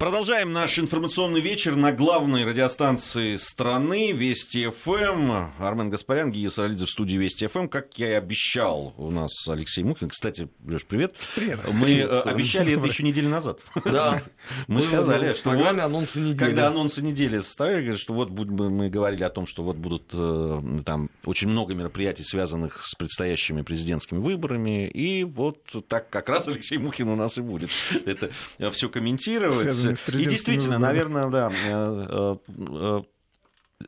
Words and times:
Продолжаем 0.00 0.54
наш 0.54 0.78
информационный 0.78 1.42
вечер 1.42 1.76
на 1.76 1.92
главной 1.92 2.46
радиостанции 2.46 3.36
страны 3.36 4.12
Вести 4.12 4.66
ФМ. 4.70 5.50
Армен 5.58 5.90
Гаспарян, 5.90 6.32
Гия 6.32 6.48
Саралидзе 6.48 6.86
в 6.86 6.90
студии 6.90 7.18
Вести 7.18 7.46
ФМ. 7.46 7.68
Как 7.68 7.98
я 7.98 8.12
и 8.12 8.14
обещал, 8.14 8.94
у 8.96 9.10
нас 9.10 9.30
Алексей 9.46 9.84
Мухин. 9.84 10.08
Кстати, 10.08 10.48
Леш, 10.66 10.86
привет. 10.86 11.16
Привет. 11.34 11.60
Мы 11.70 11.84
привет, 11.84 12.26
обещали 12.26 12.78
это 12.78 12.86
еще 12.86 13.02
неделю 13.02 13.28
назад. 13.28 13.60
Да. 13.84 14.22
Мы 14.68 14.80
сказали, 14.80 15.34
что 15.34 15.50
вот, 15.50 15.66
анонсы 15.66 16.18
недели. 16.18 16.38
когда 16.38 16.68
анонсы 16.68 17.02
недели 17.02 17.36
составили, 17.36 17.94
что 17.96 18.14
вот 18.14 18.30
мы 18.30 18.88
говорили 18.88 19.22
о 19.24 19.28
том, 19.30 19.46
что 19.46 19.62
вот 19.62 19.76
будут 19.76 20.04
э, 20.14 20.62
там 20.86 21.10
очень 21.26 21.48
много 21.48 21.74
мероприятий, 21.74 22.22
связанных 22.22 22.86
с 22.86 22.94
предстоящими 22.94 23.60
президентскими 23.60 24.18
выборами. 24.18 24.88
И 24.88 25.24
вот 25.24 25.58
так 25.88 26.08
как 26.08 26.30
раз 26.30 26.48
Алексей 26.48 26.78
Мухин 26.78 27.08
у 27.08 27.16
нас 27.16 27.36
и 27.36 27.42
будет 27.42 27.68
это 28.06 28.30
все 28.70 28.88
комментировать. 28.88 29.89
И 29.90 30.24
действительно, 30.24 30.78
наверное, 30.78 31.24
да, 31.24 31.50
э, 31.50 32.06
э, 32.08 32.36
э, 32.48 33.86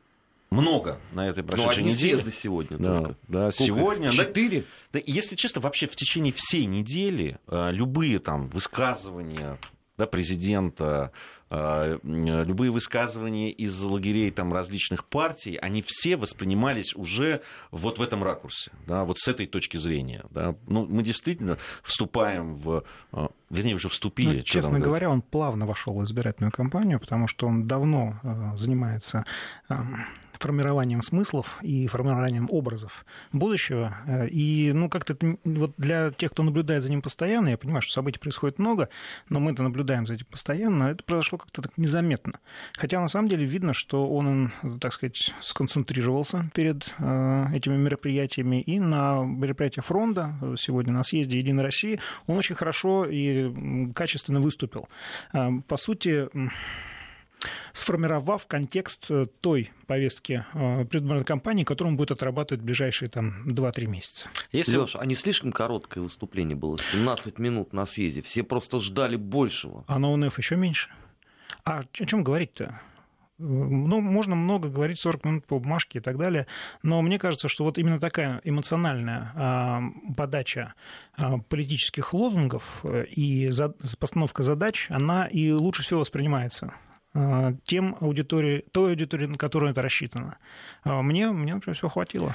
много 0.49 0.99
на 1.13 1.27
этой 1.27 1.43
прошедшей 1.43 1.83
ну, 1.83 1.89
неделе. 1.89 2.17
съезда 2.17 2.31
сегодня 2.31 2.77
да, 2.77 2.97
только. 2.99 3.17
Да, 3.27 3.51
Сколько? 3.51 3.73
сегодня. 3.73 4.11
Четыре? 4.11 4.65
Да, 4.91 4.99
если 5.05 5.35
честно, 5.35 5.61
вообще 5.61 5.87
в 5.87 5.95
течение 5.95 6.33
всей 6.33 6.65
недели 6.65 7.39
любые 7.49 8.19
там 8.19 8.49
высказывания 8.49 9.57
да, 9.97 10.07
президента, 10.07 11.11
любые 11.49 12.71
высказывания 12.71 13.51
из 13.51 13.79
лагерей 13.81 14.31
там, 14.31 14.51
различных 14.53 15.05
партий, 15.05 15.55
они 15.57 15.83
все 15.85 16.17
воспринимались 16.17 16.95
уже 16.95 17.41
вот 17.69 17.99
в 17.99 18.01
этом 18.01 18.23
ракурсе, 18.23 18.71
да, 18.87 19.03
вот 19.03 19.19
с 19.19 19.27
этой 19.27 19.45
точки 19.45 19.77
зрения. 19.77 20.25
Да. 20.31 20.55
Ну, 20.67 20.87
мы 20.87 21.03
действительно 21.03 21.57
вступаем 21.83 22.55
в 22.55 22.83
вернее, 23.51 23.75
уже 23.75 23.87
вступили. 23.87 24.37
Ну, 24.37 24.43
честно 24.43 24.79
говоря, 24.79 25.09
он 25.11 25.21
плавно 25.21 25.67
вошел 25.67 25.93
в 25.93 26.03
избирательную 26.03 26.51
кампанию, 26.51 26.99
потому 26.99 27.27
что 27.27 27.45
он 27.47 27.67
давно 27.67 28.19
э, 28.23 28.57
занимается 28.57 29.25
формированием 30.43 31.01
смыслов 31.01 31.57
и 31.61 31.87
формированием 31.87 32.47
образов 32.51 33.05
будущего. 33.31 33.95
Э, 34.05 34.27
и, 34.27 34.71
ну, 34.73 34.89
как-то 34.89 35.17
вот 35.45 35.73
для 35.77 36.11
тех, 36.11 36.31
кто 36.31 36.43
наблюдает 36.43 36.83
за 36.83 36.89
ним 36.89 37.01
постоянно, 37.01 37.49
я 37.49 37.57
понимаю, 37.57 37.81
что 37.81 37.93
событий 37.93 38.19
происходит 38.19 38.59
много, 38.59 38.89
но 39.29 39.39
мы-то 39.39 39.63
наблюдаем 39.63 40.05
за 40.05 40.15
этим 40.15 40.25
постоянно, 40.29 40.83
это 40.89 41.03
произошло 41.03 41.37
как-то 41.37 41.61
так 41.61 41.77
незаметно. 41.77 42.39
Хотя, 42.77 42.99
на 42.99 43.07
самом 43.07 43.29
деле, 43.29 43.45
видно, 43.45 43.73
что 43.73 44.09
он, 44.09 44.51
так 44.81 44.93
сказать, 44.93 45.33
сконцентрировался 45.39 46.49
перед 46.53 46.83
этими 46.97 47.77
мероприятиями, 47.77 48.61
и 48.61 48.79
на 48.79 49.23
мероприятии 49.23 49.81
фронта 49.81 50.35
сегодня 50.57 50.93
на 50.93 51.03
съезде 51.03 51.37
«Единой 51.37 51.63
России» 51.63 51.99
он 52.27 52.37
очень 52.37 52.55
хорошо 52.55 53.05
и 53.05 53.91
качественно 53.93 54.41
выступил. 54.41 54.87
По 55.31 55.77
сути, 55.77 56.27
сформировав 57.73 58.47
контекст 58.47 59.09
э, 59.09 59.25
той 59.41 59.71
повестки 59.87 60.45
э, 60.53 60.85
предвыборной 60.85 61.25
кампании, 61.25 61.63
которую 61.63 61.91
он 61.91 61.97
будет 61.97 62.11
отрабатывать 62.11 62.61
в 62.61 62.65
ближайшие 62.65 63.09
там, 63.09 63.47
2-3 63.47 63.85
месяца. 63.85 64.29
Если... 64.51 64.77
Леш, 64.77 64.95
а 64.95 65.05
не 65.05 65.15
слишком 65.15 65.51
короткое 65.51 66.01
выступление 66.01 66.55
было? 66.55 66.77
17 66.77 67.39
минут 67.39 67.73
на 67.73 67.85
съезде. 67.85 68.21
Все 68.21 68.43
просто 68.43 68.79
ждали 68.79 69.15
большего. 69.15 69.83
А 69.87 69.99
на 69.99 70.11
УНФ 70.11 70.37
еще 70.37 70.55
меньше. 70.55 70.89
А 71.65 71.79
о 71.79 72.05
чем 72.05 72.23
говорить-то? 72.23 72.79
ну, 73.43 73.99
можно 73.99 74.35
много 74.35 74.69
говорить, 74.69 74.99
40 74.99 75.25
минут 75.25 75.45
по 75.45 75.59
бумажке 75.59 75.99
и 75.99 76.01
так 76.01 76.17
далее, 76.17 76.47
но 76.81 77.01
мне 77.01 77.19
кажется, 77.19 77.47
что 77.47 77.63
вот 77.63 77.77
именно 77.77 77.99
такая 77.99 78.41
эмоциональная 78.43 79.31
а, 79.35 79.81
подача 80.15 80.73
а, 81.17 81.39
политических 81.39 82.13
лозунгов 82.13 82.81
э, 82.83 83.05
и 83.05 83.51
постановка 83.99 84.43
задач, 84.43 84.87
она 84.89 85.25
и 85.25 85.51
лучше 85.51 85.83
всего 85.83 86.01
воспринимается 86.01 86.73
тем 87.65 87.95
аудитории, 87.99 88.65
той 88.71 88.91
аудитории, 88.91 89.27
на 89.27 89.37
которую 89.37 89.71
это 89.71 89.81
рассчитано. 89.81 90.37
Мне, 90.83 91.29
мне 91.29 91.53
например, 91.53 91.75
всего 91.75 91.89
хватило. 91.89 92.33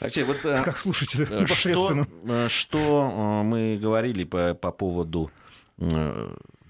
Алексей, 0.00 0.24
вот, 0.24 0.38
э, 0.44 0.62
как 0.62 0.78
слушатель 0.78 1.26
э. 1.28 1.46
Что, 1.46 2.48
что 2.48 3.42
мы 3.44 3.78
говорили 3.80 4.24
по, 4.24 4.54
по 4.54 4.70
поводу 4.70 5.30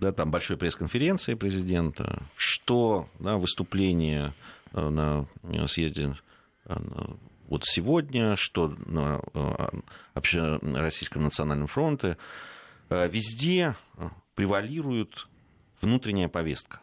да, 0.01 0.13
там 0.13 0.31
большой 0.31 0.57
пресс-конференции 0.57 1.35
президента, 1.35 2.23
что 2.37 3.09
да, 3.19 3.37
выступление 3.37 4.35
э, 4.73 4.89
на 4.89 5.27
съезде 5.69 6.17
э, 6.67 6.77
вот 7.49 7.65
сегодня, 7.65 8.37
что 8.37 8.75
на 8.87 9.21
э, 9.35 9.69
Российском 10.75 11.23
национальном 11.25 11.69
фронте, 11.69 12.17
везде 12.89 13.75
превалирует 14.37 15.27
внутренняя 15.81 16.29
повестка. 16.29 16.81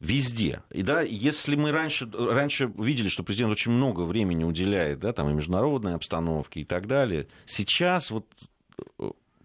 Везде. 0.00 0.62
И 0.70 0.82
да, 0.82 1.02
если 1.02 1.56
мы 1.56 1.72
раньше, 1.72 2.10
раньше 2.10 2.72
видели, 2.78 3.10
что 3.10 3.22
президент 3.22 3.52
очень 3.52 3.70
много 3.70 4.00
времени 4.00 4.44
уделяет 4.44 5.00
да, 5.00 5.12
там, 5.12 5.28
и 5.28 5.34
международной 5.34 5.94
обстановке 5.94 6.60
и 6.60 6.64
так 6.64 6.86
далее, 6.86 7.26
сейчас 7.44 8.10
вот 8.10 8.26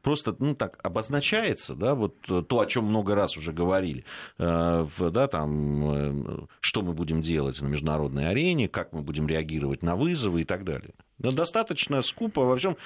просто 0.06 0.36
ну, 0.40 0.56
так 0.56 0.80
обозначается, 0.84 1.76
да, 1.76 1.96
вот 1.96 2.22
то, 2.22 2.60
о 2.60 2.66
чем 2.68 2.86
много 2.86 3.16
раз 3.16 3.36
уже 3.38 3.52
говорили, 3.52 4.06
э, 4.38 4.88
да, 4.98 5.28
там, 5.28 5.92
э, 5.92 6.48
что 6.62 6.84
мы 6.84 6.94
будем 6.94 7.22
делать 7.22 7.60
на 7.60 7.66
международной 7.66 8.30
арене, 8.30 8.70
как 8.70 8.94
мы 8.94 9.02
будем 9.02 9.28
реагировать 9.28 9.82
на 9.82 9.96
вызовы 9.96 10.42
и 10.42 10.44
так 10.44 10.64
далее. 10.64 10.94
Достаточно 11.18 12.04
скупо 12.04 12.42
во 12.42 12.56
всем 12.56 12.78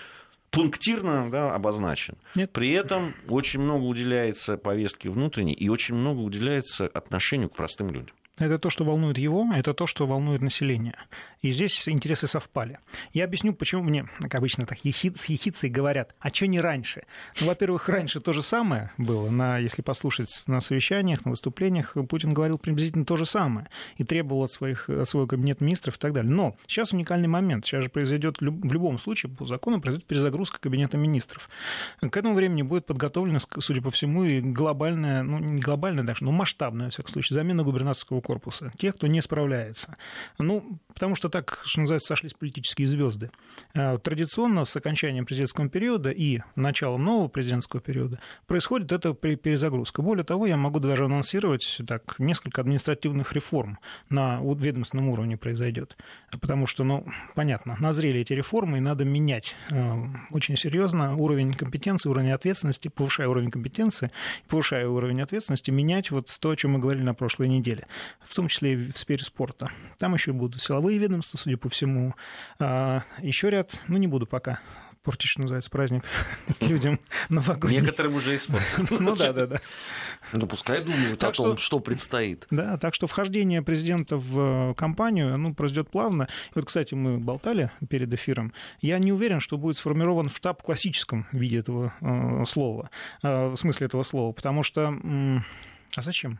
пунктирно 0.51 1.29
да, 1.29 1.53
обозначен. 1.53 2.15
Нет. 2.35 2.51
При 2.51 2.71
этом 2.71 3.15
очень 3.27 3.59
много 3.59 3.83
уделяется 3.83 4.57
повестке 4.57 5.09
внутренней 5.09 5.53
и 5.53 5.69
очень 5.69 5.95
много 5.95 6.19
уделяется 6.19 6.87
отношению 6.87 7.49
к 7.49 7.55
простым 7.55 7.91
людям. 7.91 8.15
Это 8.39 8.57
то, 8.57 8.69
что 8.69 8.85
волнует 8.85 9.17
его, 9.17 9.47
это 9.53 9.73
то, 9.73 9.85
что 9.85 10.07
волнует 10.07 10.41
население. 10.41 10.95
И 11.41 11.51
здесь 11.51 11.87
интересы 11.87 12.25
совпали. 12.27 12.79
Я 13.13 13.25
объясню, 13.25 13.53
почему 13.53 13.83
мне, 13.83 14.09
как 14.19 14.35
обычно, 14.35 14.65
так 14.65 14.79
с 14.79 15.25
ехицей 15.25 15.69
говорят, 15.69 16.15
а 16.19 16.29
что 16.29 16.47
не 16.47 16.59
раньше? 16.59 17.03
Ну, 17.39 17.47
во-первых, 17.47 17.87
раньше 17.89 18.21
то 18.21 18.33
же 18.33 18.41
самое 18.41 18.91
было, 18.97 19.29
на, 19.29 19.57
если 19.57 19.81
послушать 19.81 20.43
на 20.47 20.61
совещаниях, 20.61 21.25
на 21.25 21.31
выступлениях, 21.31 21.95
Путин 22.09 22.33
говорил 22.33 22.57
приблизительно 22.57 23.05
то 23.05 23.17
же 23.17 23.25
самое 23.25 23.67
и 23.97 24.03
требовал 24.03 24.43
от, 24.43 24.51
своих, 24.51 24.89
от 24.89 25.07
своего 25.07 25.27
кабинета 25.27 25.63
министров 25.63 25.97
и 25.97 25.99
так 25.99 26.13
далее. 26.13 26.31
Но 26.31 26.55
сейчас 26.67 26.93
уникальный 26.93 27.27
момент. 27.27 27.65
Сейчас 27.65 27.83
же 27.83 27.89
произойдет, 27.89 28.37
в 28.39 28.71
любом 28.71 28.99
случае, 28.99 29.31
по 29.31 29.45
закону 29.45 29.81
произойдет 29.81 30.07
перезагрузка 30.07 30.59
кабинета 30.59 30.97
министров. 30.97 31.49
К 31.99 32.15
этому 32.15 32.33
времени 32.35 32.61
будет 32.61 32.85
подготовлена, 32.85 33.39
судя 33.59 33.81
по 33.81 33.89
всему, 33.89 34.23
и 34.23 34.39
глобальная, 34.39 35.23
ну, 35.23 35.39
не 35.39 35.61
глобальная 35.61 36.03
даже, 36.03 36.23
но 36.23 36.31
масштабная, 36.31 36.85
во 36.85 36.91
всяком 36.91 37.11
случае, 37.11 37.35
замена 37.35 37.63
губернаторского 37.63 38.21
корпуса, 38.29 38.71
тех, 38.77 38.95
кто 38.95 39.07
не 39.07 39.21
справляется. 39.21 39.97
Ну, 40.37 40.79
потому 40.93 41.15
что 41.15 41.29
так, 41.29 41.61
что 41.63 41.79
называется, 41.79 42.09
сошлись 42.09 42.35
политические 42.35 42.87
звезды. 42.87 43.31
А, 43.73 43.97
традиционно 43.97 44.65
с 44.65 44.75
окончанием 44.75 45.25
президентского 45.25 45.67
периода 45.67 46.11
и 46.11 46.41
началом 46.55 47.03
нового 47.03 47.27
президентского 47.27 47.81
периода 47.81 48.19
происходит 48.45 48.91
эта 48.91 49.15
перезагрузка. 49.15 50.03
Более 50.03 50.23
того, 50.23 50.45
я 50.45 50.57
могу 50.57 50.79
даже 50.79 51.05
анонсировать 51.05 51.81
так, 51.87 52.19
несколько 52.19 52.61
административных 52.61 53.33
реформ 53.33 53.79
на 54.09 54.39
ведомственном 54.43 55.09
уровне 55.09 55.35
произойдет. 55.35 55.97
Потому 56.29 56.67
что, 56.67 56.83
ну, 56.83 57.07
понятно, 57.33 57.77
назрели 57.79 58.21
эти 58.21 58.33
реформы, 58.33 58.77
и 58.77 58.81
надо 58.81 59.05
менять 59.05 59.55
а, 59.71 60.05
очень 60.29 60.55
серьезно 60.55 61.15
уровень 61.15 61.53
компетенции, 61.53 62.09
уровень 62.09 62.29
ответственности, 62.29 62.89
повышая 62.89 63.27
уровень 63.27 63.49
компетенции, 63.49 64.11
повышая 64.47 64.87
уровень 64.87 65.19
ответственности, 65.19 65.71
менять 65.71 66.11
вот 66.11 66.27
то, 66.39 66.51
о 66.51 66.55
чем 66.55 66.73
мы 66.73 66.79
говорили 66.79 67.01
на 67.01 67.15
прошлой 67.15 67.47
неделе 67.47 67.87
в 68.25 68.35
том 68.35 68.47
числе 68.47 68.73
и 68.73 68.91
в 68.91 68.97
сфере 68.97 69.23
спорта. 69.23 69.71
Там 69.97 70.13
еще 70.13 70.33
будут 70.33 70.61
силовые 70.61 70.97
ведомства, 70.97 71.37
судя 71.37 71.57
по 71.57 71.69
всему. 71.69 72.15
А, 72.59 73.03
еще 73.21 73.49
ряд, 73.49 73.79
ну 73.87 73.97
не 73.97 74.07
буду 74.07 74.25
пока 74.25 74.59
портить, 75.03 75.29
что 75.29 75.41
называется, 75.41 75.69
праздник 75.69 76.03
людям 76.59 76.99
новогодний. 77.29 77.79
Некоторым 77.79 78.15
уже 78.15 78.37
испортил. 78.37 78.97
Ну 78.99 79.15
да, 79.15 79.33
да, 79.33 79.47
да. 79.47 79.61
Ну 80.33 80.45
пускай 80.45 80.83
думают 80.83 81.19
так 81.19 81.31
о 81.31 81.33
том, 81.33 81.57
что 81.57 81.79
предстоит. 81.79 82.45
Да, 82.51 82.77
так 82.77 82.93
что 82.93 83.07
вхождение 83.07 83.61
президента 83.61 84.17
в 84.17 84.71
э, 84.71 84.73
компанию, 84.75 85.37
ну, 85.37 85.53
произойдет 85.53 85.89
плавно. 85.89 86.23
И 86.23 86.51
вот, 86.55 86.65
кстати, 86.65 86.93
мы 86.93 87.17
болтали 87.17 87.71
перед 87.89 88.13
эфиром. 88.13 88.53
Я 88.81 88.99
не 88.99 89.11
уверен, 89.11 89.39
что 89.39 89.57
будет 89.57 89.77
сформирован 89.77 90.29
штаб 90.29 90.61
в 90.61 90.63
классическом 90.63 91.27
виде 91.31 91.59
этого 91.59 91.93
э, 92.01 92.45
слова, 92.45 92.89
э, 93.23 93.47
в 93.47 93.57
смысле 93.57 93.87
этого 93.87 94.03
слова, 94.03 94.31
потому 94.33 94.63
что... 94.63 94.93
Э, 95.03 95.39
а 95.95 96.01
зачем? 96.01 96.39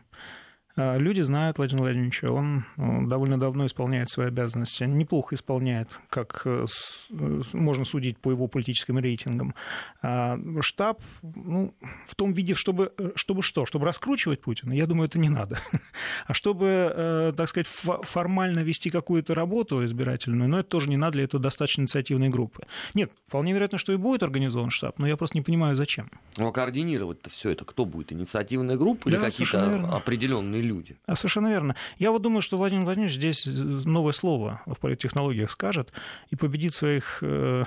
А, 0.80 0.96
люди 0.96 1.20
знают 1.20 1.58
Владимира 1.58 1.84
Владимировича, 1.84 2.28
он 2.32 2.64
довольно 3.08 3.38
давно 3.38 3.66
исполняет 3.66 4.08
свои 4.08 4.28
обязанности, 4.28 4.84
неплохо 4.84 5.34
исполняет, 5.34 6.00
как 6.08 6.42
э, 6.46 6.66
э, 7.10 7.42
можно 7.52 7.84
судить 7.84 8.18
по 8.18 8.30
его 8.30 8.48
политическим 8.48 8.98
рейтингам. 8.98 9.54
А, 10.02 10.38
штаб, 10.60 11.02
ну, 11.22 11.74
в 12.06 12.14
том 12.14 12.32
виде, 12.32 12.54
чтобы, 12.54 12.92
э, 12.96 13.10
чтобы 13.14 13.42
что? 13.42 13.66
Чтобы 13.66 13.84
раскручивать 13.86 14.40
Путина, 14.40 14.72
я 14.72 14.86
думаю, 14.86 15.08
это 15.08 15.18
не 15.18 15.28
надо. 15.28 15.58
А 16.26 16.34
чтобы, 16.34 17.34
так 17.36 17.48
сказать, 17.48 17.66
формально 17.66 18.60
вести 18.60 18.90
какую-то 18.90 19.34
работу 19.34 19.84
избирательную, 19.84 20.48
но 20.48 20.60
это 20.60 20.68
тоже 20.68 20.88
не 20.88 20.96
надо, 20.96 21.14
для 21.14 21.24
этого 21.24 21.42
достаточно 21.42 21.82
инициативной 21.82 22.28
группы. 22.28 22.62
Нет, 22.94 23.10
вполне 23.26 23.52
вероятно, 23.52 23.78
что 23.78 23.92
и 23.92 23.96
будет 23.96 24.22
организован 24.22 24.70
штаб, 24.70 24.98
но 24.98 25.08
я 25.08 25.16
просто 25.16 25.36
не 25.38 25.42
понимаю, 25.42 25.74
зачем. 25.76 26.10
Ну, 26.36 26.46
а 26.46 26.52
координировать-то 26.52 27.30
все 27.30 27.50
это 27.50 27.64
кто 27.64 27.84
будет? 27.84 28.12
Инициативная 28.12 28.76
группа 28.76 29.10
да, 29.10 29.16
или 29.16 29.24
какие-то 29.24 29.96
определенные 29.96 30.62
люди? 30.62 30.69
А 31.06 31.16
совершенно 31.16 31.48
верно. 31.48 31.76
Я 31.98 32.10
вот 32.10 32.22
думаю, 32.22 32.42
что 32.42 32.56
Владимир 32.56 32.84
Владимирович 32.84 33.16
здесь 33.16 33.46
новое 33.46 34.12
слово 34.12 34.62
в 34.66 34.76
политтехнологиях 34.76 35.50
скажет 35.50 35.92
и 36.30 36.36
победит 36.36 36.74
своих 36.74 37.18
э, 37.22 37.64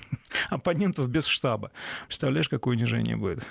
оппонентов 0.50 1.08
без 1.08 1.26
штаба. 1.26 1.70
Представляешь, 2.06 2.48
какое 2.48 2.76
унижение 2.76 3.16
будет? 3.16 3.44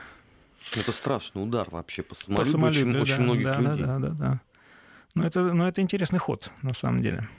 Это 0.76 0.92
страшный 0.92 1.44
удар 1.44 1.70
вообще 1.70 2.02
по 2.04 2.16
самолюбию, 2.16 2.46
по 2.46 2.52
самолюбию 2.52 2.88
очень, 2.88 2.94
да, 2.94 3.02
очень 3.02 3.24
многих 3.24 3.46
да, 3.46 3.60
людей. 3.60 3.86
Да, 3.86 4.00
да, 4.00 4.10
да, 4.10 4.16
да. 4.18 4.42
Но 5.16 5.26
это, 5.26 5.54
но 5.54 5.68
это 5.68 5.82
интересный 5.82 6.20
ход, 6.20 6.52
на 6.62 6.74
самом 6.74 7.02
деле. 7.02 7.30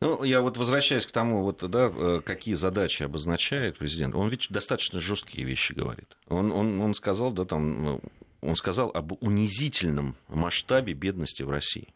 Ну, 0.00 0.24
я 0.24 0.40
вот 0.40 0.56
возвращаюсь 0.56 1.04
к 1.04 1.10
тому, 1.10 1.42
вот, 1.42 1.68
да, 1.70 1.92
э, 1.94 2.20
какие 2.24 2.54
задачи 2.54 3.02
обозначает 3.02 3.78
президент. 3.78 4.14
Он 4.14 4.28
ведь 4.28 4.46
достаточно 4.48 4.98
жесткие 4.98 5.44
вещи 5.46 5.72
говорит. 5.72 6.16
Он, 6.28 6.50
он, 6.52 6.80
он 6.80 6.94
сказал, 6.94 7.30
да, 7.32 7.44
там, 7.44 7.84
ну, 7.84 8.00
он 8.40 8.56
сказал 8.56 8.90
об 8.94 9.12
унизительном 9.22 10.16
масштабе 10.28 10.92
бедности 10.94 11.42
в 11.42 11.50
России. 11.50 11.88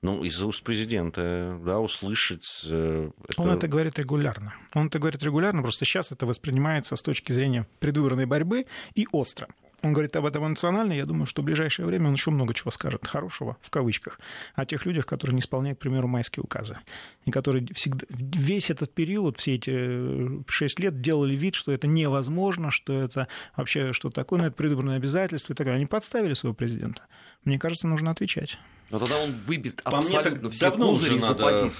Ну, 0.00 0.22
из 0.22 0.40
уст 0.42 0.62
президента, 0.62 1.58
да, 1.64 1.80
услышать... 1.80 2.44
Э, 2.66 3.10
это... 3.26 3.42
Он 3.42 3.50
это 3.50 3.66
говорит 3.66 3.98
регулярно. 3.98 4.54
Он 4.74 4.86
это 4.86 5.00
говорит 5.00 5.22
регулярно, 5.24 5.60
просто 5.62 5.84
сейчас 5.84 6.12
это 6.12 6.24
воспринимается 6.24 6.94
с 6.94 7.02
точки 7.02 7.32
зрения 7.32 7.66
предвыборной 7.80 8.26
борьбы 8.26 8.66
и 8.94 9.08
остро. 9.10 9.48
Он 9.82 9.92
говорит 9.92 10.16
об 10.16 10.26
этом 10.26 10.44
эмоционально. 10.44 10.92
Я 10.92 11.06
думаю, 11.06 11.26
что 11.26 11.42
в 11.42 11.44
ближайшее 11.44 11.86
время 11.86 12.08
он 12.08 12.14
еще 12.14 12.30
много 12.32 12.52
чего 12.52 12.70
скажет 12.72 13.06
хорошего, 13.06 13.56
в 13.60 13.70
кавычках, 13.70 14.18
о 14.54 14.66
тех 14.66 14.84
людях, 14.86 15.06
которые 15.06 15.34
не 15.34 15.40
исполняют, 15.40 15.78
к 15.78 15.82
примеру, 15.82 16.08
майские 16.08 16.42
указы. 16.42 16.78
И 17.24 17.30
которые 17.30 17.64
всегда, 17.74 18.04
весь 18.08 18.70
этот 18.70 18.92
период, 18.92 19.38
все 19.38 19.54
эти 19.54 19.70
э, 19.72 20.42
шесть 20.48 20.80
лет 20.80 21.00
делали 21.00 21.36
вид, 21.36 21.54
что 21.54 21.70
это 21.70 21.86
невозможно, 21.86 22.72
что 22.72 22.92
это 22.92 23.28
вообще 23.56 23.92
что 23.92 24.10
такое, 24.10 24.40
но 24.40 24.46
это 24.46 24.56
предвыборное 24.56 24.96
обязательство 24.96 25.52
и 25.52 25.56
так 25.56 25.66
далее. 25.66 25.76
Они 25.76 25.86
подставили 25.86 26.34
своего 26.34 26.54
президента. 26.54 27.02
Мне 27.48 27.58
кажется, 27.58 27.88
нужно 27.88 28.10
отвечать. 28.10 28.58
Но 28.90 28.98
тогда 28.98 29.18
он 29.22 29.32
выбит 29.46 29.82
По 29.82 29.96
абсолютно 29.96 30.48
мне, 30.48 30.50
все 30.50 30.68
давно 30.68 30.92
уже 30.92 31.18
надо, 31.18 31.72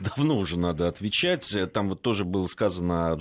Давно 0.00 0.38
уже 0.38 0.58
надо 0.58 0.88
отвечать. 0.88 1.54
Там 1.74 1.90
вот 1.90 2.00
тоже 2.00 2.24
было 2.24 2.46
сказано, 2.46 3.18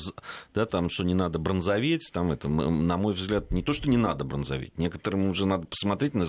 да, 0.53 0.65
там, 0.65 0.89
что 0.89 1.03
не 1.03 1.13
надо 1.13 1.39
бронзоветь. 1.39 2.09
Там 2.13 2.31
это, 2.31 2.48
на 2.48 2.95
мой 2.95 3.15
взгляд, 3.15 3.51
не 3.51 3.63
то, 3.63 3.74
что 3.74 3.89
не 3.89 3.98
надо 3.98 4.24
бронзоветь. 4.24 4.77
Некоторым 4.77 5.30
уже 5.30 5.45
надо 5.45 5.68
посмотреть 5.68 6.13
на, 6.13 6.25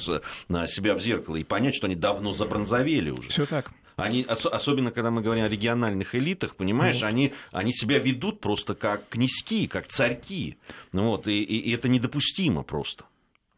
на 0.49 0.67
себя 0.67 0.97
в 0.97 1.01
зеркало 1.01 1.37
и 1.37 1.45
понять, 1.45 1.77
что 1.77 1.87
они 1.87 1.95
давно 1.95 2.33
забронзовели 2.33 3.11
уже. 3.11 3.29
Все 3.29 3.47
так. 3.47 3.71
Они, 3.95 4.27
особенно 4.29 4.91
когда 4.91 5.13
мы 5.13 5.23
говорим 5.23 5.45
о 5.45 5.49
региональных 5.49 6.17
элитах, 6.17 6.57
понимаешь, 6.57 7.03
вот. 7.03 7.07
они, 7.07 7.33
они 7.53 7.73
себя 7.73 8.01
ведут 8.01 8.41
просто 8.41 8.75
как 8.75 9.09
князьки, 9.09 9.69
как 9.69 9.87
царьки. 9.87 10.57
Ну, 10.91 11.11
вот, 11.11 11.29
и, 11.29 11.45
и 11.45 11.73
это 11.73 11.89
недопустимо 11.89 12.65
просто. 12.65 13.05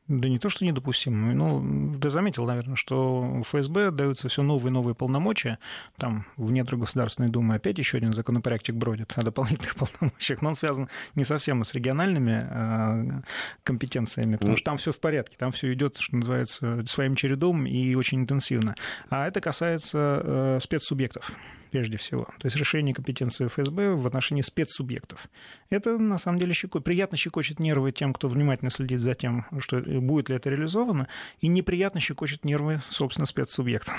Да 0.07 0.29
не 0.29 0.39
то, 0.39 0.51
что 0.51 0.67
недопустимо. 0.67 1.33
Ну, 1.33 1.99
ты 1.99 2.11
заметил, 2.11 2.45
наверное, 2.45 2.77
что 2.77 3.23
у 3.23 3.43
ФСБ 3.43 3.91
даются 3.91 4.29
все 4.29 4.43
новые 4.43 4.71
и 4.71 4.73
новые 4.73 4.95
полномочия. 4.95 5.59
Там 5.97 6.27
в 6.37 6.53
недрах 6.53 6.81
Государственной 6.81 7.31
Думы 7.31 7.55
опять 7.55 7.79
еще 7.79 7.97
один 7.97 8.13
законопроектик 8.13 8.75
бродит 8.75 9.13
о 9.17 9.23
дополнительных 9.23 9.75
полномочиях, 9.77 10.43
но 10.43 10.51
он 10.51 10.57
связан 10.57 10.91
не 11.15 11.25
совсем 11.25 11.65
с 11.65 11.73
региональными 11.73 12.47
э, 12.51 13.23
компетенциями, 13.63 14.37
потому 14.37 14.59
что 14.59 14.65
там 14.67 14.77
все 14.77 14.93
в 14.93 15.01
порядке, 15.01 15.37
там 15.39 15.53
все 15.53 15.73
идет, 15.73 15.97
что 15.97 16.17
называется, 16.17 16.85
своим 16.87 17.17
чередом 17.17 17.67
и 17.67 17.95
очень 17.95 18.21
интенсивно. 18.21 18.75
А 19.09 19.27
это 19.27 19.41
касается 19.41 20.21
э, 20.23 20.59
спецсубъектов 20.61 21.33
прежде 21.75 21.97
всего. 21.97 22.27
То 22.39 22.47
есть 22.47 22.55
решение 22.55 22.95
компетенции 22.95 23.49
ФСБ 23.49 23.97
в 23.97 24.07
отношении 24.07 24.43
спецсубъектов. 24.43 25.27
Это, 25.71 25.99
на 25.99 26.19
самом 26.19 26.39
деле, 26.39 26.55
щеко... 26.55 26.79
приятно 26.79 27.19
щекочет 27.19 27.59
нервы 27.59 27.91
тем, 27.91 28.13
кто 28.13 28.29
внимательно 28.29 28.71
следит 28.71 29.01
за 29.01 29.17
тем, 29.17 29.45
что 29.59 29.81
будет 29.81 30.29
ли 30.29 30.37
это 30.37 30.51
реализовано, 30.51 31.09
и 31.41 31.49
неприятно 31.49 31.99
щекочет 31.99 32.45
нервы, 32.45 32.81
собственно, 32.91 33.27
спецсубъектам. 33.27 33.97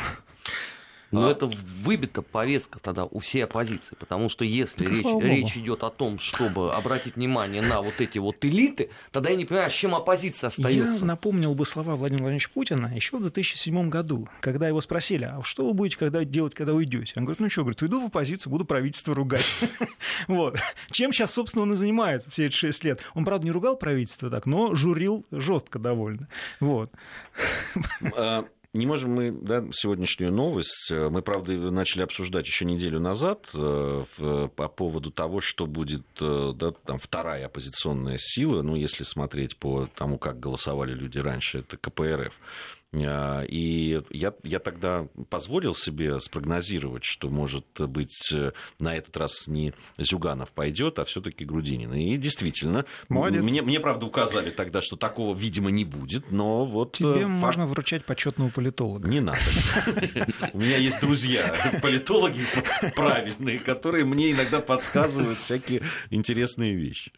Но 1.11 1.27
а... 1.27 1.31
это 1.31 1.47
выбита 1.47 2.21
повестка 2.21 2.79
тогда 2.79 3.05
у 3.05 3.19
всей 3.19 3.43
оппозиции, 3.43 3.95
потому 3.95 4.29
что 4.29 4.45
если 4.45 4.85
речь, 4.85 5.23
речь 5.23 5.57
идет 5.57 5.83
о 5.83 5.89
том, 5.89 6.19
чтобы 6.19 6.73
обратить 6.73 7.15
внимание 7.15 7.61
на 7.61 7.81
вот 7.81 7.99
эти 7.99 8.17
вот 8.17 8.43
элиты, 8.43 8.89
тогда 9.11 9.29
я 9.29 9.35
не 9.35 9.45
понимаю, 9.45 9.69
с 9.69 9.73
чем 9.73 9.95
оппозиция 9.95 10.47
остается. 10.47 10.99
Я 10.99 11.05
напомнил 11.05 11.55
бы 11.55 11.65
слова 11.65 11.95
Владимира 11.95 12.23
Владимировича 12.23 12.49
Путина 12.53 12.91
еще 12.95 13.17
в 13.17 13.21
2007 13.21 13.89
году, 13.89 14.27
когда 14.41 14.67
его 14.67 14.81
спросили, 14.81 15.25
а 15.25 15.41
что 15.43 15.65
вы 15.65 15.73
будете 15.73 15.97
когда 15.97 16.23
делать, 16.23 16.55
когда 16.55 16.73
уйдете? 16.73 17.13
Он 17.15 17.25
говорит, 17.25 17.39
ну 17.39 17.49
что, 17.49 17.61
говорит, 17.61 17.81
уйду 17.81 18.01
в 18.01 18.05
оппозицию, 18.05 18.51
буду 18.51 18.65
правительство 18.65 19.13
ругать. 19.13 19.45
Вот. 20.27 20.57
Чем 20.91 21.11
сейчас, 21.11 21.31
собственно, 21.31 21.63
он 21.63 21.73
и 21.73 21.75
занимается 21.75 22.29
все 22.29 22.45
эти 22.45 22.55
шесть 22.55 22.83
лет. 22.83 22.99
Он, 23.13 23.25
правда, 23.25 23.45
не 23.45 23.51
ругал 23.51 23.77
правительство 23.77 24.29
так, 24.29 24.45
но 24.45 24.73
журил 24.73 25.25
жестко 25.31 25.77
довольно. 25.77 26.27
Вот. 26.59 26.91
Не 28.75 28.85
можем 28.85 29.11
мы 29.11 29.31
да, 29.31 29.63
сегодняшнюю 29.71 30.33
новость, 30.33 30.91
э, 30.91 31.07
мы, 31.07 31.21
правда, 31.21 31.53
начали 31.71 32.01
обсуждать 32.01 32.45
еще 32.45 32.65
неделю 32.65 32.99
назад 32.99 33.47
э, 33.53 34.03
по 34.53 34.67
поводу 34.67 35.11
того, 35.11 35.39
что 35.39 35.65
будет 35.65 36.05
э, 36.19 36.51
да, 36.53 36.71
там, 36.71 36.99
вторая 36.99 37.45
оппозиционная 37.45 38.17
сила, 38.19 38.63
ну, 38.63 38.75
если 38.75 39.05
смотреть 39.05 39.55
по 39.55 39.87
тому, 39.95 40.17
как 40.17 40.41
голосовали 40.41 40.93
люди 40.93 41.19
раньше, 41.19 41.59
это 41.59 41.77
КПРФ. 41.77 42.33
А, 43.03 43.41
и 43.43 44.01
я, 44.11 44.33
я 44.43 44.59
тогда 44.59 45.07
позволил 45.29 45.73
себе 45.75 46.19
спрогнозировать, 46.21 47.03
что, 47.03 47.29
может 47.29 47.65
быть, 47.79 48.33
на 48.79 48.95
этот 48.95 49.17
раз 49.17 49.47
не 49.47 49.73
Зюганов 49.97 50.51
пойдет, 50.51 50.99
а 50.99 51.05
все-таки 51.05 51.45
Грудинин. 51.45 51.93
И 51.93 52.17
действительно, 52.17 52.85
мне, 53.09 53.61
мне, 53.61 53.79
правда, 53.79 54.05
указали 54.05 54.49
тогда, 54.49 54.81
что 54.81 54.95
такого, 54.95 55.35
видимо, 55.35 55.71
не 55.71 55.85
будет, 55.85 56.31
но 56.31 56.65
вот... 56.65 56.93
Тебе 56.93 57.21
факт... 57.21 57.29
можно 57.29 57.65
вручать 57.65 58.05
почетного 58.05 58.49
политолога. 58.49 59.07
Не 59.07 59.19
надо. 59.19 59.39
У 60.53 60.59
меня 60.59 60.77
есть 60.77 60.99
друзья, 61.01 61.55
политологи 61.81 62.41
правильные, 62.95 63.59
которые 63.59 64.05
мне 64.05 64.31
иногда 64.31 64.59
подсказывают 64.59 65.39
всякие 65.39 65.81
интересные 66.09 66.75
вещи. 66.75 67.11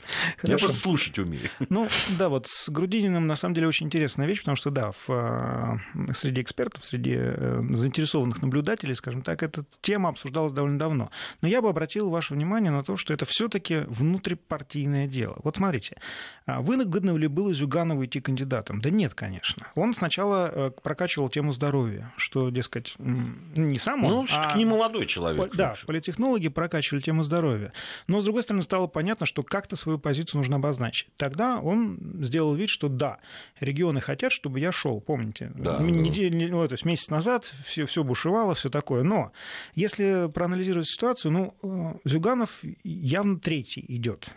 Я 0.43 0.57
просто 0.57 0.77
слушать 0.77 1.19
умею. 1.19 1.49
Ну, 1.69 1.87
да, 2.17 2.29
вот 2.29 2.47
с 2.47 2.69
Грудининым 2.69 3.27
на 3.27 3.35
самом 3.35 3.53
деле 3.53 3.67
очень 3.67 3.87
интересная 3.87 4.27
вещь, 4.27 4.39
потому 4.39 4.55
что, 4.55 4.69
да, 4.69 4.91
в 5.07 5.66
Э, 5.66 5.66
среди 6.13 6.41
экспертов, 6.41 6.83
среди 6.83 7.15
э, 7.17 7.61
заинтересованных 7.71 8.41
наблюдателей, 8.41 8.95
скажем 8.95 9.21
так, 9.21 9.43
эта 9.43 9.65
тема 9.81 10.09
обсуждалась 10.09 10.51
довольно 10.51 10.79
давно. 10.79 11.11
Но 11.41 11.47
я 11.47 11.61
бы 11.61 11.69
обратил 11.69 12.09
ваше 12.09 12.33
внимание 12.33 12.71
на 12.71 12.83
то, 12.83 12.97
что 12.97 13.13
это 13.13 13.25
все-таки 13.25 13.83
внутрипартийное 13.87 15.07
дело. 15.07 15.37
Вот 15.43 15.57
смотрите, 15.57 15.97
а 16.45 16.61
выгодно 16.61 17.15
ли 17.17 17.27
было 17.27 17.53
Зюганову 17.53 18.05
идти 18.05 18.21
кандидатом? 18.21 18.81
Да 18.81 18.89
нет, 18.89 19.13
конечно. 19.13 19.67
Он 19.75 19.93
сначала 19.93 20.51
э, 20.53 20.71
прокачивал 20.81 21.29
тему 21.29 21.51
здоровья, 21.51 22.13
что, 22.17 22.49
дескать, 22.49 22.95
не 22.97 23.79
сам 23.79 24.03
он, 24.05 24.11
ну, 24.11 24.25
а... 24.31 24.57
не 24.57 24.65
молодой 24.65 25.05
человек. 25.05 25.55
Да, 25.55 25.75
политехнологи 25.85 26.47
прокачивали 26.47 27.01
тему 27.01 27.23
здоровья. 27.23 27.73
Но, 28.07 28.21
с 28.21 28.23
другой 28.23 28.43
стороны, 28.43 28.63
стало 28.63 28.87
понятно, 28.87 29.25
что 29.25 29.43
как-то 29.43 29.75
свою 29.75 29.99
позицию 29.99 30.39
нужно 30.39 30.57
обозначить. 30.57 31.09
Тогда 31.17 31.59
он 31.59 31.99
сделал 32.21 32.55
вид, 32.55 32.69
что 32.69 32.89
да, 32.89 33.19
регионы 33.59 34.01
хотят, 34.01 34.31
чтобы 34.31 34.59
я 34.59 34.71
шел, 34.71 35.01
помните, 35.01 35.51
да, 35.57 35.79
неделю, 35.79 36.61
да. 36.61 36.67
то 36.67 36.73
есть 36.73 36.85
месяц 36.85 37.09
назад 37.09 37.51
все, 37.65 37.85
все 37.85 38.03
бушевало, 38.03 38.55
все 38.55 38.69
такое. 38.69 39.03
Но 39.03 39.31
если 39.75 40.29
проанализировать 40.33 40.87
ситуацию, 40.87 41.31
ну, 41.31 41.55
э, 41.63 42.09
Зюганов 42.09 42.61
явно 42.83 43.39
третий 43.39 43.83
идет. 43.87 44.29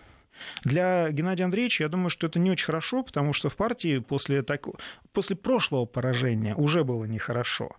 Для 0.65 1.11
Геннадия 1.11 1.45
Андреевича, 1.45 1.85
я 1.85 1.89
думаю, 1.89 2.11
что 2.11 2.27
это 2.27 2.39
не 2.39 2.51
очень 2.51 2.67
хорошо, 2.67 3.03
потому 3.03 3.33
что 3.33 3.49
в 3.49 3.57
партии 3.57 3.99
после, 3.99 4.43
так... 4.43 4.67
после 5.13 5.37
прошлого 5.37 5.85
поражения 5.85 6.55
уже 6.55 6.85
было 6.85 7.05
нехорошо. 7.05 7.71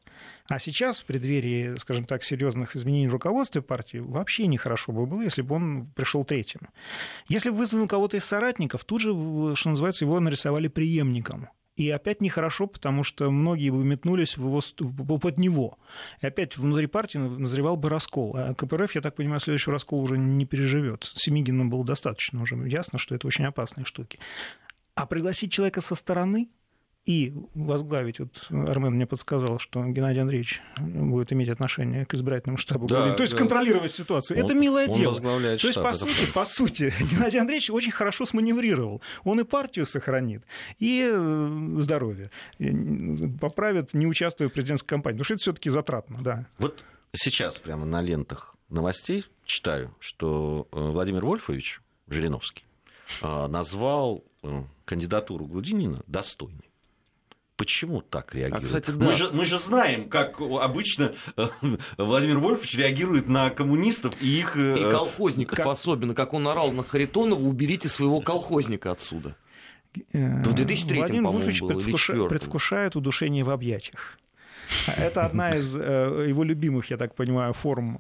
А 0.48 0.60
сейчас, 0.60 1.02
в 1.02 1.06
преддверии, 1.06 1.76
скажем 1.78 2.06
так, 2.06 2.24
серьезных 2.24 2.76
изменений 2.76 3.08
в 3.08 3.14
руководстве 3.14 3.62
партии, 3.62 3.98
вообще 3.98 4.48
нехорошо 4.48 4.92
бы 4.92 5.06
было, 5.06 5.22
если 5.22 5.42
бы 5.42 5.56
он 5.56 5.88
пришел 5.96 6.26
третьим. 6.26 6.62
Если 7.28 7.50
бы 7.50 7.58
вызвал 7.58 7.88
кого-то 7.88 8.18
из 8.18 8.26
соратников, 8.26 8.84
тут 8.84 9.02
же, 9.02 9.12
что 9.56 9.70
называется, 9.70 10.06
его 10.06 10.20
нарисовали 10.20 10.68
преемником. 10.68 11.50
И 11.78 11.90
опять 11.90 12.22
нехорошо, 12.22 12.68
потому 12.68 13.04
что 13.04 13.32
многие 13.32 13.70
бы 13.70 13.84
метнулись 13.84 14.38
в 14.38 14.46
его, 14.46 15.18
под 15.18 15.38
него. 15.38 15.80
И 16.22 16.28
опять 16.28 16.58
внутри 16.58 16.88
партии 16.88 17.18
назревал 17.18 17.78
бы 17.78 17.90
раскол. 17.90 18.36
А 18.36 18.54
КПРФ, 18.54 18.94
я 18.96 19.02
так 19.02 19.16
понимаю, 19.16 19.40
следующий 19.40 19.72
раскол 19.72 20.02
уже 20.02 20.18
не 20.18 20.46
переживет. 20.46 21.12
Семигину 21.16 21.70
было 21.70 21.86
достаточно 21.86 22.42
уже 22.42 22.56
ясно, 22.68 23.00
что 23.00 23.16
это 23.16 23.26
очень 23.26 23.46
опасные 23.46 23.86
штуки. 23.86 24.20
А 24.96 25.06
пригласить 25.06 25.54
человека 25.54 25.80
со 25.80 25.96
стороны, 25.96 26.50
и 27.06 27.34
возглавить, 27.56 28.20
вот 28.20 28.48
Армен 28.50 28.94
мне 28.94 29.08
подсказал, 29.08 29.58
что 29.58 29.84
Геннадий 29.84 30.22
Андреевич 30.22 30.62
будет 30.78 31.34
иметь 31.34 31.50
отношение 31.50 32.06
к 32.06 32.14
избирательному 32.14 32.58
штабу, 32.58 32.88
да, 32.88 33.14
то 33.14 33.24
есть 33.24 33.34
да. 33.34 33.40
контролировать 33.40 33.92
ситуацию. 33.92 34.38
Он, 34.38 34.46
это 34.46 34.54
милое 34.54 34.88
он 34.88 34.94
дело. 34.94 35.20
То 35.20 35.68
есть, 35.68 35.82
по 35.82 35.94
сути, 35.94 36.32
по 36.32 36.46
сути, 36.46 36.94
Геннадий 37.00 37.40
Андреевич 37.40 37.72
очень 37.72 37.92
хорошо 37.92 38.26
сманеврировал. 38.26 39.02
Он 39.24 39.40
и 39.40 39.44
партию 39.44 39.88
сохранит, 39.88 40.44
и 40.78 41.10
э, 41.12 41.48
здоровье. 41.78 42.30
Поправит, 43.40 43.96
не 43.96 44.06
участвуя 44.06 44.50
в 44.50 44.54
президентской 44.54 44.90
кампании. 44.90 45.18
Потому 45.18 45.26
что 45.26 45.34
это 45.34 45.42
все-таки 45.42 45.70
затратно, 45.72 46.18
да. 46.22 46.46
Вот 46.60 46.84
сейчас 47.14 47.58
прямо 47.58 47.86
на 47.86 48.02
лентах 48.02 48.56
новостей 48.70 49.26
читаю, 49.44 49.96
что 50.00 50.68
э, 50.72 50.80
Владимир 50.80 51.26
Вольфович 51.26 51.82
Жириновский 52.08 52.64
э, 53.24 53.48
назвал 53.48 54.24
кандидатуру 54.86 55.46
Грудинина 55.46 56.04
достойной. 56.08 56.71
Почему 57.62 58.02
так 58.02 58.34
реагирует? 58.34 58.64
А, 58.64 58.66
кстати, 58.66 58.90
да. 58.90 59.06
мы, 59.06 59.14
же, 59.14 59.30
мы 59.32 59.46
же 59.46 59.60
знаем, 59.60 60.10
как 60.10 60.42
обычно 60.42 61.14
э, 61.38 61.48
Владимир 62.00 62.40
Вольфович 62.40 62.76
реагирует 62.76 63.30
на 63.30 63.52
коммунистов 63.52 64.16
и 64.20 64.40
их... 64.40 64.58
Э, 64.58 64.80
и 64.80 64.90
колхозников 64.90 65.58
как... 65.58 65.68
особенно, 65.68 66.16
как 66.16 66.34
он 66.34 66.48
орал 66.48 66.72
на 66.72 66.82
Харитонова, 66.82 67.40
уберите 67.40 67.88
своего 67.88 68.20
колхозника 68.20 68.90
отсюда. 68.90 69.36
Э, 70.12 70.42
в 70.42 70.54
2003 70.54 70.98
Владимир 70.98 71.30
Вольфович 71.30 71.60
предвкуша... 71.60 72.26
предвкушает 72.26 72.96
удушение 72.96 73.44
в 73.44 73.52
объятиях. 73.52 74.18
Это 74.98 75.26
одна 75.26 75.56
из 75.56 75.76
э, 75.76 76.26
его 76.30 76.44
любимых, 76.44 76.90
я 76.90 76.98
так 76.98 77.16
понимаю, 77.16 77.54
форм 77.54 78.00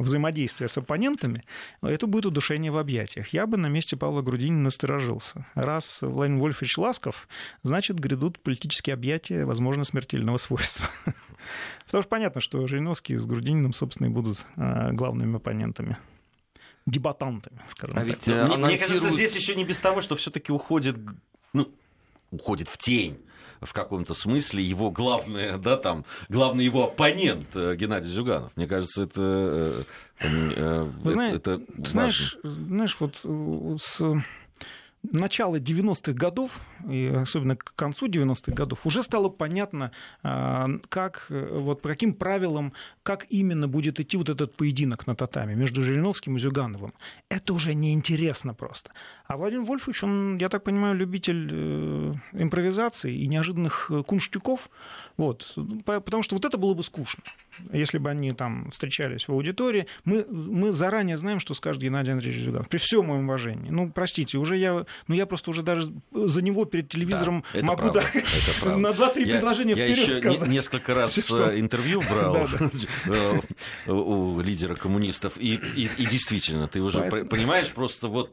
взаимодействия 0.00 0.68
с 0.68 0.78
оппонентами. 0.78 1.44
Это 1.82 2.06
будет 2.06 2.26
удушение 2.26 2.70
в 2.70 2.78
объятиях. 2.78 3.28
Я 3.28 3.46
бы 3.46 3.56
на 3.56 3.66
месте 3.66 3.96
Павла 3.96 4.22
Грудинина 4.22 4.64
насторожился. 4.64 5.46
Раз 5.54 5.98
Владимир 6.02 6.40
Вольфович 6.40 6.78
Ласков, 6.78 7.28
значит, 7.62 7.98
грядут 7.98 8.40
политические 8.40 8.94
объятия, 8.94 9.44
возможно, 9.44 9.84
смертельного 9.84 10.38
свойства. 10.38 10.86
Потому 11.86 12.02
что 12.02 12.08
понятно, 12.08 12.40
что 12.40 12.66
Жириновский 12.66 13.16
с 13.16 13.24
Грудининым, 13.24 13.72
собственно, 13.72 14.08
и 14.08 14.10
будут 14.10 14.44
э, 14.56 14.92
главными 14.92 15.36
оппонентами 15.36 15.96
дебатантами, 16.86 17.60
скажем 17.68 17.98
а 17.98 18.00
так. 18.00 18.08
Ведь, 18.08 18.28
э, 18.28 18.30
мне, 18.30 18.40
анонсируют... 18.40 18.66
мне 18.66 18.78
кажется, 18.78 19.10
здесь 19.10 19.34
еще 19.34 19.54
не 19.54 19.64
без 19.64 19.78
того, 19.78 20.00
что 20.00 20.16
все-таки 20.16 20.52
уходит, 20.52 20.96
ну, 21.52 21.70
уходит 22.30 22.68
в 22.68 22.78
тень 22.78 23.18
в 23.60 23.72
каком-то 23.72 24.14
смысле 24.14 24.62
его 24.62 24.90
главное, 24.90 25.58
да, 25.58 25.76
там, 25.76 26.04
главный 26.28 26.64
его 26.64 26.84
оппонент 26.84 27.48
э, 27.54 27.76
Геннадий 27.76 28.10
Зюганов. 28.10 28.52
Мне 28.56 28.66
кажется, 28.66 29.02
это, 29.02 29.20
э, 29.20 29.82
э, 30.20 30.90
Вы 31.02 31.10
знаете, 31.10 31.36
это 31.36 31.60
знаешь, 31.78 32.36
знаешь, 32.42 32.96
вот 33.00 33.16
с 33.80 34.00
начала 35.02 35.56
90-х 35.56 36.12
годов, 36.12 36.60
и 36.88 37.06
особенно 37.06 37.56
к 37.56 37.72
концу 37.76 38.08
90-х 38.08 38.52
годов, 38.52 38.84
уже 38.84 39.02
стало 39.02 39.28
понятно, 39.28 39.92
как, 40.22 41.26
вот, 41.28 41.82
по 41.82 41.88
каким 41.88 42.14
правилам, 42.14 42.72
как 43.04 43.26
именно 43.30 43.68
будет 43.68 44.00
идти 44.00 44.16
вот 44.16 44.28
этот 44.28 44.56
поединок 44.56 45.06
на 45.06 45.14
татами 45.14 45.54
между 45.54 45.82
Жириновским 45.82 46.36
и 46.36 46.40
Зюгановым. 46.40 46.94
Это 47.28 47.54
уже 47.54 47.74
неинтересно 47.74 48.54
просто. 48.54 48.90
А 49.28 49.36
Владимир 49.36 49.64
Вольфович, 49.64 50.04
он, 50.04 50.38
я 50.38 50.48
так 50.48 50.64
понимаю, 50.64 50.96
любитель 50.96 51.50
э, 51.52 52.14
импровизации 52.32 53.14
и 53.14 53.26
неожиданных 53.26 53.90
э, 53.90 54.02
кунштюков. 54.02 54.70
Вот. 55.18 55.54
Потому 55.84 56.22
что 56.22 56.34
вот 56.34 56.46
это 56.46 56.56
было 56.56 56.72
бы 56.72 56.82
скучно, 56.82 57.22
если 57.70 57.98
бы 57.98 58.08
они 58.08 58.32
там 58.32 58.70
встречались 58.70 59.28
в 59.28 59.32
аудитории. 59.32 59.86
Мы, 60.06 60.24
мы 60.24 60.72
заранее 60.72 61.18
знаем, 61.18 61.40
что 61.40 61.52
скажет 61.52 61.82
Геннадий 61.82 62.10
Андреевич 62.10 62.42
Зюганов. 62.42 62.70
При 62.70 62.78
всем 62.78 63.08
моем 63.08 63.24
уважении. 63.24 63.68
Ну, 63.68 63.90
простите, 63.90 64.38
уже 64.38 64.56
я, 64.56 64.86
ну, 65.08 65.14
я 65.14 65.26
просто 65.26 65.50
уже 65.50 65.62
даже 65.62 65.92
за 66.10 66.40
него 66.40 66.64
перед 66.64 66.88
телевизором 66.88 67.44
да, 67.52 67.60
могу 67.60 67.90
да, 67.90 68.00
на 68.64 68.92
2-3 68.92 69.12
предложения 69.26 69.74
я 69.74 69.92
вперед 69.92 70.16
сказать. 70.16 70.40
Я 70.40 70.46
несколько 70.46 70.94
раз 70.94 71.14
что? 71.18 71.60
интервью 71.60 72.00
брал 72.00 72.34
э, 73.04 73.90
у 73.92 74.40
лидера 74.40 74.74
коммунистов. 74.74 75.34
И, 75.36 75.60
и, 75.76 75.90
и 75.98 76.06
действительно, 76.06 76.66
ты 76.66 76.80
уже 76.80 77.02
понимаешь, 77.02 77.70
просто 77.72 78.08
вот 78.08 78.32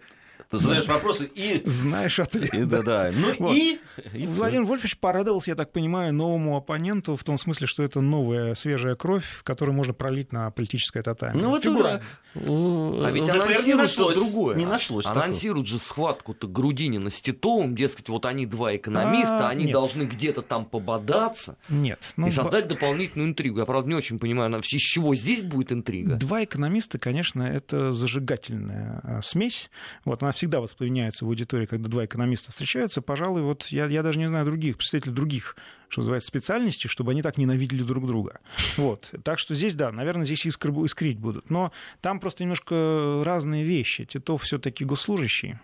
ты 0.50 0.58
задаешь 0.58 0.88
вопросы 0.88 1.30
и... 1.34 1.62
Знаешь 1.66 2.20
ответ. 2.20 2.54
И, 2.54 2.64
да, 2.64 2.82
да. 2.82 3.12
Ну 3.14 3.34
вот. 3.40 3.56
и... 3.56 3.80
Владимир 4.14 4.66
Вольфович 4.66 4.98
порадовался, 4.98 5.52
я 5.52 5.56
так 5.56 5.72
понимаю, 5.72 6.14
новому 6.14 6.58
оппоненту 6.58 7.16
в 7.16 7.24
том 7.24 7.38
смысле, 7.38 7.68
что 7.68 7.84
это 7.84 8.02
новая 8.02 8.56
свежая 8.56 8.96
кровь, 8.96 9.42
которую 9.44 9.76
можно 9.76 9.94
пролить 9.94 10.32
на 10.32 10.52
политическое 10.52 11.04
татами. 11.04 11.42
Ну, 11.42 11.50
вот 11.50 11.64
Фигура. 11.64 12.02
А 12.36 13.12
ведь 13.12 13.28
ну, 13.28 13.34
анонсируют 13.34 13.92
что 13.92 14.14
другое. 14.14 14.56
Не 14.56 14.66
нашлось 14.66 15.06
Анонсируют 15.06 15.68
же 15.68 15.80
схватку-то 15.80 16.48
Грудинина 16.48 17.10
с 17.10 17.22
Титовым, 17.22 17.76
дескать, 17.76 18.10
вот 18.10 18.26
они 18.26 18.46
два 18.46 18.76
экономиста, 18.76 19.48
а, 19.48 19.50
они 19.50 19.72
должны 19.72 20.04
где-то 20.04 20.42
там 20.42 20.66
пободаться 20.66 21.58
нет, 21.70 22.14
ну, 22.18 22.28
и 22.28 22.30
создать 22.30 22.66
б... 22.66 22.76
дополнительную 22.76 23.30
интригу. 23.30 23.60
Я, 23.60 23.66
правда, 23.66 23.90
не 23.90 23.96
очень 23.96 24.20
понимаю, 24.20 24.54
из 24.60 24.82
чего 24.82 25.16
здесь 25.16 25.44
будет 25.44 25.72
интрига. 25.72 26.16
Два 26.16 26.44
экономиста, 26.44 27.00
конечно, 27.00 27.44
это 27.44 27.94
зажигательная 27.94 29.00
а, 29.04 29.22
смесь. 29.22 29.70
Вот 30.04 30.22
она 30.22 30.32
всегда 30.36 30.62
воспламеняется 30.62 31.26
в 31.26 31.28
аудитории, 31.28 31.66
когда 31.66 31.90
два 31.90 32.06
экономиста 32.06 32.52
встречаются. 32.52 33.02
Пожалуй, 33.02 33.42
вот 33.42 33.66
я, 33.68 33.88
я 33.88 34.04
даже 34.04 34.20
не 34.20 34.28
знаю 34.28 34.46
других, 34.46 34.78
представителей 34.78 35.14
других, 35.14 35.56
что 35.90 36.02
называется, 36.02 36.28
специальностей, 36.28 36.90
чтобы 36.90 37.12
они 37.12 37.22
так 37.22 37.38
ненавидели 37.38 37.84
друг 37.84 38.06
друга. 38.08 38.40
Вот. 38.78 39.12
Так 39.24 39.40
что 39.40 39.56
здесь, 39.56 39.74
да, 39.74 39.92
наверное, 39.92 40.26
здесь 40.26 40.46
искр, 40.46 40.70
искрить 40.86 41.20
будут. 41.20 41.50
Но 41.50 41.72
там 42.02 42.20
просто 42.20 42.44
немножко 42.44 43.24
разные 43.26 43.64
вещи. 43.64 44.06
Титов 44.06 44.44
все-таки 44.44 44.86
госслужащий. 44.86 45.56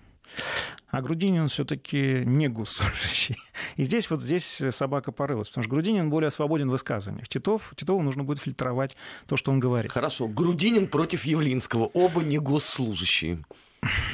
А 0.89 1.01
Грудинин 1.01 1.47
все-таки 1.47 2.23
не 2.25 2.47
госслужащий. 2.47 3.37
И 3.75 3.83
здесь 3.83 4.09
вот 4.09 4.21
здесь 4.21 4.61
собака 4.71 5.11
порылась, 5.11 5.49
потому 5.49 5.63
что 5.63 5.71
Грудинин 5.71 6.09
более 6.09 6.31
свободен 6.31 6.67
в 6.67 6.71
высказываниях. 6.71 7.27
Титов, 7.27 7.73
Титову 7.75 8.01
нужно 8.01 8.23
будет 8.23 8.39
фильтровать 8.39 8.95
то, 9.27 9.37
что 9.37 9.51
он 9.51 9.59
говорит. 9.59 9.91
Хорошо, 9.91 10.27
Грудинин 10.27 10.87
против 10.87 11.25
Явлинского. 11.25 11.85
Оба 11.85 12.21
не 12.21 12.37
госслужащие. 12.37 13.43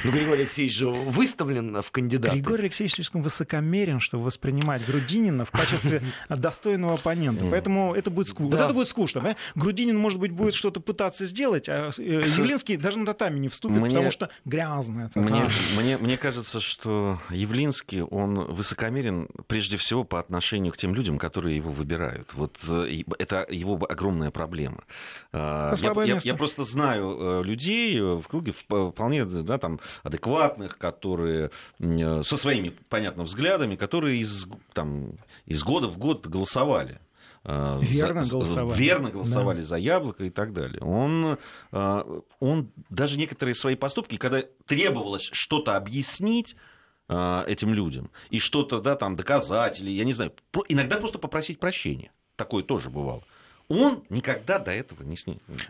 Ну, 0.02 0.12
Григорий 0.12 0.42
Алексеевич 0.42 0.76
же 0.76 0.88
выставлен 0.88 1.82
в 1.82 1.90
кандидаты. 1.90 2.36
Григорий 2.36 2.62
Алексеевич 2.62 2.94
слишком 2.94 3.20
высокомерен, 3.20 4.00
чтобы 4.00 4.24
воспринимать 4.24 4.84
Грудинина 4.86 5.44
в 5.44 5.50
качестве 5.50 6.02
достойного 6.30 6.94
оппонента. 6.94 7.44
Поэтому 7.50 7.94
это 7.94 8.10
будет 8.10 8.28
скучно. 8.28 8.50
Да. 8.50 8.56
Вот 8.56 8.64
это 8.64 8.74
будет 8.74 8.88
скучно. 8.88 9.20
Да? 9.20 9.36
Грудинин, 9.54 9.98
может 9.98 10.18
быть, 10.20 10.32
будет 10.32 10.54
что-то 10.54 10.80
пытаться 10.80 11.26
сделать, 11.26 11.68
а 11.68 11.90
э, 11.98 12.02
Явлинский 12.02 12.78
даже 12.78 12.98
на 12.98 13.04
татами 13.04 13.38
не 13.38 13.48
вступит, 13.48 13.76
мне... 13.76 13.90
потому 13.90 14.10
что 14.10 14.30
грязно. 14.46 15.10
Это, 15.10 15.20
мне, 15.20 15.48
мне, 15.76 15.98
мне 15.98 16.16
кажется, 16.16 16.60
что 16.60 17.20
Явлинский, 17.28 18.00
он 18.00 18.36
высокомерен 18.36 19.28
прежде 19.48 19.76
всего 19.76 20.04
по 20.04 20.18
отношению 20.18 20.72
к 20.72 20.78
тем 20.78 20.94
людям, 20.94 21.18
которые 21.18 21.56
его 21.56 21.70
выбирают. 21.70 22.32
Вот 22.32 22.58
э, 22.66 23.02
это 23.18 23.46
его 23.50 23.78
огромная 23.86 24.30
проблема. 24.30 24.84
А, 25.32 25.74
я, 25.76 26.04
я, 26.04 26.18
я 26.22 26.34
просто 26.34 26.64
знаю 26.64 27.16
э, 27.20 27.42
людей 27.44 28.00
в 28.00 28.22
круге 28.28 28.52
вполне 28.52 29.26
да, 29.26 29.57
там, 29.58 29.80
адекватных, 30.02 30.78
которые 30.78 31.50
со 31.78 32.36
своими, 32.36 32.74
понятно, 32.88 33.24
взглядами, 33.24 33.76
которые 33.76 34.18
из, 34.18 34.46
там, 34.72 35.12
из 35.46 35.62
года 35.62 35.88
в 35.88 35.98
год 35.98 36.26
голосовали. 36.26 37.00
Э, 37.44 37.72
верно 37.80 38.22
за, 38.22 38.32
голосовали. 38.32 38.78
Верно 38.78 39.10
голосовали 39.10 39.60
да. 39.60 39.64
за 39.64 39.76
яблоко 39.76 40.24
и 40.24 40.30
так 40.30 40.52
далее. 40.52 40.80
Он, 40.82 41.38
э, 41.72 42.20
он 42.40 42.70
даже 42.90 43.16
некоторые 43.16 43.54
свои 43.54 43.74
поступки, 43.74 44.16
когда 44.16 44.42
требовалось 44.66 45.30
что-то 45.32 45.76
объяснить, 45.76 46.56
э, 47.08 47.44
этим 47.46 47.72
людям 47.72 48.10
и 48.30 48.38
что-то 48.38 48.80
да, 48.80 48.96
там 48.96 49.16
доказать 49.16 49.80
или, 49.80 49.90
я 49.90 50.04
не 50.04 50.12
знаю, 50.12 50.32
иногда 50.68 50.98
просто 50.98 51.18
попросить 51.18 51.58
прощения. 51.58 52.12
Такое 52.36 52.62
тоже 52.62 52.90
бывало 52.90 53.24
он 53.68 54.02
никогда 54.08 54.58
до 54.58 54.70
этого 54.70 55.02
не. 55.02 55.16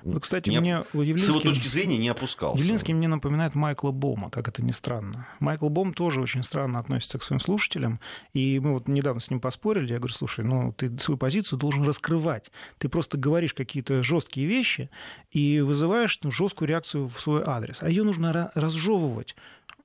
Ну, 0.05 0.21
кстати, 0.21 0.51
не, 0.51 0.61
мне 0.61 0.85
Явлинский, 0.93 1.27
с 1.27 1.29
его 1.29 1.41
точки 1.41 1.67
зрения 1.67 1.99
не 1.99 2.09
опускался. 2.09 2.63
Явлинский 2.63 2.95
мне 2.95 3.09
напоминает 3.09 3.57
Майкла 3.57 3.91
Бома, 3.91 4.31
как 4.31 4.47
это 4.47 4.63
ни 4.63 4.71
странно. 4.71 5.27
Майкл 5.41 5.69
Бом 5.69 5.93
тоже 5.93 6.21
очень 6.21 6.45
странно 6.45 6.79
относится 6.79 7.19
к 7.19 7.25
своим 7.25 7.41
слушателям. 7.41 7.99
И 8.35 8.61
мы 8.61 8.75
вот 8.75 8.87
недавно 8.87 9.21
с 9.21 9.31
ним 9.31 9.41
поспорили. 9.41 9.93
Я 9.93 9.99
говорю, 9.99 10.15
слушай, 10.15 10.45
ну 10.45 10.73
ты 10.73 10.97
свою 10.99 11.19
позицию 11.19 11.59
должен 11.59 11.83
раскрывать. 11.83 12.53
Ты 12.79 12.89
просто 12.89 13.19
говоришь 13.19 13.53
какие-то 13.53 14.05
жесткие 14.05 14.47
вещи 14.47 14.91
и 15.33 15.61
вызываешь 15.61 16.21
ну, 16.23 16.31
жесткую 16.31 16.69
реакцию 16.69 17.09
в 17.09 17.21
свой 17.21 17.43
адрес. 17.45 17.83
А 17.83 17.89
ее 17.89 18.05
нужно 18.05 18.53
разжевывать. 18.55 19.35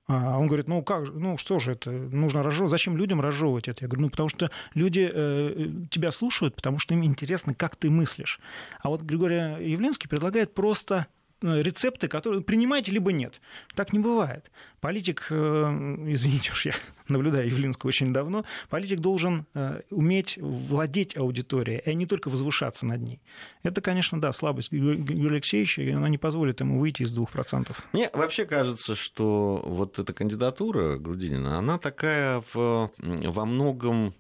А 0.06 0.38
он 0.38 0.48
говорит, 0.48 0.68
ну 0.68 0.84
как, 0.84 1.14
ну 1.14 1.38
что 1.38 1.60
же 1.60 1.72
это, 1.72 1.90
нужно 1.90 2.44
разжевывать, 2.44 2.72
зачем 2.72 2.98
людям 2.98 3.22
разжевывать 3.22 3.70
это? 3.70 3.84
Я 3.84 3.88
говорю, 3.88 4.04
ну 4.04 4.10
потому 4.10 4.28
что 4.28 4.52
люди 4.74 5.10
э, 5.12 5.70
тебя 5.90 6.12
слушают, 6.12 6.56
потому 6.56 6.78
что 6.78 6.94
им 6.94 7.06
интересно, 7.06 7.54
как 7.54 7.78
ты 7.78 7.90
мыслишь. 7.90 8.40
А 8.82 8.90
вот 8.90 9.02
Григорий 9.02 9.70
Явлинский 9.72 10.10
предлагает 10.10 10.54
просто 10.54 11.08
рецепты, 11.44 12.08
которые 12.08 12.42
принимаете, 12.42 12.92
либо 12.92 13.12
нет. 13.12 13.42
Так 13.76 13.94
не 13.94 14.00
бывает. 14.00 14.50
Политик, 14.80 15.28
э, 15.30 15.36
извините 16.08 16.52
уж, 16.52 16.66
я 16.66 16.74
наблюдаю 17.08 17.48
Явлинского 17.48 17.90
очень 17.90 18.14
давно, 18.14 18.46
политик 18.70 19.00
должен 19.00 19.46
э, 19.54 19.82
уметь 19.90 20.38
владеть 20.38 21.18
аудиторией, 21.18 21.82
а 21.86 21.94
не 21.94 22.06
только 22.06 22.30
возвышаться 22.30 22.86
над 22.86 23.02
ней. 23.02 23.22
Это, 23.64 23.82
конечно, 23.82 24.20
да, 24.20 24.32
слабость 24.34 24.70
Юрия 24.72 25.36
Алексеевича, 25.36 25.82
и 25.82 25.92
она 25.92 26.10
не 26.10 26.18
позволит 26.18 26.60
ему 26.62 26.80
выйти 26.80 27.04
из 27.04 27.18
2%. 27.18 27.76
Мне 27.92 28.10
вообще 28.14 28.46
кажется, 28.46 28.96
что 28.96 29.62
вот 29.66 30.00
эта 30.00 30.14
кандидатура 30.14 30.98
Грудинина, 30.98 31.58
она 31.58 31.78
такая 31.78 32.42
в, 32.54 32.92
во 32.98 33.46
многом 33.46 34.14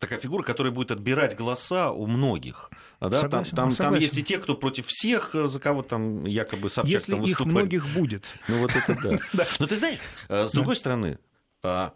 такая 0.00 0.18
фигура, 0.18 0.42
которая 0.42 0.72
будет 0.72 0.90
отбирать 0.90 1.36
голоса 1.36 1.92
у 1.92 2.06
многих. 2.06 2.70
Да, 3.00 3.18
согласен, 3.18 3.56
там, 3.56 3.70
там, 3.70 3.92
там 3.92 3.94
есть 3.94 4.18
и 4.18 4.22
те, 4.22 4.38
кто 4.38 4.54
против 4.54 4.86
всех, 4.86 5.30
за 5.32 5.58
кого 5.58 5.82
там 5.82 6.24
якобы 6.26 6.68
Собчак 6.68 6.92
Если 6.92 7.12
там 7.12 7.22
выступает. 7.22 7.48
их 7.48 7.52
многих 7.52 7.94
будет. 7.94 8.34
Ну 8.46 8.58
вот 8.58 8.72
это 8.76 9.18
да. 9.32 9.46
Но 9.58 9.66
ты 9.66 9.76
знаешь, 9.76 9.98
э, 10.28 10.44
с 10.44 10.50
другой 10.50 10.76
стороны, 10.76 11.18
а, 11.62 11.94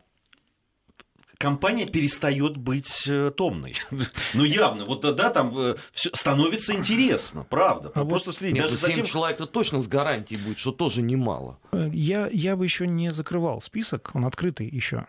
компания 1.38 1.86
перестает 1.86 2.56
быть 2.56 3.06
э, 3.08 3.30
томной. 3.36 3.76
ну, 4.34 4.44
явно. 4.44 4.84
Вот 4.84 5.02
да, 5.02 5.30
там 5.30 5.56
э, 5.56 5.76
все 5.92 6.10
становится 6.14 6.74
интересно, 6.74 7.44
правда. 7.48 7.90
А 7.94 8.04
Просто 8.04 8.30
вот... 8.30 8.36
следить. 8.36 8.56
Нет, 8.56 8.64
Даже 8.64 8.78
7 8.78 8.86
затем... 8.88 9.04
человек-то 9.04 9.46
точно 9.46 9.80
с 9.80 9.88
гарантией 9.88 10.40
будет, 10.40 10.58
что 10.58 10.72
тоже 10.72 11.02
немало. 11.02 11.58
Э, 11.72 11.90
я, 11.92 12.28
я 12.32 12.56
бы 12.56 12.64
еще 12.64 12.86
не 12.86 13.10
закрывал 13.10 13.60
список, 13.62 14.10
он 14.14 14.24
открытый 14.24 14.68
еще, 14.68 15.06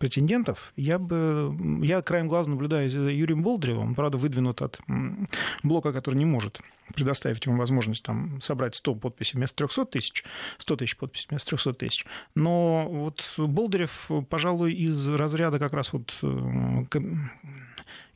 претендентов. 0.00 0.72
Я 0.76 0.98
бы, 0.98 1.56
я 1.82 2.02
краем 2.02 2.28
глаза 2.28 2.50
наблюдаю 2.50 2.90
за 2.90 3.10
Юрием 3.10 3.42
Болдыревым, 3.42 3.88
он, 3.88 3.94
правда, 3.94 4.18
выдвинут 4.18 4.62
от 4.62 4.78
блока, 5.62 5.92
который 5.92 6.16
не 6.16 6.24
может 6.24 6.60
предоставить 6.94 7.44
ему 7.46 7.56
возможность 7.56 8.02
там, 8.02 8.40
собрать 8.40 8.76
100 8.76 8.94
подписей 8.96 9.36
вместо 9.36 9.56
300 9.56 9.86
тысяч, 9.86 10.24
100 10.58 10.76
тысяч 10.76 10.96
подписей 10.96 11.26
вместо 11.30 11.50
300 11.50 11.72
тысяч. 11.74 12.06
Но 12.34 12.86
вот 12.88 13.22
Болдырев, 13.36 14.10
пожалуй, 14.28 14.72
из 14.72 15.08
разряда 15.08 15.58
как 15.58 15.72
раз 15.72 15.92
вот 15.92 16.14
э, 16.22 16.84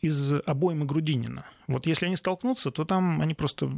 из 0.01 0.33
обоймы 0.47 0.85
Грудинина. 0.85 1.45
Вот 1.73 1.87
если 1.87 2.07
они 2.07 2.17
столкнутся, 2.17 2.71
то 2.71 2.85
там 2.85 3.21
они 3.21 3.35
просто 3.35 3.71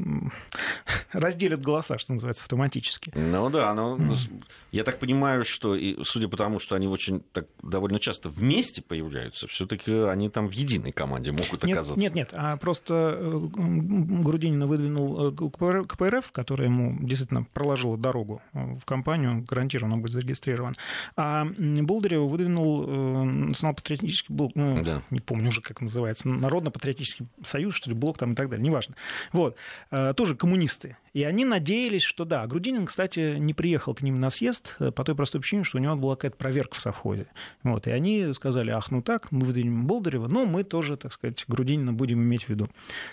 разделят 1.13 1.63
голоса, 1.63 1.99
что 1.99 2.13
называется, 2.13 2.43
автоматически. 2.45 3.13
Ну 3.15 3.51
да, 3.51 3.73
но 3.75 3.97
mm. 3.97 4.45
я 4.73 4.85
так 4.85 4.99
понимаю, 4.99 5.45
что, 5.45 5.75
и, 5.75 6.03
судя 6.05 6.29
по 6.29 6.37
тому, 6.37 6.59
что 6.59 6.75
они 6.75 6.89
очень 6.89 7.21
так, 7.33 7.47
довольно 7.63 7.99
часто 7.99 8.29
вместе 8.29 8.83
появляются, 8.83 9.47
все-таки 9.49 9.93
они 9.93 10.29
там 10.29 10.49
в 10.49 10.53
единой 10.53 10.93
команде 10.93 11.33
могут 11.33 11.65
нет, 11.65 11.77
оказаться. 11.77 12.01
Нет, 12.01 12.15
нет, 12.15 12.31
а 12.33 12.57
просто 12.57 13.17
э, 13.19 13.49
Грудинина 13.55 14.67
выдвинул 14.67 15.29
э, 15.29 15.85
КПРФ, 15.87 16.33
которая 16.33 16.69
ему 16.69 16.99
действительно 17.01 17.47
проложила 17.53 17.97
дорогу 17.97 18.43
э, 18.53 18.77
в 18.77 18.85
компанию, 18.85 19.45
гарантированно 19.49 19.99
будет 19.99 20.13
зарегистрирован. 20.13 20.75
А 21.17 21.45
Болдырева 21.45 22.27
выдвинул 22.27 22.87
национал-патриотический 23.25 24.35
блок, 24.35 24.53
ну, 24.55 24.83
да. 24.83 25.03
не 25.11 25.21
помню 25.21 25.49
уже, 25.49 25.61
как 25.61 25.81
называется, 25.81 26.29
Народно-патриотический 26.29 27.27
союз, 27.43 27.75
что 27.85 27.91
ли, 27.91 27.97
блок 27.97 28.19
там 28.19 28.33
и 28.33 28.35
так 28.35 28.49
далее, 28.49 28.65
неважно. 28.65 28.95
Вот, 29.33 29.57
э, 29.91 30.15
тоже 30.17 30.35
коммунисты. 30.35 30.97
И 31.13 31.23
они 31.23 31.45
надеялись, 31.45 32.03
что 32.03 32.25
да. 32.25 32.47
Грудинин, 32.47 32.87
кстати, 32.87 33.37
не 33.37 33.55
приехал 33.55 33.95
к 33.95 34.03
ним 34.03 34.19
на 34.21 34.31
съезд 34.31 34.75
э, 34.81 34.91
по 34.91 35.05
той 35.05 35.15
простой 35.15 35.41
причине, 35.41 35.63
что 35.65 35.79
у 35.79 35.81
него 35.81 35.95
была 35.97 36.17
какая-то 36.17 36.37
проверка 36.37 36.77
в 36.77 36.81
совхозе. 36.81 37.27
Вот, 37.63 37.87
и 37.87 37.91
они 37.91 38.33
сказали, 38.33 38.71
ах, 38.71 38.91
ну 38.91 39.03
так, 39.03 39.31
мы 39.31 39.45
выдвинем 39.47 39.87
Болдырева, 39.87 40.27
но 40.27 40.47
мы 40.47 40.65
тоже, 40.65 40.97
так 40.97 41.13
сказать, 41.13 41.45
Грудинина 41.47 41.93
будем 41.93 42.21
иметь 42.23 42.45
в 42.45 42.49
виду. 42.49 42.69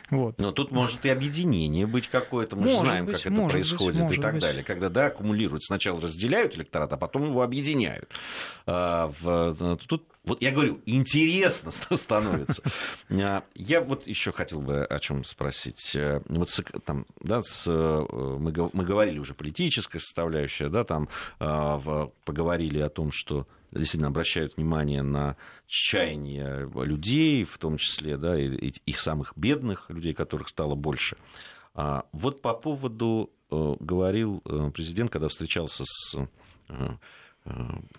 Вот. 0.09 0.39
Но 0.39 0.51
тут 0.51 0.71
может 0.71 1.05
и 1.05 1.09
объединение 1.09 1.85
быть 1.85 2.07
какое-то, 2.07 2.55
мы 2.55 2.63
может 2.63 2.77
же 2.77 2.85
знаем, 2.85 3.05
быть, 3.05 3.21
как 3.21 3.31
это 3.31 3.43
происходит 3.43 4.07
быть, 4.07 4.17
и 4.17 4.21
так 4.21 4.33
быть. 4.33 4.41
далее. 4.41 4.63
Когда, 4.63 4.89
да, 4.89 5.07
аккумулируют, 5.07 5.63
сначала 5.63 6.01
разделяют 6.01 6.55
электорат, 6.55 6.91
а 6.93 6.97
потом 6.97 7.25
его 7.25 7.41
объединяют. 7.41 8.09
А, 8.65 9.11
в, 9.19 9.77
тут 9.87 10.05
вот 10.23 10.41
я 10.41 10.51
говорю, 10.51 10.79
интересно 10.85 11.71
становится. 11.97 12.61
А, 13.09 13.43
я 13.55 13.81
вот 13.81 14.05
еще 14.05 14.31
хотел 14.31 14.61
бы 14.61 14.85
о 14.85 14.99
чем 14.99 15.23
спросить. 15.23 15.95
Э, 15.95 16.21
вот 16.27 16.49
там, 16.85 17.07
да, 17.21 17.41
с, 17.41 17.65
э, 17.67 18.05
мы, 18.39 18.53
мы 18.73 18.83
говорили 18.83 19.17
уже 19.17 19.33
политическая 19.33 19.99
составляющая, 19.99 20.69
да, 20.69 20.83
там 20.83 21.09
а, 21.39 22.11
поговорили 22.23 22.79
о 22.79 22.89
том, 22.89 23.11
что 23.11 23.47
действительно 23.71 24.09
обращают 24.09 24.57
внимание 24.57 25.01
на 25.01 25.37
чаяния 25.65 26.69
людей, 26.83 27.43
в 27.43 27.57
том 27.57 27.77
числе, 27.77 28.17
да, 28.17 28.39
и 28.39 28.73
их 28.85 28.99
самых 28.99 29.33
бедных 29.35 29.89
людей, 29.89 30.13
которых 30.13 30.49
стало 30.49 30.75
больше. 30.75 31.17
А, 31.73 32.05
вот 32.11 32.43
по 32.43 32.53
поводу 32.53 33.31
э, 33.49 33.75
говорил 33.79 34.41
президент, 34.73 35.09
когда 35.09 35.29
встречался 35.29 35.83
с 35.85 36.15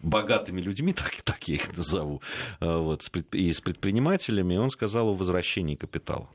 богатыми 0.02 0.60
людьми, 0.60 0.92
так, 0.92 1.14
так 1.22 1.48
я 1.48 1.56
их 1.56 1.76
назову, 1.76 2.22
э, 2.60 2.76
вот, 2.76 3.10
и 3.32 3.52
с 3.52 3.60
предпринимателями, 3.60 4.56
он 4.56 4.70
сказал 4.70 5.08
о 5.08 5.14
возвращении 5.14 5.74
капитала. 5.74 6.28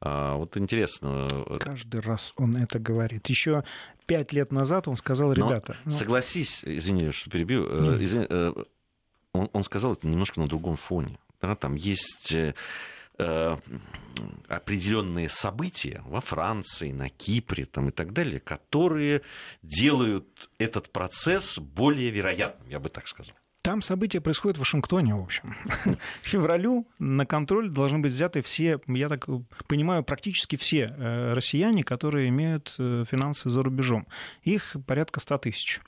А, 0.00 0.36
вот 0.36 0.56
интересно. 0.56 1.28
Э, 1.30 1.58
Каждый 1.58 2.00
раз 2.00 2.32
он 2.36 2.56
это 2.56 2.78
говорит. 2.78 3.28
Еще 3.28 3.64
пять 4.06 4.32
лет 4.32 4.50
назад 4.50 4.88
он 4.88 4.96
сказал, 4.96 5.32
ребята... 5.32 5.76
Но, 5.84 5.90
ну... 5.90 5.92
Согласись, 5.92 6.62
извини, 6.64 7.12
что 7.12 7.30
перебью, 7.30 7.66
извини, 8.02 8.26
он, 9.32 9.48
он 9.52 9.62
сказал 9.62 9.92
это 9.92 10.06
немножко 10.06 10.40
на 10.40 10.48
другом 10.48 10.76
фоне. 10.76 11.18
Да, 11.40 11.54
там 11.54 11.74
есть 11.74 12.34
Э, 12.34 12.52
определенные 14.48 15.28
события 15.28 16.02
во 16.04 16.20
Франции, 16.20 16.92
на 16.92 17.08
Кипре 17.08 17.64
там, 17.64 17.88
и 17.88 17.92
так 17.92 18.12
далее, 18.12 18.40
которые 18.40 19.22
делают 19.62 20.50
этот 20.58 20.90
процесс 20.90 21.58
более 21.58 22.10
вероятным, 22.10 22.68
я 22.68 22.80
бы 22.80 22.88
так 22.88 23.08
сказал. 23.08 23.36
Там 23.62 23.82
события 23.82 24.22
происходят 24.22 24.56
в 24.56 24.60
Вашингтоне, 24.60 25.14
в 25.14 25.22
общем. 25.22 25.54
К 26.22 26.26
февралю 26.26 26.86
на 26.98 27.26
контроль 27.26 27.68
должны 27.68 27.98
быть 27.98 28.12
взяты 28.12 28.40
все, 28.40 28.80
я 28.86 29.08
так 29.08 29.26
понимаю, 29.66 30.02
практически 30.02 30.56
все 30.56 30.94
э, 30.96 31.32
россияне, 31.34 31.84
которые 31.84 32.30
имеют 32.30 32.74
э, 32.78 33.04
финансы 33.08 33.50
за 33.50 33.62
рубежом. 33.62 34.06
Их 34.42 34.76
порядка 34.86 35.20
100 35.20 35.38
тысяч. 35.38 35.80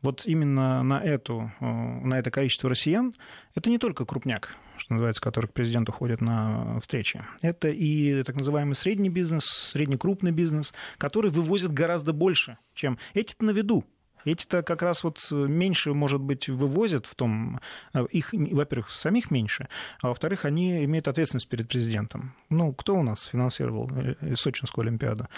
Вот 0.00 0.22
именно 0.24 0.82
на, 0.82 0.98
эту, 1.02 1.52
э, 1.60 1.64
на 1.64 2.18
это 2.18 2.30
количество 2.30 2.70
россиян, 2.70 3.14
это 3.54 3.68
не 3.68 3.76
только 3.76 4.06
крупняк, 4.06 4.56
что 4.80 4.94
называется, 4.94 5.20
который 5.20 5.46
к 5.46 5.52
президенту 5.52 5.92
ходит 5.92 6.20
на 6.20 6.80
встречи. 6.80 7.22
Это 7.42 7.68
и 7.68 8.22
так 8.22 8.36
называемый 8.36 8.74
средний 8.74 9.10
бизнес, 9.10 9.44
среднекрупный 9.44 10.32
бизнес, 10.32 10.72
который 10.98 11.30
вывозит 11.30 11.72
гораздо 11.72 12.12
больше, 12.12 12.58
чем 12.74 12.98
эти-то 13.14 13.44
на 13.44 13.50
виду. 13.50 13.84
Эти-то 14.24 14.62
как 14.62 14.82
раз 14.82 15.04
вот 15.04 15.18
меньше, 15.30 15.94
может 15.94 16.20
быть, 16.20 16.48
вывозят 16.48 17.06
в 17.06 17.14
том, 17.14 17.60
э, 17.94 18.04
их, 18.10 18.32
во-первых, 18.32 18.90
самих 18.90 19.30
меньше, 19.30 19.68
а 20.02 20.08
во-вторых, 20.08 20.44
они 20.44 20.84
имеют 20.84 21.08
ответственность 21.08 21.48
перед 21.48 21.68
президентом. 21.68 22.34
Ну, 22.50 22.72
кто 22.74 22.96
у 22.96 23.02
нас 23.02 23.26
финансировал 23.26 23.90
э, 23.94 24.36
Сочинскую 24.36 24.86
Олимпиаду? 24.86 25.28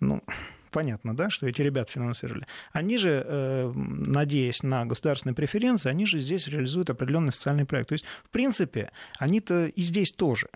Ну, 0.00 0.22
понятно, 0.70 1.16
да, 1.16 1.30
что 1.30 1.46
эти 1.46 1.62
ребята 1.62 1.92
финансировали. 1.92 2.46
Они 2.72 2.98
же, 2.98 3.24
э, 3.26 3.72
надеясь 3.74 4.62
на 4.62 4.84
государственные 4.86 5.34
преференции, 5.34 5.90
они 5.90 6.06
же 6.06 6.20
здесь 6.20 6.48
реализуют 6.48 6.90
определенный 6.90 7.32
социальный 7.32 7.64
проект. 7.64 7.88
То 7.88 7.94
есть, 7.94 8.04
в 8.24 8.30
принципе, 8.30 8.90
они-то 9.18 9.66
и 9.66 9.82
здесь 9.82 10.10
тоже. 10.12 10.48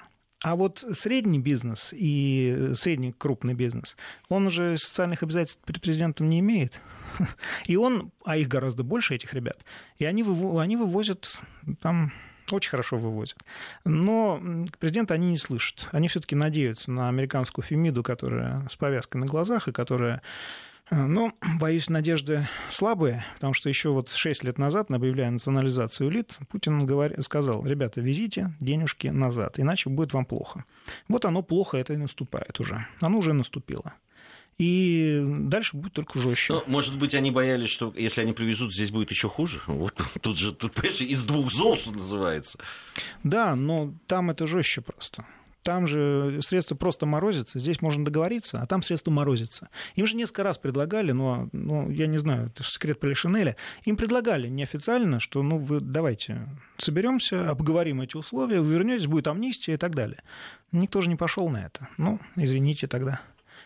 А 0.43 0.57
вот 0.57 0.85
средний 0.93 1.39
бизнес 1.39 1.95
и 1.97 2.73
средний 2.75 3.13
крупный 3.13 3.55
бизнес, 3.55 3.97
он 4.29 4.49
уже 4.49 4.77
социальных 4.77 5.23
обязательств 5.23 5.61
перед 5.65 5.81
президентом 5.81 6.29
не 6.29 6.41
имеет. 6.41 6.81
И 7.67 7.77
он, 7.77 8.11
а 8.25 8.37
их 8.37 8.49
гораздо 8.49 8.83
больше, 8.83 9.15
этих 9.15 9.35
ребят, 9.35 9.65
и 9.99 10.05
они, 10.05 10.25
они 10.59 10.77
вывозят 10.77 11.31
там 11.81 12.13
очень 12.51 12.71
хорошо 12.71 12.99
вывозят. 12.99 13.39
Но 13.85 14.41
президента 14.79 15.15
они 15.15 15.31
не 15.31 15.39
слышат. 15.39 15.89
Они 15.93 16.09
все-таки 16.09 16.35
надеются 16.35 16.91
на 16.91 17.09
американскую 17.09 17.65
Фемиду, 17.65 18.03
которая 18.03 18.67
с 18.69 18.77
повязкой 18.77 19.19
на 19.19 19.27
глазах 19.27 19.69
и 19.69 19.73
которая 19.73 20.23
э, 20.91 20.97
но, 20.97 21.33
боюсь, 21.61 21.89
надежды 21.89 22.49
слабые, 22.71 23.25
потому 23.35 23.55
что 23.55 23.69
еще 23.69 23.91
вот 23.91 24.11
6 24.11 24.45
лет 24.45 24.59
назад, 24.59 24.91
объявляя 24.91 25.31
национализацию 25.31 26.11
элит, 26.11 26.37
Путин 26.51 26.85
говор... 26.87 27.23
сказал, 27.23 27.65
ребята, 27.65 28.01
везите 28.01 28.53
денежки 28.61 29.09
назад, 29.09 29.59
иначе 29.59 29.91
будет 29.91 30.13
вам 30.13 30.25
плохо. 30.25 30.65
Вот 31.09 31.25
оно 31.25 31.43
плохо, 31.43 31.79
это 31.79 31.95
и 31.95 31.97
наступает 31.97 32.59
уже. 32.61 32.87
Оно 33.01 33.19
уже 33.19 33.33
наступило 33.33 33.95
и 34.63 35.21
дальше 35.27 35.77
будет 35.77 35.93
только 35.93 36.21
жестче. 36.21 36.53
Ну, 36.53 36.63
может 36.69 36.97
быть, 36.97 37.17
они 37.17 37.33
боялись, 37.33 37.69
что 37.69 37.93
если 37.97 38.21
они 38.21 38.33
привезут, 38.33 38.73
здесь 38.73 38.93
будет 38.93 39.11
еще 39.11 39.29
хуже. 39.29 39.61
Вот 39.67 39.95
тут 40.21 40.39
же, 40.39 40.53
тут, 40.53 40.73
понимаешь, 40.73 41.01
из 41.01 41.25
двух 41.25 41.51
зол, 41.51 41.77
что 41.77 41.91
называется. 41.91 42.59
Да, 43.25 43.57
но 43.57 43.93
там 44.07 44.31
это 44.31 44.47
жестче 44.47 44.81
просто. 44.81 45.27
Там 45.65 45.89
же 45.89 46.39
средства 46.43 46.77
просто 46.77 47.07
морозятся, 47.07 47.59
здесь 47.59 47.81
можно 47.81 48.05
договориться, 48.05 48.61
а 48.61 48.67
там 48.67 48.83
средства 48.83 49.11
морозятся. 49.11 49.69
Им 49.97 50.07
же 50.07 50.17
несколько 50.17 50.45
раз 50.45 50.59
предлагали, 50.59 51.11
но, 51.11 51.49
ну, 51.53 51.91
я 51.91 52.07
не 52.07 52.19
знаю, 52.19 52.49
это 52.49 52.63
же 52.63 52.71
секрет 52.71 53.01
Полишинеля, 53.01 53.57
им 53.85 53.97
предлагали 53.97 54.49
неофициально, 54.49 55.19
что 55.19 55.43
ну 55.43 55.59
вы 55.59 55.81
давайте 55.81 56.49
соберемся, 56.79 57.51
обговорим 57.51 58.01
эти 58.01 58.17
условия, 58.17 58.61
вы 58.61 58.75
вернетесь, 58.75 59.07
будет 59.07 59.27
амнистия 59.27 59.75
и 59.75 59.77
так 59.77 59.95
далее. 59.95 60.23
Никто 60.73 61.01
же 61.01 61.09
не 61.09 61.17
пошел 61.17 61.49
на 61.49 61.67
это. 61.67 61.89
Ну, 61.97 62.21
извините 62.37 62.87
тогда. 62.87 63.21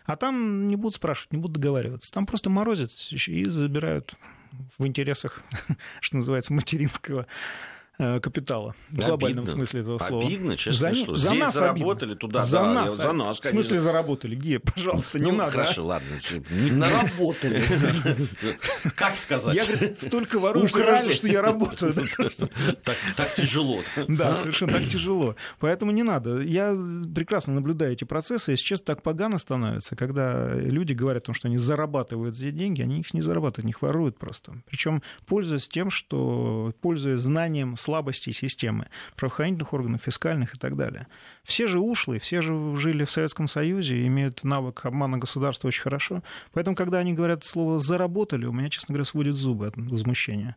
А 0.07 0.16
там 0.16 0.69
не 0.69 0.77
будут 0.77 0.97
спрашивать, 0.97 1.33
не 1.33 1.38
будут 1.38 1.57
договариваться. 1.57 2.12
Там 2.12 2.27
просто 2.27 2.49
морозят 2.51 2.90
и 3.11 3.45
забирают 3.45 4.14
в 4.79 4.87
интересах, 4.87 5.42
что 6.01 6.16
называется, 6.16 6.53
материнского 6.53 7.27
капитала 7.97 8.75
в 8.91 8.97
глобальном 8.97 9.45
обидно. 9.45 9.47
смысле 9.47 9.81
этого 9.81 9.99
слова. 9.99 10.27
Обидно, 10.27 10.57
честно 10.57 10.91
за, 10.91 10.95
слово. 10.95 11.19
За 11.19 11.29
Здесь 11.29 11.41
нас 11.41 11.55
заработали, 11.55 12.11
обидно. 12.13 12.17
туда, 12.17 12.41
за 12.41 12.59
да, 12.59 12.75
нас, 12.75 12.97
за 12.97 13.13
нас, 13.13 13.41
конечно. 13.41 13.61
В 13.61 13.65
смысле 13.65 13.81
заработали? 13.81 14.37
Гея, 14.37 14.61
пожалуйста, 14.61 15.19
не 15.19 15.33
ну, 15.33 15.39
надо. 15.39 15.53
Хорошо, 15.53 15.83
а? 15.83 15.85
ладно. 15.85 16.09
Наработали. 16.51 17.65
Как 18.95 19.17
сказать? 19.17 19.57
Я, 19.57 19.65
говорю, 19.65 19.97
столько 19.97 20.39
ворую, 20.39 20.69
что, 20.69 21.13
что 21.13 21.29
я 21.29 21.43
работаю. 21.43 21.95
Так 23.15 23.35
тяжело. 23.35 23.81
Да, 24.09 24.37
совершенно 24.37 24.73
так 24.73 24.87
тяжело. 24.87 25.37
Поэтому 25.59 25.93
не 25.93 26.03
надо. 26.03 26.41
Я 26.41 26.77
прекрасно 27.15 27.55
наблюдаю 27.55 27.93
эти 27.93 28.05
процессы. 28.05 28.53
Если 28.53 28.65
честно, 28.65 28.87
так 28.87 29.03
погано 29.03 29.39
становится, 29.39 29.97
когда 29.97 30.53
люди 30.53 30.93
говорят 30.93 31.25
о 31.25 31.27
том, 31.27 31.35
что 31.35 31.49
они 31.49 31.59
зарабатывают 31.59 32.35
эти 32.35 32.51
деньги, 32.51 32.83
они 32.83 33.01
их 33.01 33.15
не 33.15 33.21
зарабатывают, 33.21 33.65
они 33.65 33.71
их 33.71 33.83
воруют 33.83 34.19
просто. 34.19 34.63
Причем 34.69 35.03
пользуясь 35.27 35.69
тем, 35.69 35.91
что 35.91 36.73
пользуясь 36.81 37.21
знанием 37.21 37.77
слабостей 37.87 38.33
системы 38.33 38.88
правоохранительных 39.14 39.72
органов, 39.72 40.03
фискальных 40.03 40.55
и 40.57 40.59
так 40.59 40.77
далее. 40.77 41.07
Все 41.44 41.68
же 41.68 41.79
ушлые, 41.79 42.18
все 42.18 42.42
же 42.42 42.77
жили 42.77 43.05
в 43.05 43.11
Советском 43.11 43.46
Союзе 43.46 44.05
имеют 44.07 44.42
навык 44.42 44.85
обмана 44.85 45.18
государства 45.18 45.68
очень 45.68 45.83
хорошо. 45.83 46.22
Поэтому, 46.53 46.75
когда 46.75 46.99
они 46.99 47.12
говорят 47.12 47.44
слово 47.44 47.79
«заработали», 47.79 48.46
у 48.46 48.53
меня, 48.53 48.70
честно 48.70 48.92
говоря, 48.92 49.05
сводит 49.05 49.35
зубы 49.35 49.68
от 49.68 49.77
возмущения. 49.77 50.57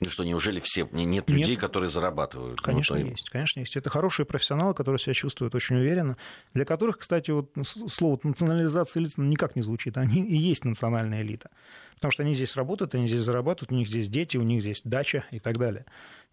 Ну 0.00 0.10
что, 0.10 0.22
неужели 0.24 0.60
все, 0.60 0.88
нет 0.92 1.28
людей, 1.28 1.52
нет. 1.52 1.60
которые 1.60 1.90
зарабатывают? 1.90 2.60
Конечно, 2.60 2.96
ну, 2.96 3.06
есть, 3.06 3.28
конечно, 3.30 3.60
есть. 3.60 3.76
Это 3.76 3.90
хорошие 3.90 4.26
профессионалы, 4.26 4.74
которые 4.74 5.00
себя 5.00 5.14
чувствуют 5.14 5.54
очень 5.54 5.76
уверенно, 5.76 6.16
для 6.54 6.64
которых, 6.64 6.98
кстати, 6.98 7.32
вот 7.32 7.50
слово 7.64 8.20
национализация 8.22 9.00
лиц 9.00 9.14
никак 9.16 9.56
не 9.56 9.62
звучит. 9.62 9.96
Они 9.96 10.24
и 10.24 10.36
есть 10.36 10.64
национальная 10.64 11.22
элита. 11.22 11.50
Потому 11.96 12.12
что 12.12 12.22
они 12.22 12.34
здесь 12.34 12.54
работают, 12.54 12.94
они 12.94 13.08
здесь 13.08 13.22
зарабатывают, 13.22 13.72
у 13.72 13.74
них 13.74 13.88
здесь 13.88 14.08
дети, 14.08 14.36
у 14.36 14.42
них 14.42 14.62
здесь 14.62 14.82
дача 14.84 15.24
и 15.32 15.40
так 15.40 15.58
далее. 15.58 15.84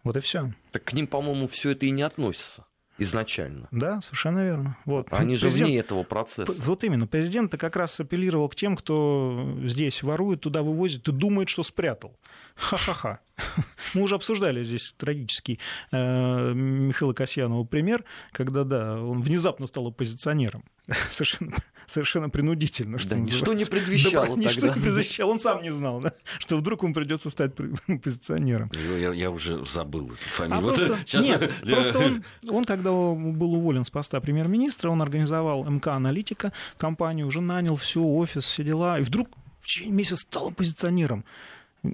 Вот 0.04 0.16
и 0.16 0.20
все. 0.20 0.52
Так 0.70 0.84
к 0.84 0.92
ним, 0.92 1.08
по-моему, 1.08 1.48
все 1.48 1.70
это 1.70 1.86
и 1.86 1.90
не 1.90 2.02
относится 2.02 2.64
изначально. 2.98 3.68
Да, 3.70 4.00
совершенно 4.00 4.44
верно. 4.44 4.76
Вот. 4.84 5.08
Они 5.10 5.36
же 5.36 5.48
вне 5.48 5.78
этого 5.78 6.02
процесса. 6.02 6.52
Вот 6.64 6.84
именно. 6.84 7.06
Президент 7.06 7.52
как 7.56 7.76
раз 7.76 7.98
апеллировал 8.00 8.48
к 8.48 8.54
тем, 8.54 8.76
кто 8.76 9.56
здесь 9.64 10.02
ворует, 10.02 10.40
туда 10.40 10.62
вывозит 10.62 11.08
и 11.08 11.12
думает, 11.12 11.48
что 11.48 11.62
спрятал. 11.62 12.16
Ха-ха-ха. 12.54 13.20
Мы 13.94 14.02
уже 14.02 14.14
обсуждали 14.14 14.62
здесь 14.62 14.94
трагический 14.96 15.60
э, 15.92 16.52
Михаила 16.54 17.12
Касьянова 17.12 17.64
пример, 17.64 18.04
когда, 18.32 18.64
да, 18.64 19.00
он 19.00 19.20
внезапно 19.20 19.66
стал 19.66 19.88
оппозиционером. 19.88 20.64
Совершенно 21.10 21.52
совершенно 21.86 22.28
принудительно. 22.28 22.98
Что 22.98 23.10
да, 23.10 23.16
ничто 23.16 23.52
не 23.52 23.64
предвещало 23.64 24.36
да, 24.36 24.42
Ничто 24.42 24.66
не 24.68 24.80
предвещало, 24.80 25.30
он 25.30 25.38
сам 25.38 25.62
не 25.62 25.70
знал, 25.70 26.00
да, 26.00 26.12
что 26.38 26.56
вдруг 26.56 26.82
ему 26.82 26.94
придется 26.94 27.30
стать 27.30 27.52
оппозиционером. 27.88 28.70
Я, 28.96 29.12
я 29.12 29.30
уже 29.30 29.64
забыл 29.66 30.12
эту 30.12 30.28
фамилию. 30.30 30.58
А 30.58 30.62
просто, 30.62 30.98
сейчас... 31.06 31.24
Нет, 31.24 31.52
просто 31.62 31.98
он, 31.98 32.24
он, 32.48 32.64
когда 32.64 32.90
был 32.90 33.54
уволен 33.54 33.84
с 33.84 33.90
поста 33.90 34.20
премьер-министра, 34.20 34.90
он 34.90 35.02
организовал 35.02 35.64
МК-аналитика, 35.64 36.52
компанию, 36.78 37.26
уже 37.26 37.40
нанял 37.40 37.76
все, 37.76 38.02
офис, 38.02 38.44
все 38.44 38.64
дела, 38.64 38.98
и 38.98 39.02
вдруг 39.02 39.28
в 39.60 39.66
течение 39.66 39.94
месяца 39.94 40.22
стал 40.22 40.48
оппозиционером. 40.48 41.24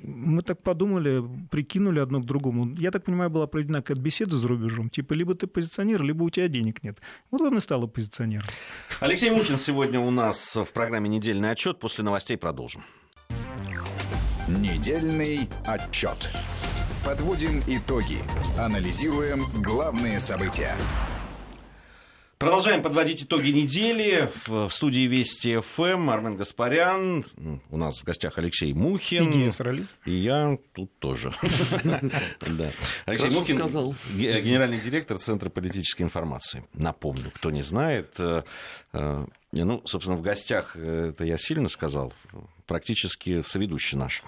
Мы 0.03 0.43
так 0.43 0.63
подумали, 0.63 1.23
прикинули 1.51 2.01
одно 2.01 2.21
к 2.21 2.25
другому. 2.25 2.75
Я 2.79 2.91
так 2.91 3.05
понимаю, 3.05 3.31
была 3.31 3.47
проведена 3.47 3.83
какая-то 3.83 4.01
беседа 4.01 4.37
за 4.37 4.49
рубежом. 4.49 4.91
Типа, 4.91 5.13
либо 5.15 5.35
ты 5.35 5.47
позиционер, 5.47 6.03
либо 6.03 6.25
у 6.25 6.31
тебя 6.31 6.49
денег 6.49 6.83
нет. 6.83 6.99
Вот 7.31 7.41
он 7.41 7.57
и 7.57 7.61
стал 7.61 7.85
оппозиционером. 7.85 8.47
Алексей 9.01 9.31
Мухин 9.31 9.59
сегодня 9.59 10.01
у 10.01 10.11
нас 10.11 10.57
в 10.57 10.73
программе 10.73 11.09
«Недельный 11.09 11.51
отчет». 11.51 11.79
После 11.79 12.05
новостей 12.05 12.37
продолжим. 12.37 12.83
Недельный 14.49 15.49
отчет. 15.67 16.31
Подводим 17.05 17.61
итоги. 17.67 18.19
Анализируем 18.59 19.43
главные 19.63 20.21
события. 20.21 20.77
Продолжаем 22.43 22.83
подводить 22.83 23.23
итоги 23.23 23.51
недели. 23.51 24.29
В 24.49 24.69
студии 24.69 25.07
Вести 25.07 25.61
ФМ 25.61 26.11
Армен 26.11 26.37
Гаспарян. 26.37 27.25
У 27.71 27.77
нас 27.77 28.01
в 28.01 28.03
гостях 28.03 28.37
Алексей 28.37 28.75
Мухин. 28.75 29.53
И 30.07 30.13
я 30.13 30.59
тут 30.73 30.91
тоже. 30.99 31.33
Алексей 33.07 33.31
Мухин, 33.31 33.59
генеральный 34.13 34.81
директор 34.81 35.19
Центра 35.19 35.51
политической 35.51 36.03
информации. 36.03 36.65
Напомню, 36.75 37.31
кто 37.33 37.53
не 37.53 37.63
знает. 37.63 38.17
Э, 38.19 38.43
э, 38.93 39.25
ну, 39.53 39.83
собственно, 39.87 40.17
в 40.17 40.23
гостях, 40.23 40.73
э, 40.75 41.11
это 41.11 41.25
я 41.25 41.37
сильно 41.39 41.69
сказал, 41.69 42.13
практически 42.67 43.43
соведущий 43.43 43.97
наш 43.97 44.21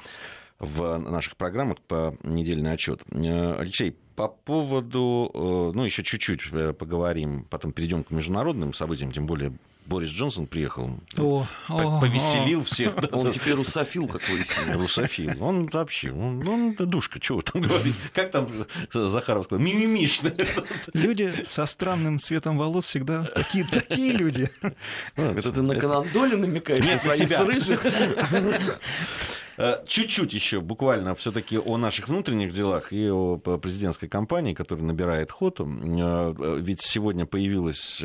в 0.60 0.98
наших 0.98 1.36
программах 1.36 1.80
по 1.80 2.16
недельный 2.22 2.72
отчет. 2.72 3.02
Алексей, 3.10 3.96
по 4.16 4.28
поводу, 4.28 5.30
э, 5.34 5.72
ну, 5.74 5.84
еще 5.84 6.02
чуть-чуть 6.02 6.52
э, 6.52 6.72
поговорим, 6.72 7.46
потом 7.50 7.72
перейдем 7.72 8.04
к 8.04 8.10
международным 8.10 8.72
событиям, 8.72 9.12
тем 9.12 9.26
более 9.26 9.52
Борис 9.86 10.10
Джонсон 10.10 10.46
приехал, 10.46 10.98
о, 11.18 11.46
о, 11.68 12.00
повеселил 12.00 12.62
о. 12.62 12.64
всех. 12.64 12.94
Он 13.12 13.32
теперь 13.32 13.52
русофил 13.52 14.08
какой-то. 14.08 14.54
Русофил. 14.74 15.30
Он 15.44 15.66
вообще, 15.66 16.10
он, 16.10 16.46
он 16.48 16.74
душка, 16.74 17.20
чего 17.20 17.42
там 17.42 17.62
говорить. 17.62 17.94
Как 18.14 18.30
там 18.30 18.48
Захаров 18.92 19.44
сказал? 19.44 19.62
Мимимишный. 19.62 20.32
Люди 20.94 21.30
со 21.44 21.66
странным 21.66 22.18
цветом 22.18 22.56
волос 22.56 22.86
всегда 22.86 23.24
такие, 23.24 23.66
такие 23.66 24.12
люди. 24.12 24.50
Это 25.16 25.52
ты 25.52 25.60
на 25.60 25.74
Канандоле 25.76 26.36
намекаешь? 26.36 26.84
Нет, 26.84 27.04
на 27.04 27.16
тебя. 27.16 27.44
рыжих. 27.44 27.84
Э, 29.56 29.84
чуть-чуть 29.86 30.32
еще 30.32 30.60
буквально 30.60 31.14
все-таки 31.14 31.58
о 31.58 31.76
наших 31.76 32.08
внутренних 32.08 32.52
делах 32.52 32.92
и 32.92 33.10
о 33.10 33.36
президентской 33.36 34.08
кампании, 34.08 34.54
которая 34.54 34.84
набирает 34.84 35.30
ход. 35.30 35.60
Э, 35.60 35.64
э, 35.64 36.58
ведь 36.60 36.82
сегодня 36.82 37.26
появилась 37.26 38.02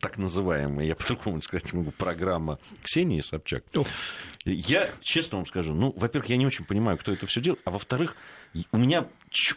так 0.00 0.18
называемая, 0.18 0.86
я 0.86 0.94
по-другому 0.96 1.42
сказать 1.42 1.72
могу, 1.72 1.90
программа 1.90 2.58
Ксении 2.82 3.20
Собчак. 3.20 3.64
Я 4.44 4.90
честно 5.00 5.38
вам 5.38 5.46
скажу, 5.46 5.74
ну, 5.74 5.92
во-первых, 5.96 6.30
я 6.30 6.36
не 6.36 6.46
очень 6.46 6.64
понимаю, 6.64 6.98
кто 6.98 7.12
это 7.12 7.26
все 7.26 7.40
делает, 7.40 7.60
а 7.64 7.70
во-вторых, 7.70 8.16
у 8.72 8.78
меня 8.78 9.06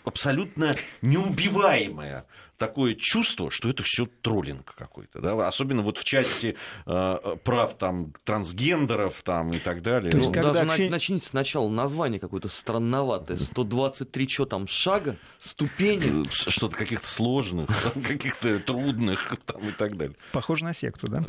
абсолютно 0.06 0.74
неубиваемая 1.02 2.26
такое 2.58 2.96
чувство, 2.96 3.52
что 3.52 3.70
это 3.70 3.84
все 3.84 4.06
троллинг 4.06 4.74
какой-то, 4.76 5.20
да? 5.20 5.48
особенно 5.48 5.82
вот 5.82 5.98
в 5.98 6.04
части 6.04 6.56
э, 6.86 7.36
прав 7.44 7.78
там 7.78 8.14
трансгендеров 8.24 9.22
там 9.24 9.52
и 9.52 9.60
так 9.60 9.82
далее. 9.82 10.12
То 10.12 10.18
есть, 10.18 10.30
ну, 10.30 10.34
когда 10.34 10.54
даже 10.54 10.72
Ксения... 10.72 10.92
начните 10.92 11.28
сначала 11.28 11.70
название 11.70 12.20
какое-то 12.20 12.48
странноватое, 12.48 13.38
123 13.38 14.30
что 14.30 14.46
там 14.46 14.68
шага, 14.68 15.18
ступени. 15.38 16.24
Э, 16.24 16.28
что-то 16.30 16.76
каких-то 16.76 17.08
сложных, 17.08 17.70
каких-то 18.08 18.60
трудных 18.60 19.38
там, 19.46 19.68
и 19.68 19.72
так 19.72 19.98
далее. 19.98 20.16
Похоже 20.32 20.64
на 20.64 20.74
секту, 20.74 21.08
да? 21.08 21.24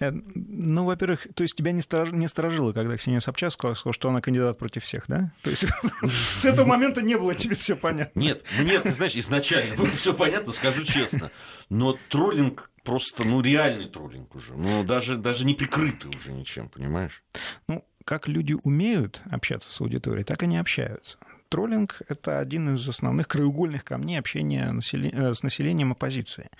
Э, 0.00 0.10
ну, 0.34 0.84
во-первых, 0.84 1.26
то 1.34 1.42
есть 1.42 1.56
тебя 1.56 1.72
не, 1.72 1.80
сторож... 1.80 2.12
не 2.12 2.28
сторожило, 2.28 2.72
когда 2.72 2.96
Ксения 2.96 3.20
Собчак 3.20 3.52
сказала, 3.52 3.92
что 3.92 4.08
она 4.08 4.20
кандидат 4.20 4.58
против 4.58 4.84
всех, 4.84 5.04
да? 5.08 5.32
То 5.42 5.50
есть 5.50 5.64
с 6.36 6.44
этого 6.44 6.66
момента 6.66 7.00
не 7.06 7.16
было 7.16 7.34
тебе 7.34 7.56
все 7.56 7.76
понятно. 7.76 8.18
Нет, 8.18 8.44
мне, 8.58 8.80
знаешь, 8.84 9.16
изначально 9.16 9.76
было 9.76 9.88
все 9.88 10.12
понятно, 10.12 10.52
скажу 10.52 10.84
честно. 10.84 11.30
Но 11.70 11.96
троллинг 12.08 12.70
просто, 12.82 13.24
ну, 13.24 13.40
реальный 13.40 13.88
троллинг 13.88 14.34
уже. 14.34 14.54
Ну, 14.54 14.84
даже, 14.84 15.16
даже 15.16 15.44
не 15.44 15.54
прикрытый 15.54 16.10
уже 16.14 16.32
ничем, 16.32 16.68
понимаешь? 16.68 17.22
Ну, 17.68 17.84
как 18.04 18.28
люди 18.28 18.56
умеют 18.62 19.20
общаться 19.30 19.70
с 19.70 19.80
аудиторией, 19.80 20.24
так 20.24 20.42
они 20.42 20.58
общаются. 20.58 21.18
Троллинг– 21.48 22.02
это 22.08 22.38
один 22.38 22.74
из 22.74 22.88
основных 22.88 23.28
краеугольных 23.28 23.84
камней 23.84 24.18
общения 24.18 24.72
э, 24.72 25.34
с 25.34 25.42
населением 25.42 25.92
оппозиции. 25.92 26.50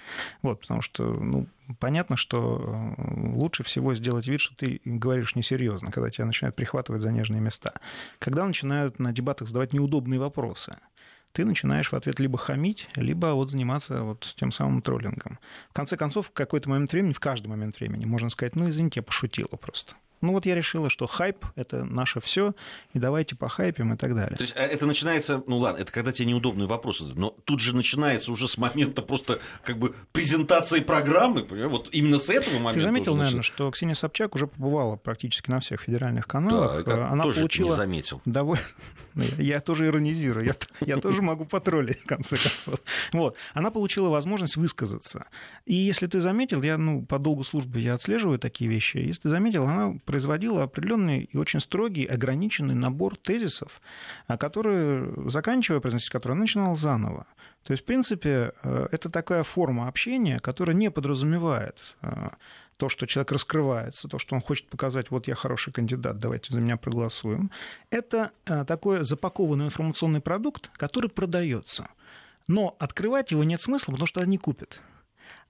Вот, 0.43 0.61
потому 0.61 0.83
что 0.83 1.05
ну, 1.05 1.47
понятно, 1.79 2.17
что 2.17 2.95
э, 2.97 3.03
лучше 3.35 3.63
всего 3.63 3.95
сделать 3.95 4.27
вид, 4.29 4.41
что 4.41 4.57
ты 4.57 4.81
говоришь 4.85 5.35
несерьезно, 5.35 5.91
когда 5.91 6.11
тебя 6.11 6.27
начинают 6.27 6.57
прихватывать 6.57 7.03
за 7.03 7.11
нежные 7.11 7.41
места. 7.41 7.75
Когда 8.19 8.45
начинают 8.45 8.99
на 8.99 9.13
дебатах 9.13 9.49
задавать 9.49 9.73
неудобные 9.73 10.21
вопросы– 10.21 10.77
ты 11.37 11.45
начинаешь 11.45 11.93
в 11.93 11.95
ответ 11.95 12.19
либо 12.19 12.39
хамить, 12.39 12.89
либо 12.97 13.27
вот 13.35 13.51
заниматься 13.51 14.03
вот 14.03 14.35
тем 14.39 14.51
самым 14.51 14.81
троллингом. 14.81 15.39
В 15.69 15.75
конце 15.75 15.99
концов, 15.99 16.29
в 16.29 16.31
какой-то 16.31 16.71
момент 16.71 16.93
времени, 16.93 17.13
в 17.13 17.21
каждый 17.21 17.49
момент 17.49 17.79
времени, 17.79 18.07
можно 18.07 18.31
сказать, 18.31 18.57
ну, 18.57 18.67
извините, 18.71 19.01
я 19.01 19.03
пошутила 19.03 19.55
просто. 19.61 19.97
Ну 20.21 20.33
вот 20.33 20.47
я 20.47 20.55
решила, 20.55 20.89
что 20.91 21.07
хайп— 21.07 21.45
это 21.57 21.85
наше 21.85 22.21
все, 22.21 22.55
и 22.95 22.99
давайте 22.99 23.37
похайпим 23.37 23.93
и 23.93 23.97
так 23.97 24.15
далее. 24.15 24.37
То 24.37 24.45
есть 24.45 24.57
а, 24.57 24.63
это 24.63 24.87
начинается, 24.87 25.43
ну 25.47 25.59
ладно, 25.59 25.81
это 25.81 25.93
когда 25.93 26.13
тебе 26.13 26.27
неудобные 26.27 26.67
вопросы, 26.67 27.05
но 27.05 27.31
тут 27.45 27.61
же 27.61 27.75
начинается 27.77 28.33
уже 28.33 28.49
с 28.49 28.59
момента 28.59 29.03
просто 29.03 29.41
как 29.65 29.79
бы 29.79 29.95
презентации 30.13 30.81
программы, 30.81 31.43
понимаешь? 31.43 31.71
вот 31.71 31.89
именно 31.93 32.19
с 32.19 32.31
этого 32.31 32.55
момента. 32.55 32.75
Ты 32.75 32.81
заметил, 32.81 33.17
наверное, 33.17 33.43
что 33.43 33.71
Ксения 33.71 33.95
Собчак 33.95 34.35
уже 34.35 34.47
побывала 34.47 34.97
практически 34.97 35.51
на 35.51 35.61
всех 35.61 35.81
федеральных 35.81 36.27
каналах. 36.27 36.85
Да, 36.85 37.09
Она 37.09 37.25
тоже 37.25 37.41
получила... 37.41 37.71
не 37.71 37.77
заметил. 37.77 38.23
Довольно... 38.25 38.65
Я 39.39 39.61
тоже 39.61 39.87
иронизирую, 39.87 40.45
я, 40.45 40.55
я 40.81 40.99
тоже 40.99 41.23
могу 41.23 41.47
потроллить, 41.47 42.01
в 42.01 42.07
конце 42.07 42.37
концов. 42.37 42.81
Вот. 43.13 43.37
Она 43.55 43.71
получила 43.71 44.11
возможность 44.11 44.57
высказаться. 44.57 45.27
И 45.65 45.75
если 45.75 46.07
ты 46.07 46.21
заметил, 46.21 46.63
я 46.63 46.77
ну, 46.77 47.03
по 47.03 47.19
долгу 47.19 47.43
службы 47.43 47.81
я 47.81 47.95
отслеживаю 47.95 48.39
такие 48.39 48.71
вещи, 48.71 48.99
если 48.99 49.23
ты 49.23 49.29
заметил, 49.31 49.65
она 49.65 49.99
производила 50.07 50.63
определенный 50.63 51.25
и 51.25 51.37
очень 51.37 51.61
строгий, 51.61 52.07
ограниченный 52.07 52.75
набор 52.75 53.17
тезисов, 53.17 53.83
а, 54.27 54.39
которые, 54.39 55.13
заканчивая 55.29 55.81
произносить 55.81 56.11
которые, 56.11 56.37
она 56.37 56.43
начинала 56.43 56.77
заново. 56.77 57.27
То 57.65 57.73
есть, 57.73 57.83
в 57.83 57.87
принципе, 57.87 58.53
э, 58.63 58.89
это 58.93 59.11
такая 59.11 59.43
форма 59.43 59.89
общения, 59.89 60.39
которая 60.39 60.77
не 60.77 60.91
подразумевает 60.91 61.77
э, 62.03 62.29
то, 62.77 62.89
что 62.89 63.07
человек 63.07 63.33
раскрывается, 63.33 64.09
то, 64.09 64.19
что 64.19 64.37
он 64.37 64.41
хочет 64.41 64.69
показать, 64.69 65.11
вот 65.11 65.27
я 65.27 65.35
хороший 65.35 65.73
кандидат, 65.73 66.19
давайте 66.19 66.53
за 66.53 66.61
меня 66.61 66.77
проголосуем. 66.77 67.51
Это 67.91 68.31
э, 68.45 68.65
такой 68.65 69.05
запакованный 69.05 69.67
информационный 69.67 70.21
продукт, 70.21 70.71
который 70.77 71.11
продается. 71.11 71.89
Но 72.47 72.77
открывать 72.79 73.33
его 73.33 73.43
нет 73.43 73.61
смысла, 73.61 73.93
потому 73.93 74.07
что 74.07 74.21
они 74.21 74.39
купят. 74.39 74.81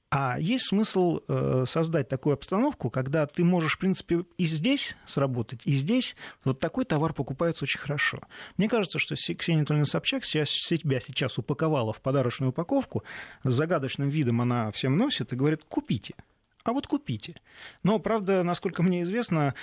А 0.09 0.39
есть 0.39 0.67
смысл 0.67 1.21
э, 1.27 1.65
создать 1.67 2.09
такую 2.09 2.35
обстановку, 2.35 2.91
когда 2.91 3.27
ты 3.27 3.43
можешь, 3.43 3.75
в 3.75 3.79
принципе, 3.79 4.25
и 4.39 4.47
здесь 4.47 4.97
сработать, 5.05 5.61
и 5.65 5.73
здесь 5.73 6.15
вот 6.45 6.61
такой 6.61 6.85
товар 6.85 7.13
покупается 7.13 7.65
очень 7.65 7.81
хорошо. 7.81 8.21
Мне 8.57 8.69
кажется, 8.69 9.01
что 9.01 9.17
Ксения 9.17 9.61
Анатольевна 9.61 9.85
Собчак 9.85 10.25
себя 10.25 11.01
сейчас 11.01 11.39
упаковала 11.39 11.93
в 11.93 12.01
подарочную 12.01 12.51
упаковку, 12.51 13.03
с 13.43 13.53
загадочным 13.53 14.09
видом 14.09 14.41
она 14.41 14.71
всем 14.71 14.97
носит 14.97 15.33
и 15.33 15.37
говорит, 15.37 15.65
купите. 15.69 16.15
А 16.63 16.73
вот 16.73 16.87
купите. 16.87 17.35
Но, 17.83 17.99
правда, 17.99 18.45
насколько 18.45 18.85
мне 18.85 19.03
известно, 19.03 19.55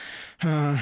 э, 0.41 0.75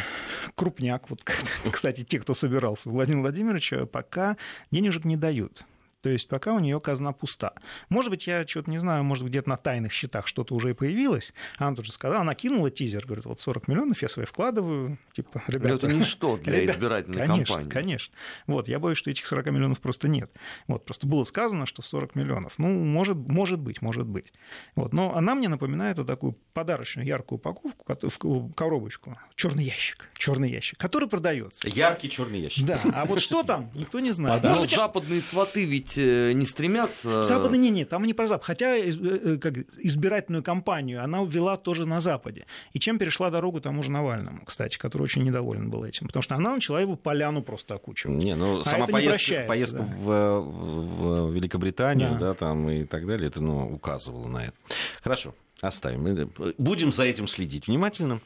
крупняк, 0.55 1.07
вот, 1.11 1.23
кстати, 1.71 2.03
те, 2.03 2.19
кто 2.19 2.33
собирался, 2.33 2.89
Владимир 2.89 3.21
Владимирович, 3.21 3.73
пока 3.91 4.37
денежек 4.71 5.05
не 5.05 5.17
дают. 5.17 5.65
То 6.01 6.09
есть 6.09 6.27
пока 6.27 6.53
у 6.53 6.59
нее 6.59 6.79
казна 6.79 7.11
пуста. 7.11 7.53
Может 7.89 8.09
быть, 8.09 8.27
я 8.27 8.45
что-то 8.47 8.71
не 8.71 8.79
знаю, 8.79 9.03
может 9.03 9.23
быть, 9.23 9.31
где-то 9.31 9.49
на 9.49 9.57
тайных 9.57 9.91
счетах 9.91 10.27
что-то 10.27 10.55
уже 10.55 10.71
и 10.71 10.73
появилось. 10.73 11.31
Она 11.57 11.75
тут 11.75 11.85
же 11.85 11.91
сказала, 11.91 12.21
она 12.21 12.33
кинула 12.33 12.71
тизер, 12.71 13.05
говорит, 13.05 13.25
вот 13.25 13.39
40 13.39 13.67
миллионов 13.67 14.01
я 14.01 14.07
свои 14.07 14.25
вкладываю. 14.25 14.97
Типа, 15.13 15.43
ребята, 15.47 15.69
Но 15.69 15.75
это 15.75 15.87
ничто 15.87 16.37
для 16.43 16.61
ребята, 16.61 16.77
избирательной 16.77 17.27
конечно, 17.27 17.55
кампании. 17.55 17.69
Конечно, 17.69 18.15
Вот, 18.47 18.67
я 18.67 18.79
боюсь, 18.79 18.97
что 18.97 19.11
этих 19.11 19.25
40 19.27 19.47
миллионов 19.47 19.79
просто 19.79 20.07
нет. 20.07 20.31
Вот, 20.67 20.85
просто 20.85 21.05
было 21.05 21.23
сказано, 21.23 21.65
что 21.65 21.81
40 21.81 22.15
миллионов. 22.15 22.55
Ну, 22.57 22.67
может, 22.67 23.17
может 23.17 23.59
быть, 23.59 23.81
может 23.81 24.07
быть. 24.07 24.33
Вот, 24.75 24.93
но 24.93 25.15
она 25.15 25.35
мне 25.35 25.49
напоминает 25.49 25.99
вот 25.99 26.07
такую 26.07 26.33
подарочную 26.53 27.07
яркую 27.07 27.37
упаковку, 27.37 27.85
в 28.01 28.53
коробочку, 28.53 29.17
черный 29.35 29.65
ящик, 29.65 30.09
черный 30.17 30.49
ящик, 30.49 30.79
который 30.79 31.07
продается. 31.07 31.67
Яркий 31.67 32.09
черный 32.09 32.39
ящик. 32.39 32.65
Да, 32.65 32.79
а 32.93 33.05
вот 33.05 33.21
что 33.21 33.43
там, 33.43 33.69
никто 33.75 33.99
не 33.99 34.11
знает. 34.11 34.41
Но 34.43 34.65
западные 34.65 35.21
сваты 35.21 35.65
ведь 35.65 35.90
ведь 35.91 35.97
э, 35.97 36.31
не 36.33 36.45
стремятся... 36.45 37.21
Западные, 37.21 37.59
не, 37.59 37.69
не, 37.69 37.85
там 37.85 38.03
не 38.03 38.13
про 38.13 38.27
Запад. 38.27 38.45
Хотя 38.45 38.77
э, 38.77 38.89
э, 38.91 39.37
как, 39.37 39.53
избирательную 39.77 40.43
кампанию 40.43 41.03
она 41.03 41.23
ввела 41.23 41.57
тоже 41.57 41.87
на 41.87 42.01
Западе. 42.01 42.45
И 42.73 42.79
чем 42.79 42.97
перешла 42.97 43.29
дорогу 43.29 43.61
тому 43.61 43.83
же 43.83 43.91
Навальному, 43.91 44.43
кстати, 44.45 44.77
который 44.77 45.03
очень 45.03 45.23
недоволен 45.23 45.69
был 45.69 45.83
этим. 45.83 46.07
Потому 46.07 46.23
что 46.23 46.35
она 46.35 46.53
начала 46.55 46.81
его 46.81 46.95
поляну 46.95 47.41
просто 47.41 47.75
окучивать. 47.75 48.17
Не, 48.17 48.35
ну, 48.35 48.59
а 48.59 48.63
сама 48.63 48.87
поездка, 48.87 49.45
поездка 49.47 49.79
да. 49.79 49.83
в, 49.83 50.41
в 50.41 51.31
Великобританию, 51.31 52.11
да. 52.11 52.19
да, 52.19 52.33
там 52.33 52.69
и 52.69 52.85
так 52.85 53.05
далее, 53.05 53.27
это 53.27 53.41
ну, 53.41 53.73
указывало 53.73 54.27
на 54.27 54.45
это. 54.45 54.53
Хорошо, 55.03 55.35
оставим. 55.61 56.29
Будем 56.57 56.91
за 56.91 57.03
этим 57.03 57.27
следить 57.27 57.67
внимательно. 57.67 58.21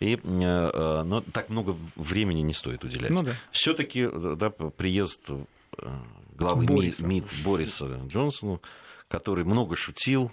И, 0.00 0.16
но 0.22 1.24
так 1.32 1.48
много 1.48 1.76
времени 1.96 2.42
не 2.42 2.52
стоит 2.52 2.84
уделять. 2.84 3.10
Ну, 3.10 3.24
да. 3.24 3.32
Все-таки 3.50 4.08
да, 4.36 4.50
приезд 4.50 5.28
главы 6.36 6.64
Бориса. 6.64 7.04
МИД 7.06 7.24
Бориса 7.44 8.00
Джонсона, 8.06 8.60
который 9.08 9.44
много 9.44 9.76
шутил, 9.76 10.32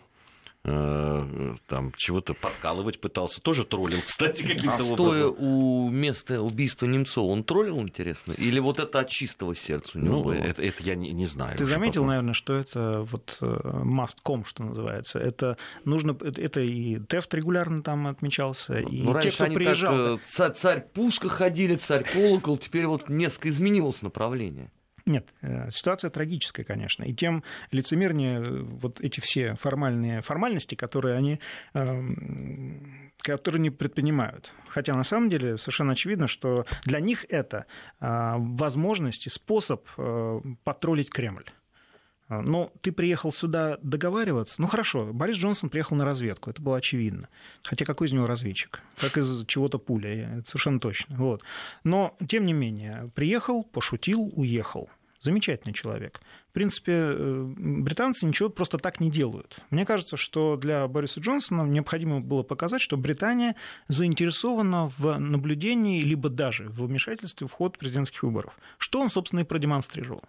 Э, 0.67 1.53
там 1.67 1.93
чего-то 1.95 2.33
подкалывать 2.33 2.99
пытался, 2.99 3.39
тоже 3.39 3.65
троллил, 3.65 3.99
кстати, 4.05 4.41
каким-то 4.41 4.77
а 4.77 4.83
образом. 4.83 4.95
стоя 4.95 5.27
у 5.27 5.89
места 5.91 6.41
убийства 6.41 6.87
Немцова, 6.87 7.27
он 7.27 7.43
троллил, 7.43 7.79
интересно? 7.79 8.31
Или 8.31 8.59
вот 8.59 8.79
это 8.79 9.01
от 9.01 9.09
чистого 9.09 9.53
сердца 9.53 9.91
у 9.93 10.01
него 10.01 10.15
ну, 10.15 10.23
было? 10.23 10.33
Это, 10.33 10.63
это 10.63 10.81
я 10.81 10.95
не, 10.95 11.11
не 11.11 11.27
знаю. 11.27 11.55
Ты 11.55 11.65
заметил, 11.65 12.01
потом. 12.01 12.07
наверное, 12.07 12.33
что 12.33 12.55
это 12.55 13.01
вот 13.03 13.37
э, 13.41 13.45
must.com, 13.45 14.45
что 14.45 14.63
называется. 14.63 15.19
Это 15.19 15.57
нужно, 15.83 16.17
это 16.19 16.61
и 16.61 16.99
Тефт 16.99 17.31
регулярно 17.35 17.83
там 17.83 18.07
отмечался, 18.07 18.79
и 18.79 19.03
ну, 19.03 19.21
те, 19.21 19.29
кто 19.29 19.45
приезжал. 19.45 20.17
Так, 20.17 20.27
царь, 20.27 20.53
царь 20.53 20.85
Пушка 20.95 21.29
ходили, 21.29 21.75
царь 21.75 22.03
Колокол, 22.03 22.57
теперь 22.57 22.87
вот 22.87 23.07
несколько 23.07 23.49
изменилось 23.49 24.01
направление. 24.01 24.71
Нет, 25.05 25.27
э, 25.41 25.69
ситуация 25.69 26.09
трагическая, 26.09 26.65
конечно. 26.65 27.03
И 27.03 27.13
тем 27.13 27.43
лицемернее 27.69 28.39
э, 28.39 28.61
вот 28.63 28.99
эти 29.01 29.19
все 29.19 29.53
формальные 29.53 30.21
формальности, 30.21 30.73
которые 30.73 31.15
они 31.15 31.39
эм, 31.75 33.11
которые 33.19 33.61
не 33.61 33.69
предпринимают. 33.69 34.51
Хотя 34.67 34.95
на 34.95 35.03
самом 35.03 35.29
деле 35.29 35.59
совершенно 35.59 35.91
очевидно, 35.93 36.27
что 36.27 36.65
для 36.85 36.99
них 36.99 37.25
это 37.29 37.67
э, 37.99 38.33
возможность 38.37 39.27
и 39.27 39.29
способ 39.29 39.87
потроллить 40.63 41.11
Кремль. 41.11 41.45
Но 42.27 42.71
ты 42.81 42.91
приехал 42.91 43.31
сюда 43.31 43.77
договариваться. 43.83 44.59
Ну 44.59 44.67
хорошо, 44.67 45.13
Борис 45.13 45.37
Джонсон 45.37 45.69
приехал 45.69 45.95
на 45.95 46.05
разведку, 46.05 46.49
это 46.49 46.61
было 46.61 46.77
очевидно. 46.77 47.29
Хотя 47.63 47.85
какой 47.85 48.07
из 48.07 48.13
него 48.13 48.25
разведчик? 48.25 48.81
Как 48.97 49.17
из 49.17 49.45
чего-то 49.45 49.77
пуля, 49.77 50.39
это 50.39 50.49
совершенно 50.49 50.79
точно. 50.79 51.15
Вот. 51.17 51.43
Но, 51.83 52.15
тем 52.27 52.45
не 52.45 52.53
менее, 52.53 53.11
приехал, 53.13 53.63
пошутил, 53.63 54.31
уехал. 54.35 54.89
Замечательный 55.25 55.73
человек. 55.73 56.21
В 56.49 56.53
принципе, 56.53 56.91
э, 56.93 57.53
британцы 57.57 58.27
ничего 58.27 58.49
просто 58.49 58.77
так 58.77 58.99
не 58.99 59.09
делают. 59.09 59.57
Мне 59.71 59.83
кажется, 59.83 60.17
что 60.17 60.55
для 60.55 60.87
Бориса 60.87 61.19
Джонсона 61.19 61.63
необходимо 61.63 62.21
было 62.21 62.43
показать, 62.43 62.79
что 62.79 62.95
Британия 62.95 63.55
заинтересована 63.87 64.91
в 64.99 65.17
наблюдении, 65.17 66.03
либо 66.03 66.29
даже 66.29 66.65
в 66.69 66.85
вмешательстве 66.85 67.47
в 67.47 67.51
ход 67.53 67.79
президентских 67.79 68.21
выборов. 68.21 68.53
Что 68.77 69.01
он, 69.01 69.09
собственно, 69.09 69.39
и 69.39 69.45
продемонстрировал. 69.45 70.21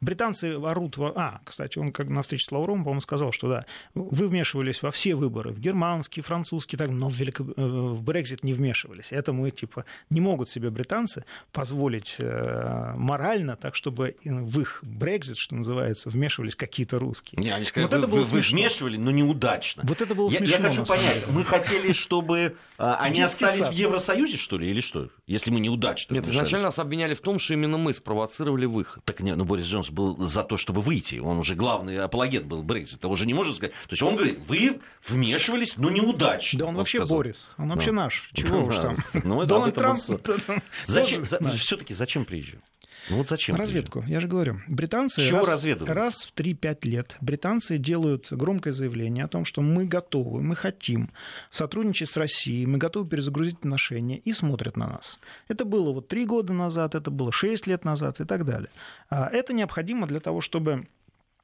Британцы 0.00 0.54
орут... 0.54 0.96
Во... 0.96 1.12
А, 1.14 1.40
кстати, 1.44 1.78
он 1.78 1.92
как 1.92 2.08
на 2.08 2.22
встрече 2.22 2.46
с 2.46 2.52
Лавровым, 2.52 2.84
по-моему, 2.84 3.00
сказал, 3.00 3.32
что 3.32 3.48
да, 3.48 3.66
вы 3.94 4.28
вмешивались 4.28 4.82
во 4.82 4.90
все 4.90 5.14
выборы, 5.14 5.50
в 5.50 5.60
германские, 5.60 6.22
французские, 6.22 6.78
так, 6.78 6.90
но 6.90 7.08
в, 7.08 7.14
Велико... 7.14 7.44
Э, 7.44 7.62
в 7.62 8.02
Брекзит 8.02 8.42
не 8.44 8.52
вмешивались. 8.52 9.12
Это 9.12 9.32
мы, 9.32 9.50
типа, 9.50 9.84
не 10.10 10.20
могут 10.20 10.50
себе 10.50 10.70
британцы 10.70 11.24
позволить 11.52 12.16
э, 12.18 12.92
морально, 12.96 13.56
так, 13.56 13.74
чтобы 13.74 14.16
в 14.24 14.60
их 14.60 14.80
Брекзит, 14.82 15.38
что 15.38 15.54
называется, 15.54 16.08
вмешивались 16.10 16.56
какие-то 16.56 16.98
русские. 16.98 17.42
Не, 17.42 17.50
они 17.50 17.64
сказали, 17.64 17.90
вот 17.90 17.92
вы, 17.92 17.98
это 17.98 18.08
было 18.08 18.24
вы, 18.24 18.24
вы 18.24 18.40
вмешивали, 18.40 18.96
но 18.96 19.10
неудачно. 19.10 19.82
Вот 19.86 20.00
это 20.00 20.14
было 20.14 20.30
я, 20.30 20.38
смешно. 20.38 20.56
Я 20.56 20.62
хочу 20.62 20.84
понять, 20.84 21.26
мы 21.28 21.44
хотели, 21.44 21.92
чтобы 21.92 22.56
а, 22.78 22.96
они 22.96 23.22
остались 23.22 23.68
в 23.68 23.72
Евросоюзе, 23.72 24.36
что 24.36 24.58
ли, 24.58 24.70
или 24.70 24.80
что? 24.80 25.08
Если 25.26 25.50
мы 25.50 25.60
неудачно 25.60 26.14
Нет, 26.14 26.26
изначально 26.26 26.66
нас 26.66 26.78
обвиняли 26.78 27.14
в 27.14 27.20
том, 27.20 27.38
что 27.38 27.54
именно 27.54 27.78
мы 27.78 27.94
спровоцировали 27.94 28.66
выход. 28.66 29.04
Так 29.04 29.20
нет, 29.20 29.36
ну 29.36 29.44
Борис 29.44 29.66
Джонсон 29.66 29.85
Джонс 29.86 29.90
был 29.90 30.26
за 30.26 30.42
то, 30.42 30.56
чтобы 30.56 30.80
выйти. 30.80 31.16
Он 31.16 31.38
уже 31.38 31.54
главный 31.54 31.98
апологет 31.98 32.44
был 32.44 32.62
Брексита. 32.62 33.06
Он 33.06 33.14
уже 33.14 33.26
не 33.26 33.34
может 33.34 33.56
сказать. 33.56 33.72
То 33.72 33.92
есть 33.92 34.02
он 34.02 34.16
говорит, 34.16 34.38
вы 34.46 34.80
вмешивались, 35.06 35.76
но 35.76 35.90
неудачно. 35.90 36.58
Да 36.58 36.64
он, 36.66 36.70
он 36.70 36.76
вообще 36.76 36.98
сказал. 36.98 37.18
Борис. 37.18 37.54
Он 37.58 37.68
вообще 37.68 37.92
ну. 37.92 38.02
наш. 38.02 38.30
Чего 38.32 38.64
уж 38.64 38.76
там. 38.76 38.96
Ну, 39.12 39.44
Дональд 39.44 39.74
Трамп. 39.74 39.98
Зачем? 40.84 41.24
Все-таки 41.24 41.94
зачем 41.94 42.24
приезжал? 42.24 42.60
Ну 43.08 43.18
вот 43.18 43.28
зачем? 43.28 43.56
Разведку, 43.56 44.04
я 44.06 44.20
же 44.20 44.28
говорю. 44.28 44.60
Британцы 44.66 45.26
Чего 45.26 45.44
раз, 45.44 45.64
раз 45.64 46.24
в 46.24 46.34
3-5 46.34 46.78
лет 46.88 47.16
британцы 47.20 47.78
делают 47.78 48.28
громкое 48.30 48.72
заявление 48.72 49.24
о 49.24 49.28
том, 49.28 49.44
что 49.44 49.62
мы 49.62 49.84
готовы, 49.84 50.42
мы 50.42 50.56
хотим 50.56 51.10
сотрудничать 51.50 52.10
с 52.10 52.16
Россией, 52.16 52.66
мы 52.66 52.78
готовы 52.78 53.08
перезагрузить 53.08 53.58
отношения 53.58 54.18
и 54.18 54.32
смотрят 54.32 54.76
на 54.76 54.88
нас. 54.88 55.20
Это 55.48 55.64
было 55.64 55.92
вот 55.92 56.08
3 56.08 56.26
года 56.26 56.52
назад, 56.52 56.94
это 56.94 57.10
было 57.10 57.30
6 57.30 57.66
лет 57.66 57.84
назад 57.84 58.20
и 58.20 58.24
так 58.24 58.44
далее. 58.44 58.70
А 59.08 59.28
это 59.28 59.52
необходимо 59.52 60.06
для 60.06 60.20
того, 60.20 60.40
чтобы 60.40 60.86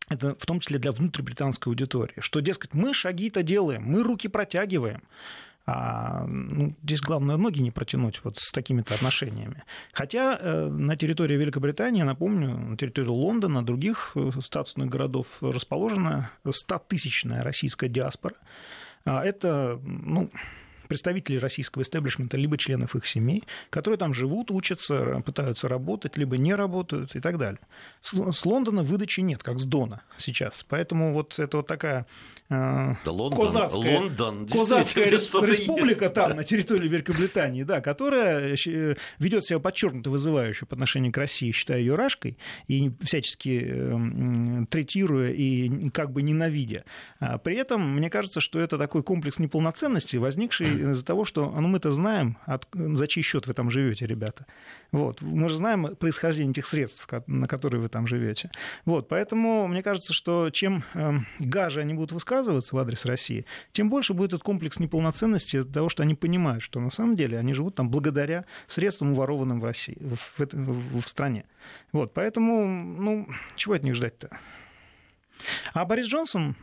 это 0.09 0.35
в 0.35 0.47
том 0.47 0.61
числе 0.61 0.79
для 0.79 0.93
внутрибританской 0.93 1.71
аудитории, 1.71 2.21
что, 2.21 2.41
дескать, 2.41 2.75
мы 2.75 2.93
шаги-то 2.93 3.43
делаем, 3.43 3.83
мы 3.85 4.03
руки 4.03 4.29
протягиваем. 4.29 5.03
А, 5.65 6.25
ну, 6.27 6.75
здесь 6.83 7.01
главное 7.01 7.37
ноги 7.37 7.61
не 7.61 7.71
протянуть 7.71 8.21
вот 8.25 8.39
с 8.39 8.51
такими-то 8.51 8.95
отношениями. 8.95 9.63
Хотя 9.93 10.37
э, 10.37 10.69
на 10.69 10.97
территории 10.97 11.37
Великобритании, 11.37 12.03
напомню, 12.03 12.57
на 12.57 12.77
территории 12.77 13.09
Лондона, 13.09 13.65
других 13.65 14.13
э, 14.17 14.31
статусных 14.41 14.89
городов 14.89 15.27
расположена 15.41 16.31
100-тысячная 16.45 17.43
российская 17.43 17.89
диаспора. 17.89 18.35
А 19.05 19.25
это, 19.25 19.81
ну, 19.85 20.31
представителей 20.93 21.39
российского 21.39 21.83
истеблишмента, 21.83 22.37
либо 22.37 22.59
членов 22.59 22.95
их 22.95 23.07
семей, 23.07 23.45
которые 23.71 23.97
там 23.97 24.13
живут, 24.13 24.51
учатся, 24.51 25.23
пытаются 25.25 25.67
работать, 25.67 26.19
либо 26.19 26.37
не 26.37 26.55
работают 26.55 27.17
и 27.17 27.21
так 27.21 27.39
далее. 27.39 27.61
С 28.03 28.45
Лондона 28.45 28.83
выдачи 28.83 29.21
нет, 29.21 29.43
как 29.43 29.59
с 29.59 29.65
Дона 29.65 30.03
сейчас. 30.19 30.67
Поэтому 30.69 31.15
вот 31.15 31.39
это 31.39 31.57
вот 31.57 31.67
такая 31.67 32.07
э, 32.51 32.95
да, 33.05 33.11
Лондон, 33.11 33.41
козацкая, 33.41 34.01
Лондон, 34.01 34.47
козацкая 34.49 35.05
республика 35.11 36.05
есть, 36.05 36.15
там, 36.15 36.31
да. 36.31 36.37
на 36.37 36.45
территории 36.45 36.89
Великобритании, 36.89 37.63
да, 37.63 37.81
которая 37.81 38.55
э, 38.55 38.95
ведет 39.19 39.45
себя 39.45 39.61
подчеркнуто 39.61 40.11
вызывающе 40.11 40.67
по 40.67 40.75
отношению 40.75 41.11
к 41.11 41.17
России, 41.17 41.53
считая 41.53 41.79
ее 41.79 41.95
рашкой, 41.95 42.37
и 42.69 42.91
всячески 43.01 43.63
э, 43.65 44.67
третируя 44.69 45.31
и 45.31 45.89
как 45.89 46.13
бы 46.13 46.21
ненавидя. 46.21 46.85
А 47.19 47.39
при 47.39 47.57
этом, 47.57 47.97
мне 47.97 48.11
кажется, 48.11 48.43
что 48.43 48.61
это 48.61 48.77
такой 48.77 49.03
комплекс 49.03 49.39
неполноценности, 49.39 50.17
возникший 50.17 50.82
из-за 50.91 51.05
того, 51.05 51.25
что 51.25 51.51
ну, 51.51 51.69
мы-то 51.69 51.93
знаем, 51.93 52.39
от, 52.47 52.67
за 52.75 53.07
чей 53.07 53.23
счет 53.23 53.47
вы 53.47 53.55
там 53.55 53.71
живете, 53.71 54.07
ребята. 54.07 54.47
Вот. 54.91 55.23
Мы 55.23 55.49
же 55.49 55.57
знаем 55.57 55.97
происхождение 55.97 56.53
этих 56.53 56.67
средств, 56.67 57.07
на 57.27 57.49
которые 57.49 57.81
вы 57.81 57.89
там 57.89 58.07
живете. 58.07 58.51
Вот. 58.85 59.09
Поэтому 59.09 59.67
мне 59.67 59.83
кажется, 59.83 60.13
что 60.13 60.51
чем 60.51 60.85
э, 60.95 61.13
гаже 61.39 61.81
они 61.81 61.95
будут 61.95 62.13
высказываться 62.13 62.75
в 62.77 62.79
адрес 62.79 63.05
России, 63.05 63.47
тем 63.73 63.89
больше 63.89 64.15
будет 64.15 64.33
этот 64.33 64.43
комплекс 64.43 64.79
неполноценности 64.79 65.59
от 65.59 65.73
того, 65.73 65.89
что 65.89 66.03
они 66.03 66.15
понимают, 66.15 66.63
что 66.63 66.81
на 66.81 66.91
самом 66.91 67.17
деле 67.17 67.39
они 67.39 67.53
живут 67.55 67.75
там 67.75 67.91
благодаря 67.91 68.45
средствам, 68.67 69.13
уворованным 69.13 69.61
в 69.61 69.65
России, 69.65 69.97
в, 70.01 70.39
в, 70.39 71.01
в 71.01 71.09
стране. 71.09 71.45
Вот. 71.93 72.13
Поэтому, 72.13 72.67
ну, 72.67 73.29
чего 73.57 73.75
от 73.75 73.83
них 73.83 73.95
ждать-то? 73.95 74.39
А 75.73 75.85
Борис 75.85 76.07
Джонсон, 76.07 76.57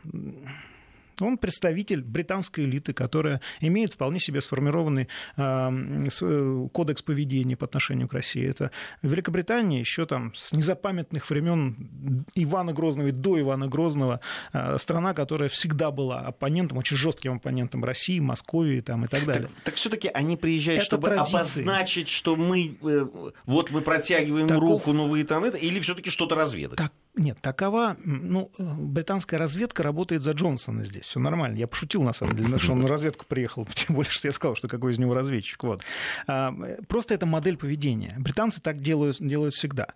он 1.20 1.38
представитель 1.38 2.02
британской 2.02 2.64
элиты, 2.64 2.92
которая 2.92 3.40
имеет 3.60 3.94
вполне 3.94 4.18
себе 4.18 4.40
сформированный 4.40 5.08
э, 5.36 6.68
кодекс 6.72 7.02
поведения 7.02 7.56
по 7.56 7.66
отношению 7.66 8.08
к 8.08 8.12
России. 8.12 8.48
Это 8.48 8.70
Великобритания 9.02 9.80
еще 9.80 10.06
там 10.06 10.34
с 10.34 10.52
незапамятных 10.52 11.28
времен 11.30 12.24
Ивана 12.34 12.72
Грозного 12.72 13.08
и 13.08 13.12
до 13.12 13.40
Ивана 13.40 13.68
Грозного 13.68 14.20
э, 14.52 14.78
страна, 14.78 15.14
которая 15.14 15.48
всегда 15.48 15.90
была 15.90 16.20
оппонентом, 16.20 16.78
очень 16.78 16.96
жестким 16.96 17.34
оппонентом 17.34 17.84
России, 17.84 18.18
Московии 18.20 18.80
там, 18.80 19.04
и 19.04 19.08
так 19.08 19.24
далее. 19.24 19.48
Так, 19.48 19.64
так 19.64 19.74
все-таки 19.74 20.08
они 20.08 20.36
приезжают, 20.36 20.80
Это 20.80 20.86
чтобы 20.86 21.08
традиции. 21.08 21.36
обозначить, 21.36 22.08
что 22.08 22.36
мы 22.36 22.76
э, 22.82 23.06
вот 23.46 23.70
мы 23.70 23.80
протягиваем 23.80 24.46
Таков... 24.46 24.68
руку, 24.68 24.92
но 24.92 25.08
вы 25.08 25.24
там 25.24 25.44
это, 25.44 25.56
или 25.56 25.80
все-таки 25.80 26.10
что-то 26.10 26.34
разведать? 26.34 26.78
Так, 26.78 26.92
нет, 27.16 27.38
такова, 27.40 27.96
ну, 28.04 28.52
британская 28.58 29.36
разведка 29.36 29.82
работает 29.82 30.22
за 30.22 30.30
Джонсона 30.30 30.84
здесь 30.84 31.04
все 31.04 31.18
нормально. 31.18 31.56
Я 31.56 31.66
пошутил, 31.66 32.02
на 32.02 32.12
самом 32.12 32.36
деле, 32.36 32.58
что 32.58 32.72
он 32.72 32.80
на 32.80 32.88
разведку 32.88 33.26
приехал, 33.26 33.66
тем 33.74 33.96
более, 33.96 34.10
что 34.10 34.28
я 34.28 34.32
сказал, 34.32 34.54
что 34.54 34.68
какой 34.68 34.92
из 34.92 34.98
него 34.98 35.12
разведчик. 35.12 35.62
Вот. 35.64 35.82
А, 36.28 36.54
просто 36.88 37.14
это 37.14 37.26
модель 37.26 37.56
поведения. 37.56 38.14
Британцы 38.16 38.60
так 38.60 38.80
делают, 38.80 39.16
делают 39.18 39.54
всегда. 39.54 39.88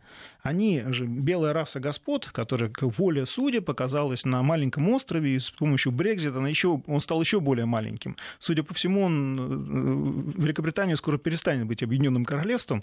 Они 0.43 0.83
же 0.89 1.07
белая 1.07 1.53
раса 1.53 1.79
господ, 1.79 2.27
которая, 2.27 2.69
как 2.69 2.99
воля 2.99 3.27
судя, 3.27 3.61
показалась 3.63 4.25
на 4.25 4.43
маленьком 4.43 4.89
острове, 4.91 5.37
и 5.37 5.39
с 5.39 5.51
помощью 5.51 5.93
Брекзита 5.93 6.39
он, 6.39 6.47
еще, 6.47 6.83
он 6.87 7.01
стал 7.01 7.21
еще 7.21 7.39
более 7.39 7.65
маленьким. 7.65 8.17
Судя 8.41 8.65
по 8.65 8.75
всему, 8.75 9.03
он, 9.03 10.35
э, 10.37 10.43
Великобритания 10.43 10.97
скоро 10.97 11.17
перестанет 11.17 11.67
быть 11.67 11.83
объединенным 11.83 12.25
королевством, 12.25 12.83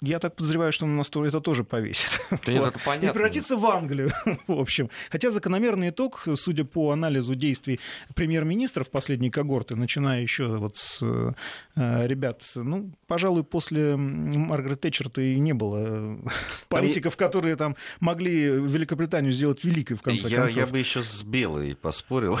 я 0.00 0.18
так 0.18 0.36
подозреваю, 0.36 0.72
что 0.72 0.86
на 0.86 1.04
стол 1.04 1.24
это 1.24 1.40
тоже 1.40 1.64
повесит. 1.64 2.20
Да 2.46 2.52
это 2.52 2.78
понятно. 2.84 3.06
И 3.08 3.12
превратится 3.12 3.56
в 3.56 3.66
Англию, 3.66 4.12
в 4.46 4.60
общем. 4.60 4.90
Хотя 5.10 5.30
закономерный 5.30 5.90
итог, 5.90 6.26
судя 6.36 6.64
по 6.64 6.90
анализу 6.90 7.34
действий 7.34 7.80
премьер-министра 8.14 8.84
в 8.84 8.90
последней 8.90 9.30
когорты, 9.30 9.76
начиная 9.76 10.22
еще 10.22 10.46
вот 10.46 10.76
с 10.76 11.00
э, 11.02 12.06
ребят, 12.06 12.42
ну, 12.54 12.92
пожалуй, 13.06 13.44
после 13.44 13.96
Маргарет 13.96 14.80
Тэтчер-то 14.80 15.20
и 15.20 15.38
не 15.38 15.54
было 15.54 15.78
э, 15.78 16.16
политиков, 16.68 17.16
которые 17.16 17.56
там 17.56 17.76
могли 18.00 18.44
Великобританию 18.44 19.32
сделать 19.32 19.64
великой, 19.64 19.94
в 19.96 20.02
конце 20.02 20.28
я, 20.28 20.36
концов. 20.38 20.56
Я 20.56 20.66
бы 20.66 20.78
еще 20.78 21.02
с 21.02 21.22
Белой 21.22 21.76
поспорил, 21.76 22.38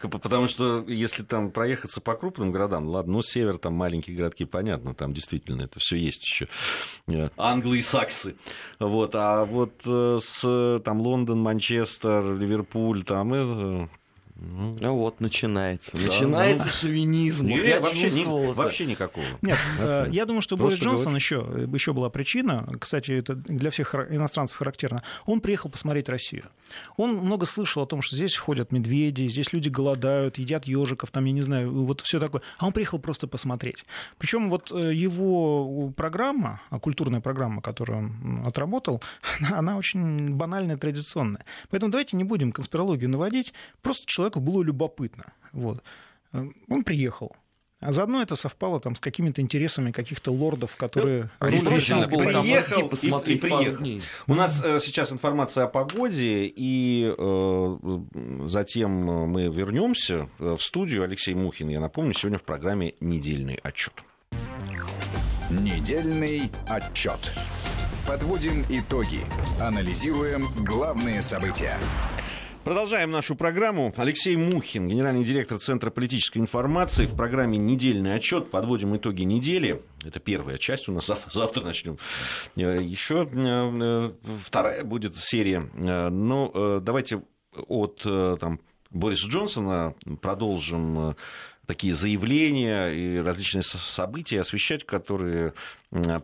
потому 0.00 0.48
что 0.48 0.84
если 0.88 1.22
там 1.22 1.50
проехаться 1.50 2.00
по 2.00 2.14
крупным 2.14 2.50
городам, 2.52 2.86
ладно, 2.86 3.14
ну, 3.14 3.22
север, 3.22 3.58
там 3.58 3.74
маленькие 3.74 4.16
городки, 4.16 4.44
понятно, 4.44 4.94
там 4.94 5.12
действительно 5.12 5.62
это 5.62 5.78
все 5.78 5.96
есть 5.96 6.19
есть 6.20 6.24
еще 6.24 6.48
э, 7.08 7.30
англы 7.36 7.78
и 7.78 7.82
саксы. 7.82 8.36
Вот, 8.78 9.14
а 9.14 9.44
вот 9.44 9.72
э, 9.84 10.18
с 10.22 10.80
там 10.84 11.00
Лондон, 11.00 11.40
Манчестер, 11.40 12.34
Ливерпуль, 12.34 13.04
там 13.04 13.34
э, 13.34 13.88
ну, 14.42 14.76
а 14.80 14.90
вот 14.92 15.20
начинается. 15.20 15.92
Да, 15.92 15.98
начинается 15.98 16.66
ну, 16.66 16.72
шовинизм. 16.72 17.46
Нет, 17.46 17.66
я 17.66 17.80
вообще, 17.80 18.10
ни, 18.10 18.52
вообще 18.54 18.86
никакого. 18.86 19.26
Нет, 19.42 19.58
это 19.78 20.08
я 20.10 20.24
думаю, 20.24 20.40
что 20.40 20.56
Борис 20.56 20.78
Джонсон 20.78 21.14
еще, 21.14 21.44
еще 21.72 21.92
была 21.92 22.08
причина, 22.08 22.66
кстати, 22.80 23.10
это 23.12 23.34
для 23.34 23.70
всех 23.70 23.94
иностранцев 23.94 24.56
характерно. 24.56 25.02
Он 25.26 25.40
приехал 25.40 25.68
посмотреть 25.68 26.08
Россию. 26.08 26.44
Он 26.96 27.16
много 27.16 27.44
слышал 27.44 27.82
о 27.82 27.86
том, 27.86 28.00
что 28.00 28.16
здесь 28.16 28.34
ходят 28.36 28.72
медведи, 28.72 29.28
здесь 29.28 29.52
люди 29.52 29.68
голодают, 29.68 30.38
едят 30.38 30.64
ежиков, 30.64 31.10
там, 31.10 31.26
я 31.26 31.32
не 31.32 31.42
знаю, 31.42 31.70
вот 31.84 32.00
все 32.00 32.18
такое. 32.18 32.40
А 32.58 32.66
он 32.66 32.72
приехал 32.72 32.98
просто 32.98 33.26
посмотреть. 33.26 33.84
Причем 34.16 34.48
вот 34.48 34.70
его 34.70 35.90
программа, 35.94 36.62
культурная 36.80 37.20
программа, 37.20 37.60
которую 37.60 37.98
он 37.98 38.46
отработал, 38.46 39.02
она 39.50 39.76
очень 39.76 40.30
банальная, 40.30 40.78
традиционная. 40.78 41.44
Поэтому 41.68 41.92
давайте 41.92 42.16
не 42.16 42.24
будем 42.24 42.52
конспирологию 42.52 43.10
наводить. 43.10 43.52
Просто 43.82 44.06
человек 44.06 44.29
человеку 44.30 44.40
было 44.40 44.62
любопытно. 44.62 45.32
Вот. 45.52 45.82
Он 46.32 46.84
приехал. 46.84 47.34
А 47.82 47.92
заодно 47.92 48.20
это 48.20 48.36
совпало 48.36 48.78
там, 48.78 48.94
с 48.94 49.00
какими-то 49.00 49.40
интересами 49.40 49.90
каких-то 49.90 50.30
лордов, 50.30 50.76
которые... 50.76 51.30
Ну, 51.40 51.50
действительно, 51.50 52.02
приехал 52.02 52.88
и, 52.88 53.32
и 53.32 53.38
приехал. 53.38 54.06
У 54.26 54.34
нас 54.34 54.62
э, 54.62 54.80
сейчас 54.80 55.12
информация 55.12 55.64
о 55.64 55.66
погоде, 55.66 56.44
и 56.44 57.10
э, 57.16 57.78
затем 58.44 58.90
мы 58.90 59.44
вернемся 59.44 60.28
э, 60.38 60.56
в 60.58 60.62
студию. 60.62 61.04
Алексей 61.04 61.34
Мухин, 61.34 61.70
я 61.70 61.80
напомню, 61.80 62.12
сегодня 62.12 62.38
в 62.38 62.42
программе 62.42 62.92
«Недельный 63.00 63.58
отчет». 63.62 63.94
Недельный 65.48 66.50
отчет. 66.68 67.32
Подводим 68.06 68.62
итоги. 68.68 69.22
Анализируем 69.58 70.44
главные 70.66 71.22
события. 71.22 71.78
Продолжаем 72.64 73.10
нашу 73.10 73.36
программу. 73.36 73.92
Алексей 73.96 74.36
Мухин, 74.36 74.86
генеральный 74.86 75.24
директор 75.24 75.58
Центра 75.58 75.90
политической 75.90 76.38
информации. 76.38 77.06
В 77.06 77.16
программе 77.16 77.56
«Недельный 77.56 78.14
отчет». 78.14 78.50
Подводим 78.50 78.94
итоги 78.96 79.22
недели. 79.22 79.82
Это 80.04 80.20
первая 80.20 80.58
часть 80.58 80.86
у 80.88 80.92
нас. 80.92 81.10
Завтра 81.30 81.64
начнем. 81.64 81.96
Э, 82.56 82.76
Еще 82.82 83.26
э, 83.32 84.12
вторая 84.44 84.84
будет 84.84 85.16
серия. 85.16 85.70
Э, 85.74 86.10
Но 86.10 86.80
давайте 86.80 87.22
от 87.66 88.02
там, 88.02 88.60
Бориса 88.90 89.26
Джонсона 89.26 89.94
продолжим 90.20 91.16
такие 91.70 91.94
заявления 91.94 92.88
и 92.88 93.18
различные 93.18 93.62
события 93.62 94.40
освещать, 94.40 94.84
которые 94.84 95.54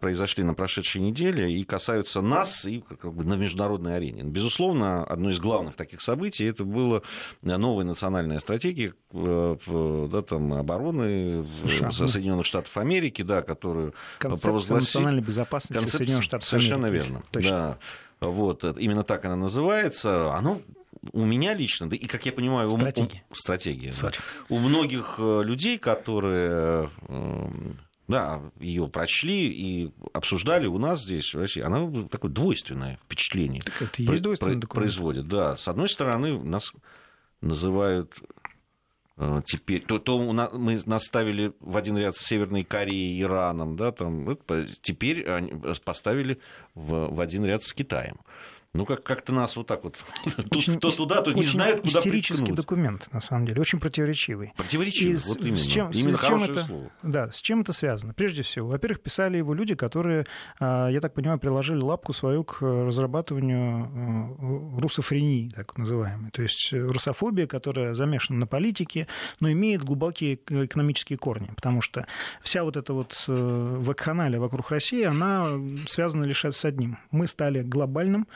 произошли 0.01 0.43
на 0.43 0.55
прошедшей 0.55 1.01
неделе 1.01 1.53
и 1.53 1.63
касаются 1.63 2.21
нас 2.21 2.65
и 2.65 2.81
как 2.81 3.13
бы 3.13 3.25
на 3.25 3.35
международной 3.35 3.95
арене. 3.97 4.25
Безусловно, 4.25 5.05
одно 5.05 5.31
из 5.31 5.39
главных 5.39 5.77
таких 5.77 6.01
событий 6.03 6.45
это 6.47 6.65
была 6.65 7.03
новая 7.43 7.85
национальная 7.85 8.41
стратегия 8.41 8.95
э, 9.13 9.57
да, 10.11 10.23
там, 10.23 10.53
обороны 10.53 11.45
США. 11.45 11.93
Соединенных 11.93 12.45
Штатов 12.45 12.77
Америки, 12.77 13.23
да, 13.23 13.43
которую 13.43 13.95
Концепция 14.19 14.49
провозгласили. 14.49 14.87
национальной 14.89 15.23
безопасности 15.23 15.75
Концепция... 15.75 15.99
Соединенных 15.99 16.25
Штатов 16.25 16.49
Совершенно 16.49 16.89
Америки. 16.89 17.03
Совершенно 17.05 17.19
верно. 17.19 17.31
Точно. 17.31 17.79
Да. 18.21 18.29
Вот, 18.29 18.65
именно 18.65 19.05
так 19.05 19.25
она 19.27 19.37
называется. 19.37 20.35
Оно 20.35 20.61
у 21.13 21.25
меня 21.25 21.55
лично, 21.55 21.89
да 21.89 21.97
и, 21.97 22.07
как 22.07 22.27
я 22.27 22.33
понимаю, 22.33 22.69
стратегия. 22.69 23.25
У, 23.29 23.33
у, 23.33 23.37
стратегия 23.37 23.93
да, 24.01 24.13
у 24.49 24.59
многих 24.59 25.17
э, 25.19 25.43
людей, 25.43 25.79
которые 25.79 26.91
э, 27.09 27.49
да, 28.09 28.41
ее 28.61 28.89
прочли 28.89 29.49
и 29.49 29.93
обсуждали 30.13 30.67
у 30.67 30.79
нас 30.79 31.03
здесь, 31.03 31.35
в 31.35 31.39
России, 31.39 31.61
она 31.61 32.09
такое 32.09 32.31
двойственное 32.31 32.99
впечатление 33.05 33.63
так 33.63 33.83
это 33.83 34.03
есть 34.03 34.23
двойственный 34.23 34.61
про- 34.61 34.69
производит. 34.69 35.27
Да, 35.27 35.57
с 35.57 35.67
одной 35.69 35.89
стороны, 35.89 36.39
нас 36.43 36.73
называют 37.41 38.13
э, 39.17 39.43
теперь, 39.45 39.83
то, 39.83 39.99
то 39.99 40.21
мы 40.21 40.79
наставили 40.87 41.53
в 41.61 41.77
один 41.77 41.99
ряд 41.99 42.15
с 42.17 42.25
Северной 42.25 42.65
Кореей 42.65 43.21
Ираном, 43.21 43.77
да, 43.77 43.93
там, 43.93 44.39
теперь 44.83 45.27
поставили 45.85 46.39
в, 46.75 47.15
в 47.15 47.21
один 47.21 47.45
ряд 47.45 47.63
с 47.63 47.73
Китаем. 47.73 48.19
Ну, 48.75 48.85
как- 48.85 49.03
как-то 49.03 49.33
нас 49.33 49.57
вот 49.57 49.67
так 49.67 49.85
вот. 49.85 49.97
Тут, 50.51 50.81
то 50.81 50.91
туда, 50.91 51.23
то 51.23 51.33
не 51.33 51.41
очень 51.41 51.53
знают, 51.53 51.81
куда 51.83 51.99
истерический 52.01 52.53
документ, 52.53 53.09
на 53.13 53.21
самом 53.21 53.47
деле, 53.47 53.61
очень 53.61 53.81
противоречивый. 53.81 54.53
С- 55.19 55.27
вот 55.29 55.39
с 55.39 55.41
именно. 55.41 55.57
чем- 55.59 55.93
с- 55.93 55.97
именно 55.97 56.17
с 56.17 56.21
чем 56.21 56.29
хорошее 56.29 56.53
это- 56.53 56.67
слово. 56.67 56.91
Да, 57.03 57.31
с 57.31 57.41
чем 57.41 57.61
это 57.63 57.73
связано? 57.73 58.13
Прежде 58.15 58.43
всего, 58.43 58.69
во-первых, 58.69 59.01
писали 59.03 59.39
его 59.39 59.55
люди, 59.55 59.75
которые, 59.75 60.27
а, 60.61 60.89
я 60.89 61.01
так 61.01 61.15
понимаю, 61.15 61.39
приложили 61.39 61.81
лапку 61.81 62.13
свою 62.13 62.45
к 62.45 62.61
разрабатыванию 62.61 64.77
э, 64.77 64.81
русофрении, 64.81 65.49
так 65.49 65.77
называемой. 65.79 66.31
То 66.31 66.43
есть 66.43 66.73
э, 66.73 66.79
русофобия, 66.79 67.47
которая 67.47 67.95
замешана 67.95 68.39
на 68.41 68.47
политике, 68.47 69.07
но 69.41 69.51
имеет 69.51 69.83
глубокие 69.83 70.35
экономические 70.35 71.19
корни, 71.19 71.49
потому 71.55 71.83
что 71.83 72.07
вся 72.43 72.65
вот 72.65 72.77
эта 72.77 72.93
вот 72.93 73.17
э, 73.29 73.77
вакханалия 73.81 74.41
вокруг 74.41 74.71
России, 74.71 75.05
она 75.05 75.47
связана 75.89 76.25
лишь 76.25 76.45
с 76.45 76.65
одним. 76.65 76.99
Мы 77.11 77.27
стали 77.27 77.63
глобальным 77.63 78.27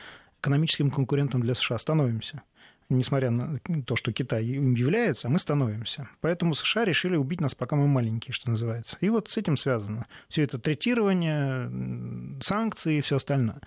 экономическим 0.41 0.91
конкурентом 0.91 1.41
для 1.41 1.55
США, 1.55 1.77
становимся 1.77 2.43
несмотря 2.91 3.31
на 3.31 3.59
то, 3.85 3.95
что 3.95 4.11
Китай 4.11 4.45
им 4.45 4.75
является, 4.75 5.29
мы 5.29 5.39
становимся. 5.39 6.09
Поэтому 6.19 6.53
США 6.53 6.85
решили 6.85 7.15
убить 7.15 7.41
нас, 7.41 7.55
пока 7.55 7.75
мы 7.75 7.87
маленькие, 7.87 8.33
что 8.33 8.49
называется. 8.49 8.97
И 9.01 9.09
вот 9.09 9.29
с 9.29 9.37
этим 9.37 9.57
связано. 9.57 10.05
Все 10.29 10.43
это 10.43 10.59
третирование, 10.59 12.41
санкции 12.41 12.97
и 12.97 13.01
все 13.01 13.17
остальное. 13.17 13.61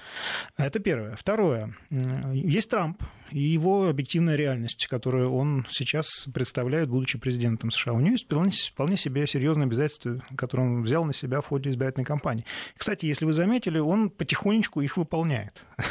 Это 0.57 0.79
первое. 0.79 1.17
Второе. 1.17 1.75
Есть 1.91 2.71
Трамп 2.71 3.03
и 3.31 3.41
его 3.41 3.89
объективная 3.89 4.37
реальность, 4.37 4.87
которую 4.87 5.33
он 5.33 5.67
сейчас 5.69 6.27
представляет, 6.33 6.89
будучи 6.89 7.19
президентом 7.19 7.71
США. 7.71 7.93
У 7.93 8.01
него 8.01 8.13
есть 8.13 8.27
вполне, 8.27 8.53
вполне 8.53 8.97
себе 8.97 9.27
серьезные 9.27 9.65
обязательства, 9.65 10.23
которые 10.37 10.69
он 10.69 10.83
взял 10.83 11.05
на 11.05 11.15
себя 11.15 11.41
в 11.41 11.47
ходе 11.47 11.71
избирательной 11.71 12.05
кампании. 12.05 12.45
Кстати, 12.77 13.07
если 13.07 13.25
вы 13.25 13.33
заметили, 13.33 13.79
он 13.79 14.11
потихонечку 14.11 14.81
их 14.83 14.97
выполняет. 14.97 15.63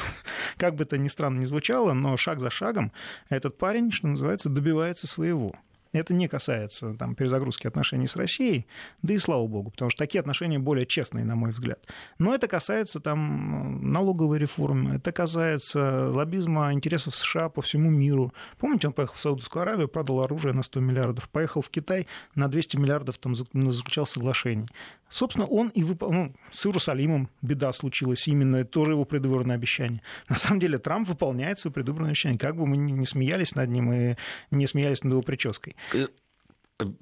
Как 0.57 0.75
бы 0.75 0.83
это 0.83 0.97
ни 0.97 1.07
странно 1.07 1.39
ни 1.39 1.45
звучало, 1.45 1.93
но 1.93 2.17
шаг 2.17 2.39
за 2.39 2.49
шагом 2.49 2.91
этот 3.29 3.57
парень, 3.57 3.91
что 3.91 4.07
называется, 4.07 4.49
добивается 4.49 5.07
своего. 5.07 5.53
Это 5.93 6.13
не 6.13 6.27
касается 6.27 6.95
там, 6.95 7.15
перезагрузки 7.15 7.67
отношений 7.67 8.07
с 8.07 8.15
Россией, 8.15 8.65
да 9.03 9.13
и 9.13 9.17
слава 9.19 9.45
богу, 9.45 9.69
потому 9.69 9.91
что 9.91 9.99
такие 9.99 10.19
отношения 10.19 10.57
более 10.57 10.87
честные, 10.87 11.23
на 11.23 11.35
мой 11.35 11.51
взгляд. 11.51 11.79
Но 12.17 12.33
это 12.33 12.47
касается 12.47 12.99
там, 12.99 13.91
налоговой 13.91 14.39
реформы, 14.39 14.95
это 14.95 15.11
касается 15.11 16.09
лоббизма 16.09 16.73
интересов 16.73 17.13
США 17.15 17.49
по 17.49 17.61
всему 17.61 17.91
миру. 17.91 18.33
Помните, 18.57 18.87
он 18.87 18.93
поехал 18.93 19.13
в 19.13 19.19
Саудовскую 19.19 19.61
Аравию, 19.61 19.87
продал 19.87 20.21
оружие 20.21 20.53
на 20.53 20.63
100 20.63 20.79
миллиардов, 20.79 21.29
поехал 21.29 21.61
в 21.61 21.69
Китай, 21.69 22.07
на 22.33 22.47
200 22.47 22.77
миллиардов 22.77 23.19
там 23.19 23.33
зак- 23.33 23.71
заключал 23.71 24.07
соглашений. 24.07 24.65
Собственно, 25.13 25.45
он 25.45 25.67
и 25.69 25.83
выпол... 25.83 26.11
ну, 26.11 26.33
с 26.51 26.65
Иерусалимом 26.65 27.29
беда 27.43 27.71
случилась, 27.71 28.27
именно 28.27 28.65
тоже 28.65 28.93
его 28.93 29.05
предвыборное 29.05 29.55
обещание. 29.55 30.01
На 30.27 30.35
самом 30.35 30.59
деле 30.59 30.79
Трамп 30.79 31.07
выполняет 31.07 31.59
свое 31.59 31.71
предвыборное 31.71 32.09
обещание, 32.09 32.39
как 32.39 32.55
бы 32.55 32.65
мы 32.65 32.77
ни 32.77 33.05
смеялись 33.05 33.53
над 33.53 33.69
ним 33.69 33.93
и 33.93 34.15
не 34.49 34.65
смеялись 34.65 35.03
над 35.03 35.13
его 35.13 35.21
прической. 35.21 35.75
Uh, 35.91 36.07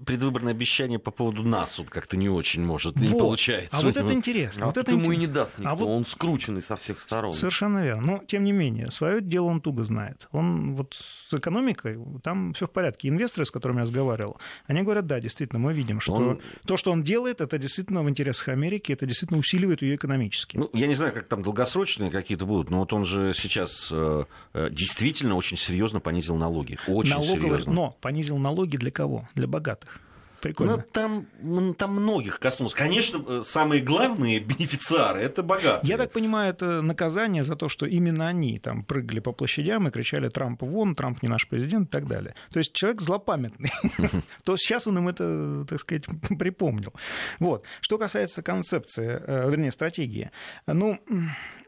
Предвыборное 0.05 0.51
обещание 0.51 0.99
по 0.99 1.11
поводу 1.11 1.43
нас 1.43 1.79
вот 1.79 1.89
как-то 1.89 2.17
не 2.17 2.27
очень 2.27 2.61
может, 2.63 2.97
не 2.97 3.07
Вот. 3.07 3.19
получается. 3.19 3.77
А 3.77 3.81
вот 3.81 3.95
это 3.95 4.11
интересно. 4.13 4.65
А 4.65 4.67
вот 4.67 4.77
это 4.77 4.91
ему 4.91 5.01
и 5.11 5.15
интерес- 5.15 5.19
не 5.19 5.27
даст 5.27 5.57
никто, 5.57 5.71
А 5.71 5.75
вот 5.75 5.87
он 5.87 6.05
скрученный 6.05 6.61
со 6.61 6.75
всех 6.75 6.99
сторон. 6.99 7.31
Совершенно 7.31 7.81
верно. 7.81 8.01
Но, 8.17 8.17
тем 8.27 8.43
не 8.43 8.51
менее, 8.51 8.91
свое 8.91 9.21
дело 9.21 9.45
он 9.45 9.61
туго 9.61 9.85
знает. 9.85 10.27
Он 10.33 10.75
вот 10.75 10.93
с 10.99 11.33
экономикой, 11.33 11.97
там 12.21 12.53
все 12.53 12.67
в 12.67 12.71
порядке. 12.71 13.07
Инвесторы, 13.07 13.45
с 13.45 13.49
которыми 13.51 13.77
я 13.77 13.83
разговаривал, 13.83 14.37
они 14.67 14.81
говорят, 14.81 15.07
да, 15.07 15.21
действительно, 15.21 15.59
мы 15.59 15.73
видим, 15.73 16.01
что 16.01 16.13
Он- 16.15 16.39
то, 16.67 16.75
что 16.75 16.91
он 16.91 17.01
делает, 17.01 17.39
это 17.39 17.57
действительно 17.57 18.03
в 18.03 18.09
интересах 18.09 18.49
Америки, 18.49 18.91
это 18.91 19.05
действительно 19.05 19.39
усиливает 19.39 19.81
ее 19.81 19.95
экономически. 19.95 20.57
Ну, 20.57 20.69
я 20.73 20.85
не 20.85 20.95
знаю, 20.95 21.13
как 21.13 21.27
там 21.29 21.43
долгосрочные 21.43 22.11
какие-то 22.11 22.45
будут, 22.45 22.69
но 22.71 22.79
вот 22.79 22.91
он 22.91 23.05
же 23.05 23.33
сейчас 23.33 23.87
э, 23.89 24.25
э, 24.53 24.67
действительно 24.69 25.35
очень 25.35 25.55
серьезно 25.55 26.01
понизил 26.01 26.35
налоги. 26.35 26.77
Очень 26.87 27.11
Налоговые- 27.11 27.41
серьезно. 27.41 27.73
Но 27.73 27.97
понизил 28.01 28.37
налоги 28.37 28.75
для 28.75 28.91
кого? 28.91 29.27
Для 29.33 29.47
богатых 29.47 29.60
богатых. 29.61 30.10
Прикольно. 30.41 30.77
Ну, 30.77 30.83
там, 30.91 31.73
там 31.75 31.91
многих 31.91 32.39
коснулось. 32.39 32.73
Конечно, 32.73 33.23
э, 33.27 33.41
самые 33.45 33.81
главные 33.81 34.39
бенефициары– 34.49 35.21
это 35.21 35.43
богатые. 35.43 35.89
Я 35.89 35.97
так 35.97 36.11
понимаю, 36.11 36.49
это 36.49 36.81
наказание 36.81 37.43
за 37.43 37.55
то, 37.55 37.69
что 37.69 37.85
именно 37.85 38.27
они 38.27 38.57
там 38.59 38.83
прыгали 38.83 39.19
по 39.19 39.33
площадям 39.33 39.87
и 39.87 39.91
кричали 39.91 40.29
«Трамп 40.29 40.63
вон», 40.63 40.95
«Трамп 40.95 41.21
не 41.21 41.29
наш 41.29 41.47
президент» 41.47 41.89
и 41.89 41.91
так 41.91 42.07
далее. 42.07 42.33
То 42.51 42.59
есть 42.59 42.73
человек 42.73 43.01
злопамятный. 43.01 43.71
То 44.43 44.57
сейчас 44.57 44.87
он 44.87 44.97
им 44.97 45.07
это, 45.07 45.65
так 45.69 45.79
сказать, 45.79 46.05
припомнил. 46.39 46.93
Вот. 47.39 47.65
Что 47.81 47.99
касается 47.99 48.41
концепции, 48.41 49.21
э, 49.25 49.49
вернее, 49.49 49.71
стратегии. 49.71 50.31
Ну, 50.65 50.99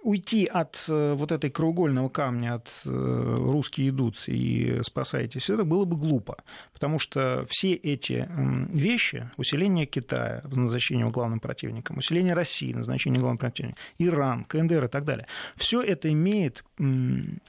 уйти 0.01 0.45
от 0.45 0.83
э, 0.87 1.13
вот 1.13 1.31
этой 1.31 1.51
краеугольного 1.51 2.09
камня, 2.09 2.55
от 2.55 2.69
«русские 2.85 3.89
идут 3.89 4.17
и 4.27 4.79
спасайте», 4.83 5.39
все 5.39 5.53
это 5.53 5.63
было 5.63 5.85
бы 5.85 5.95
глупо. 5.95 6.37
Потому 6.73 6.97
что 6.97 7.45
все 7.47 7.73
эти 7.73 8.27
вещи, 8.71 9.29
усиление 9.37 9.85
Китая, 9.85 10.41
назначение 10.43 11.01
его 11.01 11.11
главным 11.11 11.39
противником, 11.39 11.97
усиление 11.97 12.33
России, 12.33 12.73
назначение 12.73 13.19
главным 13.19 13.37
противником, 13.37 13.81
Иран, 13.97 14.43
КНДР 14.45 14.85
и 14.85 14.87
так 14.87 15.05
далее, 15.05 15.27
все 15.55 15.81
это 15.81 16.11
имеет 16.11 16.63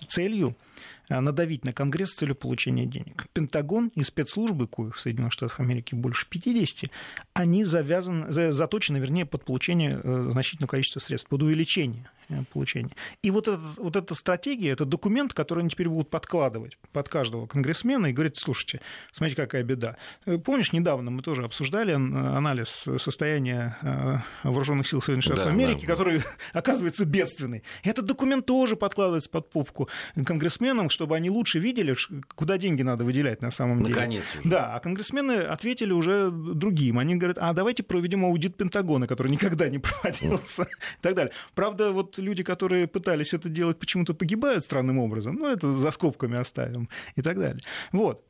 целью 0.09 0.57
а, 1.09 1.21
надавить 1.21 1.65
на 1.65 1.73
Конгресс 1.73 2.11
с 2.11 2.15
целью 2.15 2.35
получения 2.35 2.87
денег. 2.87 3.27
Пентагон 3.35 3.91
и 3.95 4.03
спецслужбы, 4.03 4.67
коих 4.67 4.97
в 4.97 5.01
Соединенных 5.01 5.35
Штатах 5.35 5.61
Америки 5.61 5.95
больше 5.95 6.27
50, 6.29 6.91
они 7.35 7.65
завязаны, 7.65 8.33
за- 8.33 8.53
заточены, 8.53 8.97
вернее, 8.97 9.27
под 9.27 9.45
получение 9.45 10.01
э, 10.03 10.29
значительного 10.33 10.71
количества 10.71 11.01
средств, 11.01 11.29
под 11.29 11.43
увеличение 11.43 12.09
э, 12.24 12.24
получения. 12.53 12.91
И 13.22 13.31
вот, 13.31 13.49
этот, 13.49 13.77
вот 13.79 13.97
эта 13.97 14.14
стратегия, 14.14 14.70
это 14.70 14.85
документ, 14.85 15.33
который 15.35 15.61
они 15.61 15.70
теперь 15.70 15.89
будут 15.89 16.11
подкладывать 16.11 16.79
под 16.93 17.09
каждого 17.09 17.47
конгрессмена 17.47 18.07
и 18.09 18.12
говорить, 18.12 18.37
слушайте, 18.39 18.81
смотрите, 19.12 19.41
какая 19.41 19.62
беда. 19.62 19.97
Э, 20.27 20.39
Помнишь, 20.39 20.72
недавно 20.72 21.11
мы 21.11 21.22
тоже 21.22 21.45
обсуждали 21.45 21.93
ан- 21.93 22.14
анализ 22.16 22.87
состояния 22.99 23.77
э, 23.83 24.16
вооруженных 24.49 24.87
сил 24.89 25.01
Соединенных 25.01 25.25
Штатов 25.25 25.45
Да, 25.45 25.51
Америки, 25.51 25.87
да. 25.87 25.93
который 25.93 26.22
оказывается 26.53 27.05
бедственный. 27.05 27.62
Этот 27.83 28.07
документ 28.07 28.47
тоже 28.47 28.77
подкладывается 28.77 29.31
под 29.31 29.51
попку 29.51 29.89
конгрессменам, 30.25 30.91
чтобы 30.91 31.16
они 31.16 31.31
лучше 31.31 31.59
видели, 31.59 31.97
куда 32.35 32.59
деньги 32.59 32.83
надо 32.83 33.05
выделять 33.05 33.43
на 33.43 33.51
самом 33.51 33.81
деле. 33.83 33.95
Наконец 33.95 34.25
уже. 34.39 34.49
Да, 34.49 34.75
а 34.75 34.81
конгрессмены 34.81 35.33
ответили 35.41 35.93
уже 35.93 36.31
другим. 36.31 36.99
Они 36.99 37.14
говорят, 37.16 37.39
а 37.41 37.53
давайте 37.53 37.83
проведем 37.83 38.25
аудит 38.25 38.57
Пентагона, 38.57 39.07
который 39.07 39.31
никогда 39.31 39.68
не 39.68 39.79
проводился, 39.81 40.64
и 40.64 41.03
так 41.03 41.14
далее. 41.14 41.33
Правда, 41.55 41.93
вот 41.93 42.14
люди, 42.23 42.43
которые 42.43 42.87
пытались 42.87 43.35
это 43.35 43.49
делать, 43.49 43.79
почему-то 43.79 44.15
погибают 44.15 44.65
странным 44.65 44.99
образом, 44.99 45.37
ну, 45.37 45.47
это 45.47 45.73
за 45.73 45.91
скобками 45.91 46.37
оставим 46.37 46.89
и 47.17 47.23
так 47.23 47.39
далее. 47.39 47.62
Вот. 47.93 48.25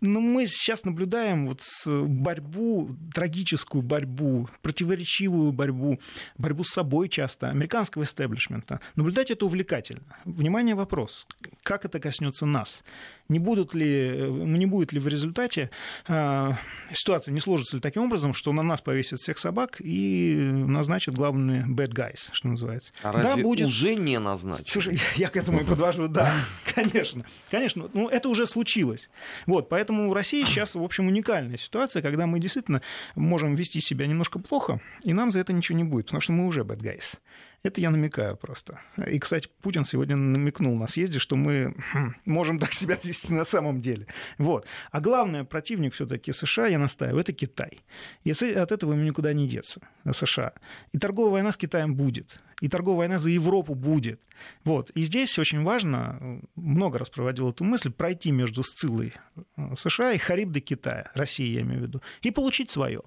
Но 0.00 0.20
мы 0.20 0.46
сейчас 0.46 0.84
наблюдаем 0.84 1.46
вот 1.46 1.62
с- 1.62 1.88
борьбу, 1.88 2.90
трагическую 3.14 3.82
борьбу, 3.82 4.48
противоречивую 4.62 5.52
борьбу, 5.52 5.98
борьбу 6.36 6.64
с 6.64 6.68
собой 6.68 7.08
часто, 7.08 7.50
американского 7.50 8.04
истеблишмента. 8.04 8.80
Наблюдать 8.94 9.30
это 9.30 9.46
увлекательно. 9.46 10.16
Внимание, 10.24 10.74
вопрос. 10.74 11.26
Как 11.62 11.84
это 11.84 12.00
коснется 12.00 12.46
нас? 12.46 12.84
Не, 13.28 13.38
будут 13.38 13.74
ли, 13.74 14.26
не 14.30 14.64
будет 14.64 14.92
ли 14.92 15.00
в 15.00 15.06
результате 15.06 15.70
а, 16.06 16.56
ситуация 16.92 17.32
не 17.32 17.40
сложится 17.40 17.76
ли 17.76 17.82
таким 17.82 18.04
образом, 18.04 18.32
что 18.32 18.52
на 18.52 18.62
нас 18.62 18.80
повесят 18.80 19.18
всех 19.18 19.38
собак 19.38 19.76
и 19.80 20.34
назначат 20.34 21.14
главными 21.14 21.64
bad 21.68 21.90
guys, 21.90 22.30
что 22.32 22.48
называется? 22.48 22.92
А 23.02 23.12
да, 23.22 23.36
будет. 23.36 23.66
уже 23.66 23.96
не 23.96 24.18
назначено? 24.18 24.66
Слушай, 24.66 24.98
я 25.16 25.28
к 25.28 25.36
этому 25.36 25.60
и 25.60 25.64
подвожу, 25.64 26.08
да, 26.08 26.32
конечно, 26.74 27.24
конечно, 27.50 27.90
ну 27.92 28.08
это 28.08 28.30
уже 28.30 28.46
случилось. 28.46 29.10
Вот, 29.46 29.68
поэтому 29.68 29.87
в 29.92 30.12
России 30.12 30.44
сейчас, 30.44 30.74
в 30.74 30.82
общем, 30.82 31.06
уникальная 31.06 31.56
ситуация, 31.56 32.02
когда 32.02 32.26
мы 32.26 32.40
действительно 32.40 32.82
можем 33.14 33.54
вести 33.54 33.80
себя 33.80 34.06
немножко 34.06 34.38
плохо, 34.38 34.80
и 35.02 35.12
нам 35.12 35.30
за 35.30 35.40
это 35.40 35.52
ничего 35.52 35.76
не 35.76 35.84
будет, 35.84 36.06
потому 36.06 36.20
что 36.20 36.32
мы 36.32 36.46
уже 36.46 36.62
bad 36.62 36.80
guys. 36.80 37.18
Это 37.64 37.80
я 37.80 37.90
намекаю 37.90 38.36
просто. 38.36 38.80
И, 39.08 39.18
кстати, 39.18 39.48
Путин 39.62 39.84
сегодня 39.84 40.14
намекнул 40.16 40.76
на 40.76 40.86
съезде, 40.86 41.18
что 41.18 41.36
мы 41.36 41.74
хм, 41.92 42.14
можем 42.24 42.58
так 42.58 42.72
себя 42.72 42.96
вести 43.02 43.32
на 43.34 43.44
самом 43.44 43.80
деле. 43.80 44.06
Вот. 44.38 44.64
А 44.92 45.00
главный 45.00 45.44
противник 45.44 45.92
все-таки 45.92 46.32
США, 46.32 46.68
я 46.68 46.78
настаиваю, 46.78 47.20
это 47.20 47.32
Китай. 47.32 47.80
И 48.22 48.32
с- 48.32 48.42
от 48.42 48.70
этого 48.72 48.92
ему 48.92 49.02
никуда 49.02 49.32
не 49.32 49.48
деться, 49.48 49.80
США. 50.12 50.52
И 50.92 50.98
торговая 50.98 51.32
война 51.32 51.50
с 51.52 51.56
Китаем 51.56 51.96
будет. 51.96 52.40
И 52.60 52.68
торговая 52.68 52.98
война 52.98 53.18
за 53.18 53.30
Европу 53.30 53.74
будет. 53.74 54.20
Вот. 54.64 54.90
И 54.90 55.02
здесь 55.02 55.36
очень 55.38 55.62
важно, 55.64 56.40
много 56.54 56.98
раз 56.98 57.10
проводил 57.10 57.50
эту 57.50 57.64
мысль, 57.64 57.90
пройти 57.90 58.30
между 58.30 58.62
Сциллой 58.62 59.12
э, 59.56 59.74
США 59.76 60.12
и 60.12 60.18
Харибдой 60.18 60.62
Китая, 60.62 61.10
России 61.14 61.54
я 61.54 61.62
имею 61.62 61.80
в 61.80 61.82
виду, 61.82 62.02
и 62.22 62.30
получить 62.30 62.70
свое. 62.70 63.02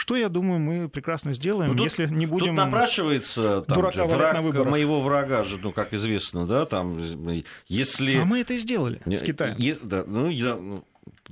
Что, 0.00 0.16
я 0.16 0.30
думаю, 0.30 0.58
мы 0.60 0.88
прекрасно 0.88 1.34
сделаем, 1.34 1.72
Ну, 1.72 1.76
тут- 1.76 1.84
если 1.84 2.06
не 2.06 2.24
будем... 2.24 2.56
Тут 2.56 2.64
напрашивается 2.64 3.60
там, 3.60 3.76
дурака 3.76 4.08
же, 4.08 4.14
враг 4.14 4.32
на 4.32 4.40
выборах. 4.40 4.70
моего 4.70 5.02
врага 5.02 5.44
же, 5.44 5.58
ну, 5.58 5.72
как 5.72 5.92
известно, 5.92 6.46
да, 6.46 6.64
там, 6.64 6.96
если... 7.68 8.16
А 8.16 8.24
мы 8.24 8.40
это 8.40 8.54
и 8.54 8.58
сделали 8.58 9.02
с 9.04 9.20
Китаем. 9.20 9.56
е- 9.58 9.76
да, 9.82 10.04
ну, 10.06 10.30
я, 10.30 10.58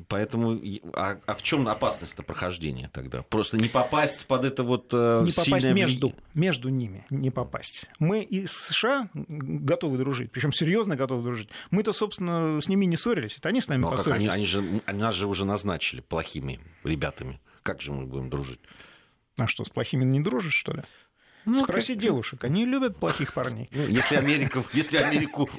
Поэтому, 0.07 0.61
а, 0.93 1.19
а 1.25 1.35
в 1.35 1.43
чем 1.43 1.67
опасность-то 1.67 2.23
прохождения 2.23 2.91
тогда? 2.93 3.23
Просто 3.23 3.57
не 3.57 3.69
попасть 3.69 4.27
под 4.27 4.45
это 4.45 4.63
вот 4.63 4.91
э, 4.93 5.23
Не 5.25 5.33
попасть 5.33 5.67
между, 5.67 6.13
между 6.35 6.69
ними, 6.69 7.07
не 7.09 7.31
попасть. 7.31 7.87
Мы 7.99 8.23
и 8.23 8.47
США 8.47 9.09
готовы 9.15 9.97
дружить, 9.97 10.31
причем 10.31 10.53
серьезно 10.53 10.95
готовы 10.95 11.23
дружить. 11.23 11.49
Мы-то, 11.71 11.93
собственно, 11.93 12.61
с 12.61 12.69
ними 12.69 12.85
не 12.85 12.97
ссорились, 12.97 13.39
это 13.39 13.49
они 13.49 13.63
с 13.63 13.69
нами 13.69 13.81
ну, 13.81 13.89
а 13.89 13.93
поссорились. 13.93 14.29
Они, 14.31 14.37
они, 14.37 14.47
же, 14.47 14.83
они 14.85 15.01
нас 15.01 15.15
же 15.15 15.27
уже 15.27 15.47
назначили 15.47 16.01
плохими 16.01 16.61
ребятами. 16.85 17.41
Как 17.69 17.83
же 17.83 17.93
мы 17.93 18.07
будем 18.07 18.31
дружить? 18.31 18.61
А 19.37 19.47
что, 19.47 19.63
с 19.63 19.69
плохими 19.69 20.03
не 20.03 20.21
дружишь, 20.21 20.55
что 20.55 20.73
ли? 20.73 20.83
Ну, 21.45 21.59
Спроси 21.59 21.93
как... 21.93 22.03
девушек, 22.03 22.45
они 22.45 22.65
любят 22.65 22.97
плохих 22.97 23.35
парней. 23.35 23.69
Ну, 23.73 23.87
если, 23.89 24.17
Америка, 24.17 24.65
если 24.73 24.97
Америку 24.97 25.51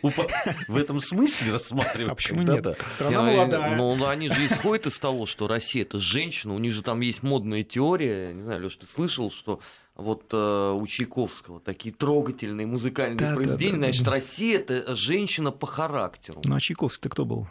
в 0.67 0.75
этом 0.75 0.99
смысле 0.99 1.51
рассматривать. 1.51 2.11
А 2.11 2.15
почему 2.15 2.41
нет? 2.41 2.63
Да. 2.63 2.75
Страна 2.89 3.21
молодая. 3.21 3.75
Ну, 3.75 4.07
они 4.07 4.27
же 4.27 4.43
исходят 4.47 4.87
из 4.87 4.97
того, 4.97 5.27
что 5.27 5.47
Россия 5.47 5.83
это 5.83 5.99
женщина, 5.99 6.55
у 6.55 6.57
них 6.57 6.73
же 6.73 6.81
там 6.81 6.99
есть 7.01 7.21
модная 7.21 7.63
теория, 7.63 8.33
не 8.33 8.41
знаю, 8.41 8.63
Леш, 8.63 8.75
ты 8.75 8.87
слышал, 8.87 9.29
что 9.29 9.61
вот 9.93 10.33
э, 10.33 10.71
у 10.71 10.87
Чайковского 10.87 11.59
такие 11.59 11.93
трогательные 11.93 12.65
музыкальные 12.65 13.19
да, 13.19 13.35
произведения, 13.35 13.73
да, 13.73 13.77
да, 13.77 13.83
значит, 13.83 14.03
да. 14.03 14.11
Россия 14.11 14.59
это 14.59 14.95
женщина 14.95 15.51
по 15.51 15.67
характеру. 15.67 16.41
Ну, 16.43 16.55
а 16.55 16.59
Чайковский-то 16.59 17.09
кто 17.09 17.25
был? 17.25 17.47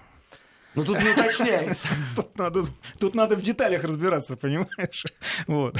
Ну 0.74 0.84
тут 0.84 1.02
не 1.02 1.10
уточняется. 1.10 1.88
Тут 2.16 2.38
надо, 2.38 2.64
тут 2.98 3.14
надо 3.14 3.36
в 3.36 3.40
деталях 3.40 3.84
разбираться, 3.84 4.36
понимаешь? 4.36 5.06
Вот. 5.46 5.76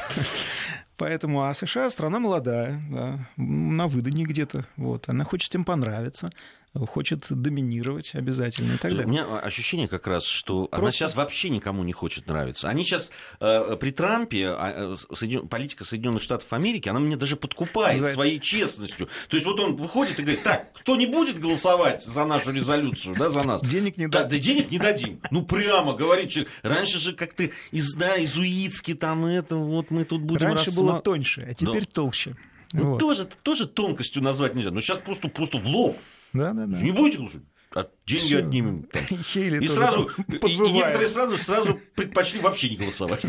Поэтому, 0.97 1.45
а 1.45 1.55
США 1.55 1.91
страна 1.91 2.19
молодая, 2.19 2.83
да, 2.91 3.29
на 3.37 3.87
выдане 3.87 4.25
где-то. 4.25 4.65
Вот. 4.77 5.09
Она 5.09 5.25
хочет 5.25 5.51
всем 5.51 5.65
понравиться 5.65 6.31
хочет 6.75 7.27
доминировать 7.31 8.15
обязательно 8.15 8.75
и 8.75 8.77
так 8.77 8.93
далее. 8.93 9.07
У 9.07 9.09
меня 9.09 9.39
ощущение 9.39 9.89
как 9.89 10.07
раз, 10.07 10.25
что 10.25 10.67
Просто... 10.67 10.77
она 10.77 10.91
сейчас 10.91 11.17
вообще 11.17 11.49
никому 11.49 11.83
не 11.83 11.93
хочет 11.93 12.27
нравиться. 12.27 12.69
Они 12.69 12.85
сейчас 12.85 13.11
э, 13.41 13.77
при 13.81 13.91
Трампе, 13.91 14.49
а, 14.49 14.95
э, 14.95 15.15
Соедин... 15.15 15.49
политика 15.49 15.85
Соединенных 15.85 16.23
Штатов 16.23 16.53
Америки, 16.53 16.89
она 16.89 17.01
меня 17.01 17.17
даже 17.17 17.37
подкупает 17.37 17.95
Называется... 17.95 18.15
своей 18.15 18.41
честностью. 18.41 19.09
То 19.29 19.37
есть 19.37 19.47
вот 19.47 19.59
он 19.61 19.77
выходит 19.77 20.19
и 20.19 20.23
говорит, 20.23 20.43
так, 20.43 20.73
кто 20.75 20.97
не 20.97 21.07
будет 21.07 21.39
голосовать 21.39 22.05
за 22.05 22.25
нашу 22.25 22.53
резолюцию, 22.53 23.15
да, 23.17 23.31
за 23.31 23.47
нас? 23.47 23.63
Денег 23.63 23.97
не 23.97 24.07
дадим. 24.07 24.11
Да, 24.11 24.25
да 24.29 24.39
денег 24.39 24.71
не 24.71 24.79
дадим. 24.79 25.21
Ну 25.31 25.45
прямо 25.45 25.95
говорит 25.95 26.31
человек. 26.31 26.51
Раньше 26.63 26.99
же 26.99 27.13
как-то 27.13 27.51
из, 27.71 27.95
да, 27.95 28.23
изуитски 28.23 28.95
там 28.95 29.25
это, 29.25 29.57
вот 29.57 29.91
мы 29.91 30.05
тут 30.05 30.23
будем 30.23 30.49
Раньше 30.49 30.67
рассма... 30.67 30.83
было 30.83 31.01
тоньше, 31.01 31.47
а 31.49 31.55
теперь 31.55 31.85
да. 31.85 31.93
толще. 31.93 32.37
Ну, 32.73 32.91
вот. 32.91 32.99
тоже, 32.99 33.25
тоже 33.43 33.67
тонкостью 33.67 34.23
назвать 34.23 34.55
нельзя. 34.55 34.71
Но 34.71 34.81
сейчас 34.81 34.99
просто, 34.99 35.29
просто 35.29 35.59
в 35.59 35.67
лоб. 35.67 35.97
Да, 36.39 36.53
да, 36.53 36.67
да. 36.67 36.81
Не 36.81 36.93
будете 36.93 37.19
голосовать? 37.19 37.47
а 37.75 37.89
деньги 38.09 38.27
Всё. 38.27 38.39
отнимем. 38.39 38.87
и 39.63 39.69
сразу, 39.69 40.11
и, 40.29 40.37
и 40.37 40.71
некоторые 40.73 41.09
сразу, 41.09 41.37
сразу 41.39 41.81
предпочли 41.95 42.41
вообще 42.41 42.71
не 42.71 42.77
голосовать. 42.77 43.25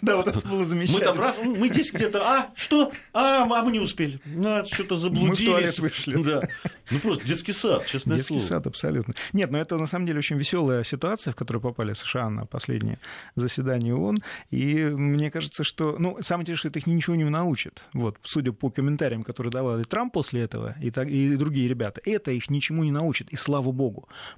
Да, 0.00 0.16
вот 0.16 0.28
это 0.28 0.46
было 0.46 0.64
замечательно. 0.64 0.98
Мы 0.98 1.12
там 1.12 1.22
раз, 1.22 1.38
мы 1.42 1.68
здесь 1.68 1.92
где-то, 1.92 2.22
а, 2.22 2.50
что? 2.54 2.92
А, 3.12 3.44
а 3.44 3.64
мы 3.64 3.72
не 3.72 3.80
успели. 3.80 4.20
Ну, 4.24 4.64
что-то 4.64 4.96
заблудились. 4.96 5.38
Мы 5.40 5.44
в 5.44 5.46
туалет 5.46 5.78
вышли. 5.78 6.22
Да. 6.22 6.48
Ну, 6.90 6.98
просто 6.98 7.26
детский 7.26 7.52
сад, 7.52 7.86
честное 7.86 8.16
детский 8.16 8.28
слово. 8.28 8.40
Детский 8.40 8.54
сад, 8.54 8.66
абсолютно. 8.66 9.14
Нет, 9.32 9.50
но 9.50 9.58
это 9.58 9.76
на 9.76 9.86
самом 9.86 10.06
деле 10.06 10.18
очень 10.18 10.36
веселая 10.36 10.84
ситуация, 10.84 11.32
в 11.32 11.36
которую 11.36 11.62
попали 11.62 11.92
США 11.92 12.30
на 12.30 12.46
последнее 12.46 12.98
заседание 13.34 13.94
ООН. 13.94 14.18
И 14.50 14.84
мне 14.84 15.30
кажется, 15.30 15.64
что, 15.64 15.96
ну, 15.98 16.18
самое 16.22 16.42
интересное, 16.42 16.60
что 16.60 16.68
это 16.68 16.78
их 16.78 16.86
ничего 16.86 17.16
не 17.16 17.24
научит. 17.24 17.84
Вот, 17.92 18.16
судя 18.22 18.52
по 18.52 18.70
комментариям, 18.70 19.22
которые 19.22 19.52
давал 19.52 19.78
и 19.80 19.84
Трамп 19.84 20.12
после 20.12 20.42
этого, 20.42 20.74
и, 20.80 20.90
так, 20.90 21.08
и 21.08 21.36
другие 21.36 21.68
ребята, 21.68 22.00
это 22.04 22.30
их 22.30 22.50
ничему 22.50 22.84
не 22.84 22.92
научит. 22.92 23.30
И 23.30 23.36
слава 23.36 23.70
богу. 23.72 23.89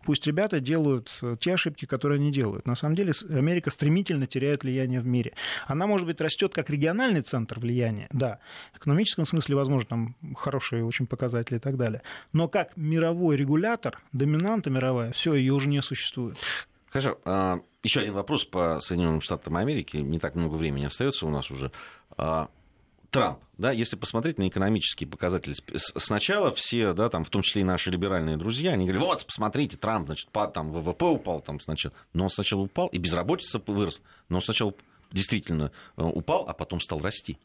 Пусть 0.04 0.26
ребята 0.26 0.60
делают 0.60 1.10
э, 1.22 1.36
те 1.38 1.54
ошибки, 1.54 1.84
которые 1.84 2.18
они 2.18 2.32
делают. 2.32 2.66
На 2.66 2.74
самом 2.74 2.94
деле 2.94 3.12
Америка 3.30 3.70
стремительно 3.70 4.26
теряет 4.26 4.64
влияние 4.64 5.00
в 5.00 5.06
мире. 5.06 5.32
Она, 5.66 5.86
может 5.86 6.06
быть, 6.06 6.20
растет 6.20 6.54
как 6.54 6.70
региональный 6.70 7.20
центр 7.20 7.60
влияния, 7.60 8.08
да. 8.10 8.38
В 8.72 8.78
экономическом 8.78 9.24
смысле, 9.24 9.56
возможно, 9.56 9.88
там 9.88 10.16
хорошие 10.36 10.84
очень 10.84 11.06
показатели 11.06 11.56
и 11.56 11.60
так 11.60 11.76
далее. 11.76 12.02
Но 12.32 12.48
как 12.48 12.76
мировой 12.76 13.36
регулятор, 13.36 14.00
доминанта 14.12 14.70
мировая, 14.70 15.12
все, 15.12 15.34
ее 15.34 15.52
уже 15.52 15.68
не 15.68 15.82
существует. 15.82 16.36
Хорошо. 16.90 17.18
А, 17.24 17.60
Еще 17.82 18.00
один 18.00 18.14
вопрос 18.14 18.44
по 18.44 18.80
Соединенным 18.80 19.20
Штатам 19.22 19.56
Америки. 19.56 19.96
Не 19.96 20.18
так 20.18 20.34
много 20.34 20.56
времени 20.56 20.84
остается 20.84 21.26
у 21.26 21.30
нас 21.30 21.50
уже. 21.50 21.72
Трамп, 23.12 23.40
да, 23.58 23.72
если 23.72 23.94
посмотреть 23.94 24.38
на 24.38 24.48
экономические 24.48 25.06
показатели, 25.06 25.54
сначала 25.76 26.52
все, 26.54 26.94
да, 26.94 27.10
там, 27.10 27.24
в 27.24 27.30
том 27.30 27.42
числе 27.42 27.60
и 27.60 27.64
наши 27.64 27.90
либеральные 27.90 28.38
друзья, 28.38 28.72
они 28.72 28.86
говорили, 28.86 29.04
вот, 29.04 29.26
посмотрите, 29.26 29.76
Трамп, 29.76 30.06
значит, 30.06 30.30
там 30.32 30.72
ВВП 30.72 31.04
упал 31.04 31.42
там 31.42 31.60
сначала, 31.60 31.94
но 32.14 32.24
он 32.24 32.30
сначала 32.30 32.62
упал, 32.62 32.88
и 32.88 32.96
безработица 32.96 33.62
вырос, 33.66 34.00
но 34.30 34.36
он 34.36 34.42
сначала 34.42 34.72
действительно 35.12 35.72
э, 35.98 36.02
упал, 36.02 36.46
а 36.48 36.54
потом 36.54 36.80
стал 36.80 37.00
расти. 37.00 37.38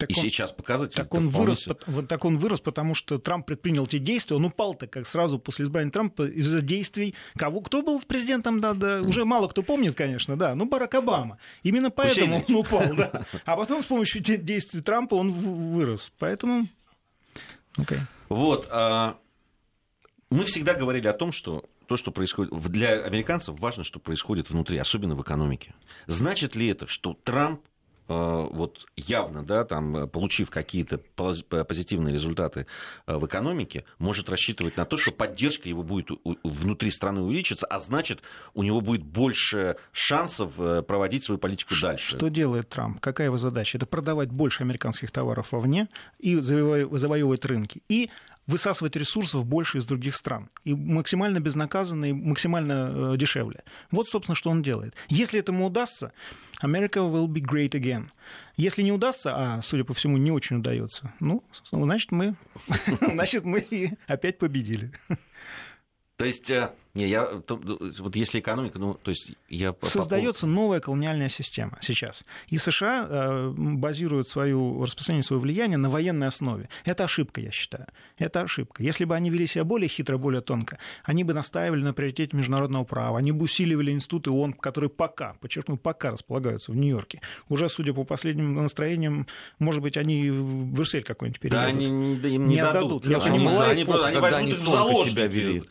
Так 0.00 0.10
и 0.10 0.14
он, 0.16 0.22
сейчас 0.22 0.50
показывать. 0.50 0.94
Так 0.94 1.12
он, 1.12 1.28
вырос, 1.28 1.68
вот 1.86 2.08
так 2.08 2.24
он 2.24 2.38
вырос, 2.38 2.60
потому 2.60 2.94
что 2.94 3.18
Трамп 3.18 3.44
предпринял 3.44 3.84
эти 3.84 3.98
действия. 3.98 4.34
Он 4.34 4.46
упал-то 4.46 4.86
как 4.86 5.06
сразу 5.06 5.38
после 5.38 5.66
избрания 5.66 5.90
Трампа 5.90 6.26
из-за 6.26 6.62
действий. 6.62 7.14
Кого, 7.36 7.60
кто 7.60 7.82
был 7.82 8.00
президентом, 8.00 8.60
да, 8.60 8.72
да, 8.72 9.02
уже 9.02 9.26
мало 9.26 9.46
кто 9.48 9.62
помнит, 9.62 9.94
конечно, 9.94 10.38
да, 10.38 10.54
ну 10.54 10.64
Барак 10.64 10.94
Обама. 10.94 11.36
Именно 11.62 11.90
поэтому 11.90 12.42
он 12.48 12.54
упал, 12.54 12.94
да. 12.94 13.26
А 13.44 13.56
потом 13.56 13.82
с 13.82 13.86
помощью 13.86 14.22
действий 14.22 14.80
Трампа 14.80 15.16
он 15.16 15.30
вырос. 15.30 16.12
Поэтому... 16.18 16.66
Okay. 17.76 18.00
Вот. 18.30 18.66
А, 18.70 19.18
мы 20.30 20.44
всегда 20.44 20.72
говорили 20.72 21.08
о 21.08 21.12
том, 21.12 21.30
что 21.30 21.68
то, 21.86 21.98
что 21.98 22.10
происходит 22.10 22.54
для 22.70 23.02
американцев, 23.02 23.58
важно, 23.60 23.84
что 23.84 23.98
происходит 23.98 24.48
внутри, 24.48 24.78
особенно 24.78 25.14
в 25.14 25.20
экономике. 25.20 25.74
Значит 26.06 26.56
ли 26.56 26.68
это, 26.68 26.86
что 26.86 27.12
Трамп 27.12 27.60
вот 28.10 28.86
явно, 28.96 29.44
да, 29.44 29.64
там, 29.64 29.96
э, 29.96 30.06
получив 30.06 30.50
какие-то 30.50 30.98
позитивные 30.98 32.12
результаты 32.12 32.66
э, 33.06 33.16
в 33.16 33.26
экономике, 33.26 33.84
может 33.98 34.28
рассчитывать 34.28 34.76
на 34.76 34.84
то, 34.84 34.96
что 34.96 35.12
поддержка 35.12 35.68
его 35.68 35.82
будет 35.82 36.08
внутри 36.42 36.90
страны 36.90 37.20
увеличиться, 37.20 37.66
а 37.66 37.78
значит, 37.78 38.20
у 38.54 38.62
него 38.62 38.80
будет 38.80 39.02
больше 39.02 39.76
шансов 39.92 40.54
проводить 40.86 41.24
свою 41.24 41.38
политику 41.38 41.74
дальше. 41.80 42.16
Что 42.16 42.28
делает 42.28 42.68
Трамп? 42.68 43.00
Какая 43.00 43.28
его 43.28 43.38
задача? 43.38 43.78
Это 43.78 43.86
продавать 43.86 44.30
больше 44.30 44.62
американских 44.62 45.10
товаров 45.10 45.52
вовне 45.52 45.88
и 46.18 46.36
завоевывать 46.36 47.44
рынки. 47.44 47.82
И 47.88 48.10
высасывать 48.46 48.96
ресурсов 48.96 49.44
больше 49.44 49.78
из 49.78 49.84
других 49.84 50.16
стран. 50.16 50.50
И 50.64 50.74
максимально 50.74 51.40
безнаказанно, 51.40 52.06
и 52.06 52.12
максимально 52.12 53.12
э, 53.14 53.16
дешевле. 53.16 53.62
Вот, 53.90 54.08
собственно, 54.08 54.34
что 54.34 54.50
он 54.50 54.62
делает. 54.62 54.94
Если 55.08 55.38
этому 55.38 55.66
удастся, 55.66 56.12
America 56.62 56.98
will 56.98 57.26
be 57.26 57.40
great 57.40 57.70
again. 57.70 58.08
Если 58.56 58.82
не 58.82 58.92
удастся, 58.92 59.32
а, 59.34 59.62
судя 59.62 59.84
по 59.84 59.94
всему, 59.94 60.16
не 60.16 60.30
очень 60.30 60.56
удается, 60.56 61.12
ну, 61.20 61.42
значит, 61.70 62.12
мы, 62.12 62.34
значит, 63.00 63.44
мы 63.44 63.96
опять 64.06 64.38
победили. 64.38 64.92
То 66.16 66.24
есть, 66.24 66.50
э, 66.50 66.70
не, 66.92 67.08
я, 67.08 67.24
то, 67.24 67.60
вот 68.00 68.16
если 68.16 68.40
экономика, 68.40 68.80
ну, 68.80 68.94
то 68.94 69.10
есть 69.10 69.32
я... 69.48 69.74
Создается 69.82 70.42
по 70.42 70.46
новая 70.48 70.80
колониальная 70.80 71.28
система 71.28 71.78
сейчас. 71.80 72.24
И 72.48 72.58
США 72.58 73.06
э, 73.08 73.52
базируют 73.56 74.26
свою, 74.26 74.84
распространение 74.84 75.22
своего 75.22 75.42
влияния 75.42 75.76
на 75.76 75.88
военной 75.88 76.26
основе. 76.26 76.68
Это 76.84 77.04
ошибка, 77.04 77.40
я 77.40 77.52
считаю. 77.52 77.86
Это 78.18 78.40
ошибка. 78.40 78.82
Если 78.82 79.04
бы 79.04 79.14
они 79.14 79.30
вели 79.30 79.46
себя 79.46 79.62
более 79.62 79.88
хитро, 79.88 80.18
более 80.18 80.40
тонко, 80.40 80.78
они 81.04 81.22
бы 81.22 81.32
настаивали 81.32 81.82
на 81.82 81.94
приоритете 81.94 82.36
международного 82.36 82.82
права, 82.82 83.18
они 83.18 83.30
бы 83.30 83.44
усиливали 83.44 83.92
институты 83.92 84.30
ООН, 84.30 84.54
которые 84.54 84.90
пока, 84.90 85.34
подчеркну, 85.34 85.76
пока 85.76 86.10
располагаются 86.10 86.72
в 86.72 86.76
Нью-Йорке. 86.76 87.20
Уже, 87.48 87.68
судя 87.68 87.94
по 87.94 88.02
последним 88.02 88.54
настроениям, 88.54 89.28
может 89.60 89.80
быть, 89.80 89.96
они 89.96 90.28
в 90.28 90.72
Брюссель 90.72 91.04
какой-нибудь 91.04 91.40
передадут. 91.40 91.72
Да, 91.72 91.78
они 91.78 91.86
им 91.86 92.46
не, 92.46 92.54
не 92.54 92.58
отдадут. 92.58 93.06
Я 93.06 93.20
понимаю, 93.20 93.70
они, 93.70 93.82
они 93.82 94.18
возьмут 94.18 94.54
их 94.54 94.58
в 94.58 94.66
заложники. 94.66 95.68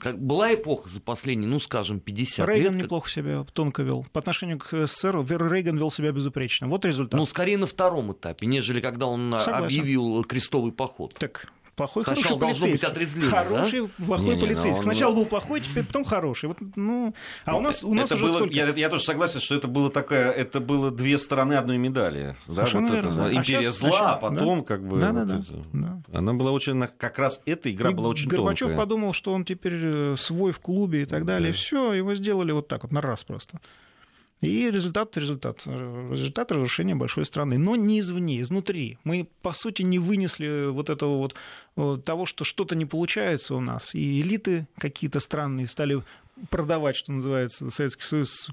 Как 0.00 0.20
была 0.22 0.54
эпоха 0.54 0.88
за 0.88 1.00
последние, 1.00 1.48
ну, 1.48 1.58
скажем, 1.58 1.98
50 2.00 2.46
Рейган 2.46 2.54
лет. 2.54 2.64
Рейган 2.64 2.84
неплохо 2.84 3.10
себя 3.10 3.44
тонко 3.52 3.82
вел. 3.82 4.06
По 4.12 4.20
отношению 4.20 4.58
к 4.58 4.86
СССР 4.86 5.16
Рейган 5.28 5.76
вел 5.76 5.90
себя 5.90 6.12
безупречно. 6.12 6.68
Вот 6.68 6.84
результат. 6.84 7.18
Ну, 7.18 7.26
скорее 7.26 7.58
на 7.58 7.66
втором 7.66 8.12
этапе, 8.12 8.46
нежели 8.46 8.80
когда 8.80 9.06
он 9.06 9.34
Согласен. 9.38 9.64
объявил 9.64 10.22
крестовый 10.24 10.72
поход. 10.72 11.14
Так, 11.18 11.52
Плохой, 11.74 12.02
Сначала 12.02 12.38
хороший 12.38 12.76
должно 12.84 13.00
быть 13.00 13.30
Хороший, 13.30 13.80
да? 13.80 14.04
плохой 14.06 14.26
не, 14.26 14.34
не, 14.34 14.40
полицейский. 14.40 14.76
Он... 14.76 14.82
Сначала 14.82 15.14
был 15.14 15.24
плохой, 15.24 15.60
теперь 15.62 15.84
потом 15.84 16.04
хороший. 16.04 16.50
Вот, 16.50 16.58
ну, 16.76 17.14
а 17.46 17.52
ну, 17.52 17.58
у 17.58 17.60
нас, 17.62 17.82
у 17.82 17.94
нас 17.94 18.06
это 18.06 18.16
уже 18.16 18.24
было, 18.24 18.36
сколько? 18.36 18.54
Я, 18.54 18.68
я 18.68 18.90
тоже 18.90 19.04
согласен, 19.04 19.40
что 19.40 19.54
это 19.54 19.68
было 19.68 19.90
такая, 19.90 20.30
это 20.32 20.60
было 20.60 20.90
две 20.90 21.16
стороны 21.16 21.54
одной 21.54 21.78
медали. 21.78 22.36
Да, 22.46 22.66
вот 22.70 22.92
это, 22.92 23.24
а 23.24 23.32
империя 23.32 23.70
зла, 23.70 23.88
сначала, 23.88 24.10
а 24.12 24.16
потом 24.16 24.58
да? 24.58 24.64
как 24.66 24.86
бы. 24.86 25.00
Да, 25.00 25.12
вот 25.12 25.26
да, 25.26 25.38
это, 25.38 25.54
да. 25.72 26.02
Она 26.12 26.34
была 26.34 26.50
очень, 26.50 26.78
как 26.98 27.18
раз 27.18 27.40
эта 27.46 27.70
игра 27.70 27.90
и 27.90 27.94
была 27.94 28.10
очень 28.10 28.28
Горбачев 28.28 28.68
тонкая. 28.68 28.76
подумал, 28.76 29.14
что 29.14 29.32
он 29.32 29.46
теперь 29.46 29.80
э, 29.82 30.16
свой 30.18 30.52
в 30.52 30.60
клубе 30.60 31.02
и 31.02 31.06
так 31.06 31.24
далее. 31.24 31.52
Да. 31.52 31.56
Все, 31.56 31.94
его 31.94 32.14
сделали 32.14 32.52
вот 32.52 32.68
так 32.68 32.82
вот 32.82 32.92
на 32.92 33.00
раз 33.00 33.24
просто. 33.24 33.58
И 34.42 34.70
результат, 34.70 35.16
результат, 35.16 35.64
результат 35.66 36.50
разрушения 36.50 36.96
большой 36.96 37.24
страны. 37.24 37.58
Но 37.58 37.76
не 37.76 38.00
извне, 38.00 38.40
изнутри. 38.40 38.98
Мы, 39.04 39.28
по 39.40 39.52
сути, 39.52 39.82
не 39.82 40.00
вынесли 40.00 40.66
вот 40.66 40.90
этого 40.90 41.16
вот 41.76 42.04
того, 42.04 42.26
что 42.26 42.44
что-то 42.44 42.74
не 42.74 42.84
получается 42.84 43.54
у 43.54 43.60
нас. 43.60 43.94
И 43.94 44.20
элиты 44.20 44.66
какие-то 44.78 45.20
странные 45.20 45.68
стали 45.68 46.02
продавать, 46.50 46.96
что 46.96 47.12
называется, 47.12 47.68
Советский 47.70 48.02
Союз 48.04 48.50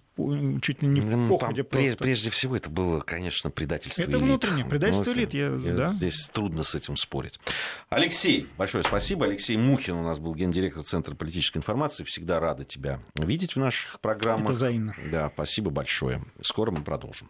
чуть 0.62 0.82
ли 0.82 0.88
не 0.88 1.02
Ну, 1.02 1.38
походя 1.38 1.64
там, 1.64 1.66
прежде, 1.72 1.90
просто. 1.92 2.04
прежде 2.04 2.30
всего, 2.30 2.56
это 2.56 2.70
было, 2.70 3.00
конечно, 3.00 3.50
предательство 3.50 4.02
Это 4.04 4.12
элит. 4.12 4.22
внутреннее, 4.22 4.66
предательство 4.66 5.12
Ну, 5.12 5.18
элит, 5.18 5.34
я- 5.34 5.50
да. 5.76 5.90
Здесь 5.90 6.30
трудно 6.34 6.64
с 6.64 6.76
этим 6.76 6.98
спорить. 6.98 7.40
Алексей, 7.90 8.48
большое 8.58 8.84
спасибо. 8.84 9.26
Алексей 9.26 9.58
Мухин 9.58 9.96
у 9.96 10.04
нас 10.04 10.20
был 10.20 10.36
гендиректор 10.36 10.84
Центра 10.84 11.16
политической 11.16 11.58
информации. 11.60 12.04
Всегда 12.04 12.40
рада 12.40 12.64
тебя 12.64 13.00
видеть 13.16 13.56
в 13.56 13.60
наших 13.60 14.00
программах. 14.02 14.46
Это 14.46 14.54
взаимно. 14.54 14.96
Да, 15.12 15.30
спасибо 15.34 15.70
большое. 15.72 16.24
Скоро 16.42 16.72
мы 16.72 16.84
продолжим. 16.84 17.30